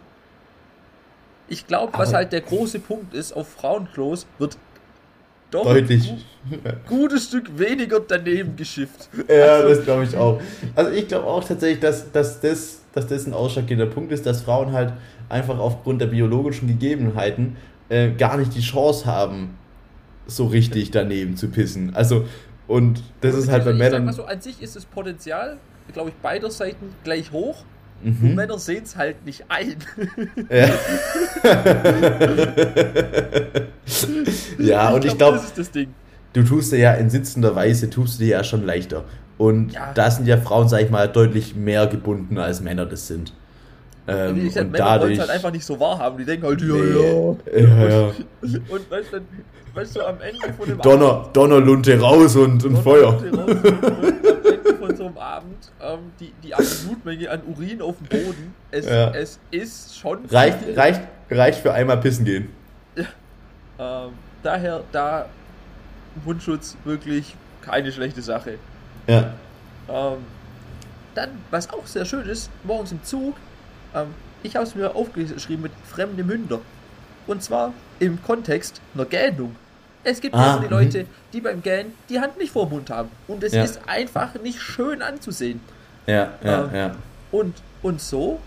Ich 1.48 1.66
glaube, 1.66 1.98
was 1.98 2.14
halt 2.14 2.32
der 2.32 2.42
große 2.42 2.80
Punkt 2.80 3.14
ist, 3.16 3.32
auf 3.34 3.48
Frauenklos 3.50 4.28
wird 4.38 4.58
doch 5.50 5.64
Deutlich. 5.64 6.12
ein 6.12 6.62
gu- 6.88 6.98
gutes 7.02 7.26
Stück 7.26 7.58
weniger 7.58 8.00
daneben 8.00 8.56
geschifft. 8.56 9.10
Ja, 9.28 9.56
Also- 9.56 9.70
das 9.70 9.84
glaube 9.84 10.04
ich 10.04 10.16
auch. 10.16 10.40
Also 10.76 10.92
ich 10.92 11.08
glaube 11.08 11.26
auch 11.26 11.44
tatsächlich, 11.44 11.80
dass, 11.80 12.12
dass, 12.12 12.40
das, 12.40 12.82
dass 12.94 13.08
das 13.08 13.26
ein 13.26 13.34
ausschlaggebender 13.34 13.92
Punkt 13.92 14.12
ist, 14.12 14.28
dass 14.28 14.44
Frauen 14.44 14.74
halt 14.74 14.94
einfach 15.28 15.58
aufgrund 15.58 16.02
der 16.02 16.08
biologischen 16.08 16.68
Gegebenheiten 16.68 17.56
äh, 17.90 18.12
gar 18.12 18.38
nicht 18.38 18.54
die 18.56 18.62
Chance 18.62 19.08
haben, 19.08 19.58
so 20.28 20.46
richtig 20.46 20.92
daneben 20.92 21.36
zu 21.36 21.48
pissen. 21.50 21.96
Also, 21.96 22.26
und 22.70 23.04
das 23.20 23.36
ist 23.36 23.52
halt 23.52 23.66
bei 23.66 23.72
ich 23.72 23.78
sag 23.78 23.92
Männern. 23.92 24.06
mal 24.06 24.14
so, 24.14 24.24
an 24.24 24.40
sich 24.40 24.62
ist 24.62 24.78
das 24.78 24.86
Potenzial, 24.86 25.58
glaube 25.92 26.10
ich, 26.10 26.16
beider 26.16 26.50
Seiten 26.50 26.96
gleich 27.04 27.34
hoch. 27.34 27.66
Und 28.02 28.24
Mhm. 28.24 28.36
Männer 28.36 28.58
sehen 28.58 28.84
es 28.86 28.96
halt 28.96 29.26
nicht 29.26 29.44
ein. 29.50 29.76
Ja, 30.50 30.70
ja 34.58 34.90
und 34.92 35.06
ich 35.06 35.18
glaube, 35.18 35.38
das 35.38 35.46
ist 35.48 35.58
das 35.58 35.72
Ding. 35.72 35.94
du 36.34 36.44
tust 36.44 36.72
dir 36.72 36.78
ja 36.80 36.94
in 36.94 37.10
sitzender 37.10 37.56
Weise, 37.56 37.90
tust 37.90 38.20
du 38.20 38.24
dir 38.24 38.30
ja 38.38 38.44
schon 38.44 38.66
leichter. 38.66 39.06
Und 39.38 39.74
Ja. 39.74 39.94
da 39.94 40.12
sind 40.12 40.28
ja 40.28 40.38
Frauen, 40.38 40.68
sag 40.68 40.82
ich 40.82 40.90
mal, 40.90 41.08
deutlich 41.08 41.56
mehr 41.56 41.88
gebunden, 41.88 42.38
als 42.38 42.62
Männer 42.62 42.86
das 42.86 43.08
sind. 43.08 43.34
Ähm, 44.10 44.46
ich 44.48 44.54
sag, 44.54 44.66
und 44.66 44.72
Männer 44.72 44.86
wollen 44.86 44.94
dadurch. 45.00 45.14
es 45.14 45.20
halt 45.20 45.30
einfach 45.32 45.52
nicht 45.52 45.66
so 45.66 45.80
wahrhaben. 45.80 46.18
Die 46.18 46.26
denken 46.26 46.46
halt, 46.46 46.62
ja, 46.62 46.68
Nee. 46.68 47.58
ja. 47.58 47.60
Ja, 47.60 47.90
ja. 47.90 48.06
Und 48.70 48.92
weißt 48.92 49.12
du, 49.14 49.18
dann- 49.18 49.28
weißt 49.74 49.96
du, 49.96 50.02
am 50.08 50.20
Ende 50.22 50.54
von 50.58 50.68
dem 50.68 50.82
Donner, 50.82 51.30
Donnerlunte 51.34 52.00
raus 52.00 52.36
und, 52.36 52.64
und 52.66 52.74
Donner- 52.74 52.82
Feuer. 52.82 53.14
raus 53.14 53.22
und 53.24 53.40
am 53.40 54.04
Ende 54.04 54.74
von 54.80 54.96
so 54.96 55.06
einem 55.06 55.18
Abend 55.18 55.72
ähm, 55.82 56.00
die, 56.20 56.34
die 56.44 56.54
Absolutmenge 56.56 57.30
an 57.30 57.42
Urin 57.48 57.82
auf 57.82 57.96
dem 57.98 58.08
Boden. 58.08 58.54
Es, 58.72 58.86
Ja. 58.88 59.12
es 59.12 59.40
ist 59.52 59.98
schon 59.98 60.26
Reicht, 60.30 60.64
viel. 60.64 60.74
reicht, 60.78 61.02
reicht 61.30 61.60
für 61.62 61.72
einmal 61.74 61.98
pissen 61.98 62.26
gehen. 62.26 62.50
Ähm, 63.78 64.10
daher 64.44 64.82
da 64.92 65.28
Mundschutz 66.26 66.76
wirklich 66.84 67.36
keine 67.62 67.92
schlechte 67.92 68.22
Sache. 68.22 68.56
Ja. 69.08 69.34
Ähm, 69.88 70.18
dann, 71.16 71.30
was 71.52 71.70
auch 71.72 71.86
sehr 71.86 72.06
schön 72.06 72.28
ist, 72.28 72.50
morgens 72.64 72.92
im 72.92 73.04
Zug, 73.04 73.36
ähm, 73.96 74.08
ich 74.44 74.56
habe 74.56 74.66
es 74.66 74.76
mir 74.76 74.96
aufgeschrieben 74.96 75.64
mit 75.64 75.72
fremde 75.86 76.24
Münder. 76.24 76.60
Und 77.28 77.44
zwar 77.44 77.74
im 78.00 78.22
Kontext 78.24 78.82
einer 78.96 79.06
Gähnung. 79.06 79.56
Es 80.04 80.22
gibt 80.22 80.34
Ah, 80.36 80.40
ja 80.46 80.54
so 80.54 80.60
die 80.60 80.66
mhm. 80.66 80.72
Leute, 80.72 81.06
die 81.34 81.42
beim 81.42 81.62
Gähnen 81.62 81.94
die 82.10 82.20
Hand 82.20 82.38
nicht 82.38 82.52
vor 82.52 82.66
dem 82.68 82.72
Mund 82.76 82.90
haben. 82.90 83.10
Und 83.28 83.44
es 83.44 83.54
Ja. 83.54 83.64
ist 83.64 83.82
einfach 83.88 84.34
nicht 84.42 84.60
schön 84.62 85.02
anzusehen. 85.02 85.60
Ja, 86.08 86.32
ja, 86.44 86.64
Ähm, 86.66 86.70
ja. 86.76 86.96
Und, 87.32 87.56
und 87.84 88.02
so, 88.02 88.40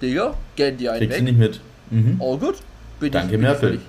Digga, 0.00 0.34
gähn 0.56 0.76
die 0.76 0.88
einen 0.88 1.00
Kriegst 1.00 1.16
weg. 1.16 1.24
nicht 1.24 1.38
mit. 1.38 1.60
Mhm. 1.90 2.20
All 2.22 2.38
gut. 2.38 2.56
Bin 3.00 3.10
Danke, 3.12 3.30
bin 3.32 3.40
Merkel. 3.40 3.60
völlig- 3.60 3.80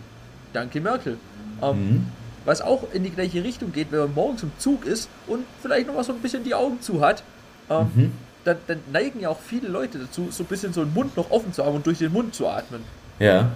Danke 0.54 0.82
Merkel. 0.82 1.18
Ähm, 1.62 1.90
Mhm. 1.90 2.08
Was 2.46 2.62
auch 2.62 2.84
in 2.94 3.04
die 3.04 3.10
gleiche 3.12 3.44
Richtung 3.44 3.72
geht, 3.72 3.92
wenn 3.92 4.00
man 4.00 4.14
morgens 4.16 4.42
im 4.44 4.52
Zug 4.58 4.86
ist 4.86 5.10
und 5.28 5.44
vielleicht 5.62 5.86
noch 5.88 5.94
mal 5.96 6.04
so 6.04 6.14
ein 6.14 6.20
bisschen 6.20 6.44
die 6.44 6.56
Augen 6.56 6.82
zu 6.82 7.02
hat, 7.02 7.22
ähm, 7.70 7.92
Mhm. 7.94 8.12
Dann, 8.54 8.58
dann 8.68 8.80
neigen 8.91 9.20
ja 9.20 9.30
auch 9.30 9.39
viele 9.39 9.68
Leute 9.68 10.00
dazu, 10.00 10.28
so 10.32 10.43
ein 10.43 10.47
bisschen 10.47 10.74
so 10.74 10.82
einen 10.82 10.93
Mund 10.93 11.16
noch 11.18 11.30
offen 11.32 11.54
zu 11.54 11.64
haben 11.66 11.76
und 11.76 11.86
durch 11.86 12.00
den 12.00 12.12
Mund 12.12 12.34
zu 12.36 12.47
atmen. 12.47 12.84
Ja. 13.20 13.52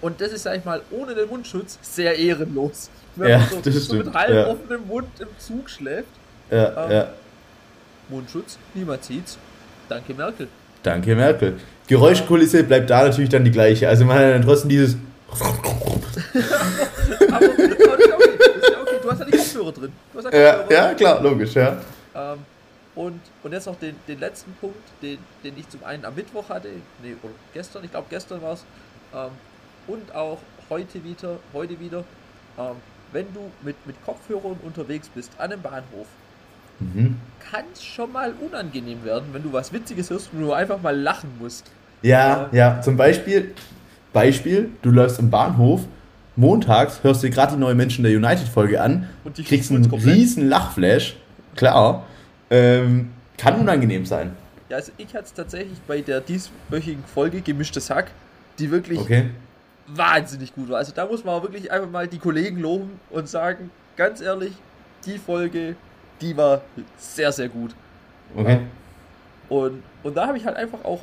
Und 0.00 0.20
das 0.20 0.32
ist, 0.32 0.44
sag 0.44 0.56
ich 0.56 0.64
mal, 0.64 0.80
ohne 0.90 1.14
den 1.14 1.28
Mundschutz 1.28 1.78
sehr 1.82 2.16
ehrenlos. 2.16 2.88
Wenn 3.16 3.30
Ja, 3.30 3.38
man 3.38 3.48
so, 3.48 3.60
das 3.64 3.74
so 3.86 3.94
mit 3.96 4.12
halb 4.14 4.30
ja. 4.34 4.46
offenem 4.46 4.86
Mund 4.86 5.08
im 5.18 5.28
Zug 5.38 5.68
schläft. 5.68 6.08
Ja, 6.50 6.84
Ähm. 6.86 6.90
ja. 6.92 7.08
Mundschutz, 8.08 8.58
niemand 8.74 9.04
sieht's. 9.04 9.36
Danke 9.88 10.14
Merkel. 10.14 10.48
Danke, 10.82 11.14
Merkel. 11.14 11.54
Geräuschkulisse 11.88 12.62
bleibt 12.64 12.88
da 12.90 13.02
natürlich 13.04 13.28
dann 13.30 13.44
die 13.44 13.50
gleiche. 13.50 13.88
Also 13.88 14.04
man 14.04 14.18
hat 14.18 14.34
dann 14.34 14.42
trotzdem 14.42 14.68
dieses. 14.70 14.96
Aber, 15.30 15.46
aber 17.36 17.48
ja 17.48 18.14
okay. 18.14 18.30
Okay. 18.80 18.98
Du 19.02 19.10
hast 19.10 19.18
ja 19.20 19.24
die 19.26 19.36
Kopfhörer 19.36 19.72
drin. 19.72 19.92
Du 20.12 20.18
hast 20.18 20.32
Ja, 20.32 20.52
Kopfhörer 20.54 20.72
ja, 20.88 20.94
klar, 20.94 21.22
logisch, 21.22 21.54
ja. 21.54 21.76
Ähm, 22.14 22.38
und, 22.98 23.20
und 23.44 23.52
jetzt 23.52 23.66
noch 23.66 23.78
den, 23.78 23.94
den 24.08 24.18
letzten 24.18 24.52
Punkt, 24.60 24.76
den, 25.02 25.18
den 25.44 25.56
ich 25.56 25.68
zum 25.68 25.84
einen 25.84 26.04
am 26.04 26.16
Mittwoch 26.16 26.48
hatte, 26.48 26.68
nee, 27.00 27.14
oder 27.22 27.32
gestern, 27.54 27.84
ich 27.84 27.92
glaube 27.92 28.08
gestern 28.10 28.42
war 28.42 28.54
es, 28.54 28.64
ähm, 29.14 29.30
und 29.86 30.12
auch 30.14 30.38
heute 30.68 31.02
wieder, 31.04 31.36
heute 31.54 31.78
wieder, 31.78 32.02
ähm, 32.58 32.74
wenn 33.12 33.32
du 33.32 33.40
mit, 33.62 33.76
mit 33.86 33.96
Kopfhörern 34.04 34.56
unterwegs 34.64 35.08
bist 35.14 35.30
an 35.38 35.52
einem 35.52 35.62
Bahnhof, 35.62 36.08
Mhm. 36.80 37.16
kann 37.50 37.64
es 37.72 37.82
schon 37.82 38.12
mal 38.12 38.32
unangenehm 38.40 39.04
werden, 39.04 39.24
wenn 39.32 39.42
du 39.42 39.52
was 39.52 39.72
Witziges 39.72 40.10
hörst 40.10 40.30
und 40.32 40.40
du 40.40 40.52
einfach 40.52 40.80
mal 40.80 40.96
lachen 40.96 41.28
musst. 41.40 41.66
Ja, 42.02 42.48
ja, 42.52 42.80
zum 42.80 42.96
Beispiel, 42.96 43.52
Beispiel, 44.12 44.70
du 44.82 44.90
läufst 44.90 45.18
im 45.18 45.28
Bahnhof, 45.28 45.80
montags 46.36 47.02
hörst 47.02 47.24
du 47.24 47.30
gerade 47.30 47.54
die 47.54 47.58
neue 47.58 47.74
Menschen 47.74 48.04
der 48.04 48.12
United-Folge 48.16 48.80
an, 48.80 49.08
Und 49.24 49.38
die 49.38 49.42
kriegst 49.42 49.72
einen 49.72 49.92
riesen 49.92 50.48
Lachflash, 50.48 51.16
klar, 51.56 52.04
ähm, 52.50 53.10
kann 53.36 53.60
unangenehm 53.60 54.06
sein. 54.06 54.36
Ja, 54.68 54.76
also 54.76 54.92
ich 54.98 55.14
hatte 55.14 55.24
es 55.24 55.32
tatsächlich 55.34 55.78
bei 55.86 56.00
der 56.00 56.20
dieswöchigen 56.20 57.04
Folge 57.04 57.40
Gemischtes 57.40 57.90
Hack, 57.90 58.10
die 58.58 58.70
wirklich 58.70 58.98
Okay? 58.98 59.30
wahnsinnig 59.86 60.54
gut 60.54 60.68
war. 60.68 60.78
Also 60.78 60.92
da 60.94 61.06
muss 61.06 61.24
man 61.24 61.42
wirklich 61.42 61.70
einfach 61.72 61.88
mal 61.90 62.06
die 62.06 62.18
Kollegen 62.18 62.58
loben 62.58 63.00
und 63.10 63.28
sagen, 63.28 63.70
ganz 63.96 64.20
ehrlich, 64.20 64.52
die 65.06 65.18
Folge, 65.18 65.76
die 66.20 66.36
war 66.36 66.62
sehr, 66.98 67.32
sehr 67.32 67.48
gut. 67.48 67.74
Okay. 68.36 68.60
Und, 69.48 69.82
und 70.02 70.16
da 70.16 70.26
habe 70.26 70.36
ich 70.36 70.44
halt 70.44 70.56
einfach 70.56 70.84
auch 70.84 71.02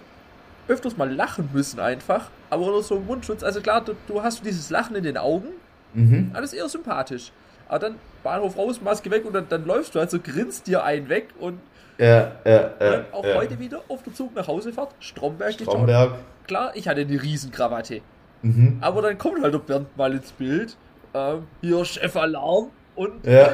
öfters 0.67 0.97
mal 0.97 1.11
lachen 1.11 1.49
müssen 1.53 1.79
einfach, 1.79 2.29
aber 2.49 2.65
unter 2.67 2.83
so 2.83 2.95
einem 2.97 3.05
Mundschutz. 3.07 3.41
Also 3.43 3.61
klar, 3.61 3.83
du, 3.83 3.93
du 4.07 4.21
hast 4.21 4.45
dieses 4.45 4.69
Lachen 4.69 4.95
in 4.95 5.03
den 5.03 5.17
Augen, 5.17 5.47
Mhm. 5.95 6.31
Alles 6.33 6.53
eher 6.53 6.67
sympathisch. 6.69 7.31
Aber 7.67 7.79
dann 7.79 7.95
Bahnhof 8.23 8.57
raus, 8.57 8.81
Maske 8.81 9.09
weg 9.11 9.25
und 9.25 9.33
dann, 9.33 9.47
dann 9.49 9.65
läufst 9.65 9.95
du 9.95 9.99
halt 9.99 10.11
so, 10.11 10.19
grinst 10.19 10.67
dir 10.67 10.83
einen 10.83 11.09
weg 11.09 11.29
und 11.39 11.59
ja, 11.97 12.33
ja, 12.43 12.71
ja, 12.79 13.05
auch 13.13 13.23
ja. 13.23 13.35
heute 13.35 13.57
wieder 13.57 13.81
auf 13.87 14.03
der 14.03 14.13
Zug 14.13 14.35
nach 14.35 14.47
Hause 14.47 14.73
fährt, 14.73 14.89
Stromberg, 14.99 15.53
Stromberg. 15.53 16.15
Klar, 16.45 16.71
ich 16.75 16.87
hatte 16.87 17.01
eine 17.01 17.21
Riesenkrawatte. 17.21 18.01
Mhm. 18.41 18.77
Aber 18.81 19.01
dann 19.01 19.17
kommt 19.17 19.41
halt 19.41 19.53
der 19.53 19.59
Bernd 19.59 19.95
mal 19.97 20.13
ins 20.13 20.31
Bild. 20.33 20.75
Ähm, 21.13 21.47
hier 21.61 21.85
Chefalarm 21.85 22.71
und. 22.95 23.25
Ja. 23.25 23.53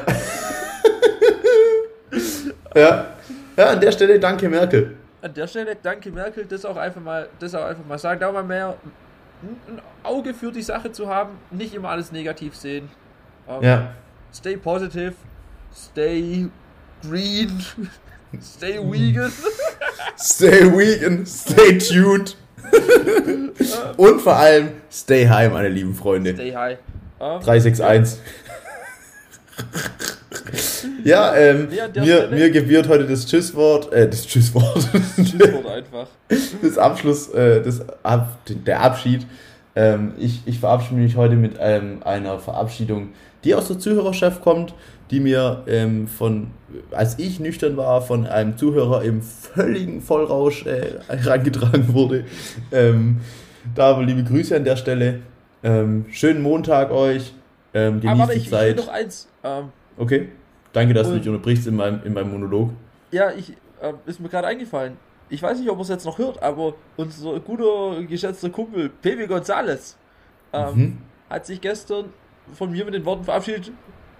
ja. 2.74 3.06
Ja, 3.56 3.66
an 3.66 3.80
der 3.80 3.92
Stelle 3.92 4.18
danke 4.18 4.48
Merkel. 4.48 4.96
An 5.20 5.34
der 5.34 5.46
Stelle 5.46 5.76
danke 5.80 6.10
Merkel, 6.10 6.46
das 6.46 6.64
auch 6.64 6.76
einfach 6.76 7.00
mal, 7.00 7.28
das 7.38 7.54
auch 7.54 7.64
einfach 7.64 7.84
mal 7.86 7.98
sagen, 7.98 8.18
da 8.18 8.32
mal 8.32 8.42
mehr 8.42 8.76
ein 9.42 9.80
Auge 10.02 10.34
für 10.34 10.50
die 10.50 10.62
Sache 10.62 10.90
zu 10.90 11.08
haben, 11.08 11.38
nicht 11.50 11.74
immer 11.74 11.90
alles 11.90 12.12
negativ 12.12 12.56
sehen. 12.56 12.88
Ähm, 13.60 13.64
ja. 13.64 13.94
Stay 14.32 14.56
positive, 14.56 15.14
stay 15.74 16.48
green, 17.02 17.64
stay 18.40 18.78
vegan. 18.78 19.32
stay 20.16 20.64
vegan, 20.64 21.26
stay 21.26 21.78
tuned. 21.78 22.36
Und 23.96 24.20
vor 24.20 24.36
allem, 24.36 24.70
stay 24.90 25.28
high, 25.28 25.52
meine 25.52 25.68
lieben 25.68 25.94
Freunde. 25.94 26.34
Stay 26.34 26.54
high. 26.54 26.78
Um, 27.18 27.40
361. 27.40 28.18
ja, 31.04 31.34
ähm, 31.36 31.68
mir, 31.94 32.28
mir 32.28 32.50
gebührt 32.50 32.88
heute 32.88 33.06
das 33.06 33.26
Tschüsswort, 33.26 33.92
äh, 33.92 34.08
das 34.08 34.26
Tschüsswort. 34.26 34.88
Tschüsswort 35.16 35.66
einfach. 35.66 36.08
Das 36.62 36.78
Abschluss, 36.78 37.28
äh, 37.28 37.62
das 37.62 37.84
Ab, 38.02 38.38
der 38.48 38.80
Abschied. 38.80 39.26
Ähm, 39.74 40.14
ich, 40.18 40.42
ich 40.46 40.58
verabschiede 40.58 41.00
mich 41.00 41.16
heute 41.16 41.34
mit 41.34 41.54
ähm, 41.58 42.00
einer 42.04 42.38
Verabschiedung, 42.38 43.10
die 43.44 43.54
aus 43.54 43.68
der 43.68 43.78
Zuhörerschaft 43.78 44.42
kommt, 44.42 44.74
die 45.10 45.20
mir 45.20 45.62
ähm, 45.66 46.08
von, 46.08 46.50
als 46.90 47.18
ich 47.18 47.40
nüchtern 47.40 47.76
war, 47.76 48.00
von 48.02 48.26
einem 48.26 48.56
Zuhörer 48.56 49.02
im 49.02 49.22
völligen 49.22 50.00
Vollrausch 50.00 50.66
äh, 50.66 51.00
herangetragen 51.08 51.92
wurde. 51.92 52.24
Ähm, 52.70 53.20
da 53.74 53.90
aber 53.90 54.02
liebe 54.04 54.24
Grüße 54.24 54.56
an 54.56 54.64
der 54.64 54.76
Stelle. 54.76 55.20
Ähm, 55.62 56.06
schönen 56.10 56.42
Montag 56.42 56.90
euch. 56.90 57.34
Ähm, 57.74 58.00
genießt 58.00 58.22
aber 58.22 58.32
die 58.32 58.38
ich, 58.38 58.50
Zeit. 58.50 58.78
Ich 58.78 58.86
noch 58.86 58.92
eins. 58.92 59.28
Ähm, 59.44 59.64
okay. 59.96 60.28
Danke, 60.72 60.94
dass 60.94 61.08
du 61.08 61.14
mich 61.14 61.28
unterbrichst 61.28 61.66
in 61.66 61.76
meinem, 61.76 62.00
in 62.04 62.14
meinem 62.14 62.30
Monolog. 62.32 62.70
Ja, 63.10 63.30
ich 63.30 63.50
äh, 63.82 63.92
ist 64.06 64.20
mir 64.20 64.28
gerade 64.28 64.46
eingefallen. 64.46 64.96
Ich 65.28 65.42
weiß 65.42 65.58
nicht, 65.58 65.70
ob 65.70 65.78
er 65.78 65.82
es 65.82 65.88
jetzt 65.88 66.04
noch 66.04 66.18
hört, 66.18 66.42
aber 66.42 66.74
unser 66.96 67.38
guter, 67.40 68.02
geschätzter 68.04 68.50
Kumpel 68.50 68.88
Pepe 68.88 69.26
González 69.26 69.94
ähm, 70.52 70.74
mhm. 70.74 70.98
hat 71.28 71.46
sich 71.46 71.60
gestern 71.60 72.06
von 72.54 72.70
mir 72.70 72.84
mit 72.84 72.94
den 72.94 73.04
Worten 73.04 73.24
verabschiedet, 73.24 73.70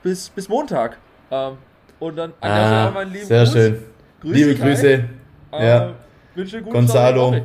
bis, 0.02 0.28
bis 0.30 0.48
Montag. 0.48 0.98
Ähm, 1.30 1.54
und 1.98 2.16
dann 2.16 2.32
ah, 2.40 2.90
meinen 2.90 3.12
lieben 3.12 3.26
Sehr 3.26 3.44
Gruß. 3.44 3.52
schön. 3.52 3.78
Grüß 4.20 4.32
Liebe 4.34 4.54
Grüße. 4.54 5.04
Äh, 5.52 5.66
ja. 5.66 5.92
Wünsche 6.34 6.62
gute 6.62 6.72
Gonzalo. 6.72 7.36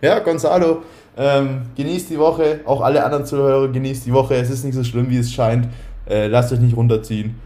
Ja, 0.00 0.18
Gonzalo. 0.20 0.82
Ähm, 1.16 1.62
genießt 1.76 2.10
die 2.10 2.18
Woche. 2.18 2.60
Auch 2.64 2.80
alle 2.80 3.04
anderen 3.04 3.26
Zuhörer 3.26 3.68
genießt 3.68 4.06
die 4.06 4.12
Woche. 4.12 4.36
Es 4.36 4.50
ist 4.50 4.64
nicht 4.64 4.74
so 4.74 4.84
schlimm, 4.84 5.10
wie 5.10 5.18
es 5.18 5.32
scheint. 5.32 5.68
Äh, 6.08 6.28
lasst 6.28 6.52
euch 6.52 6.60
nicht 6.60 6.76
runterziehen. 6.76 7.40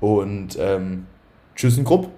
Und 0.00 0.58
ähm, 0.58 1.06
tschüss 1.54 1.78
in 1.78 1.84
Grupp. 1.84 2.08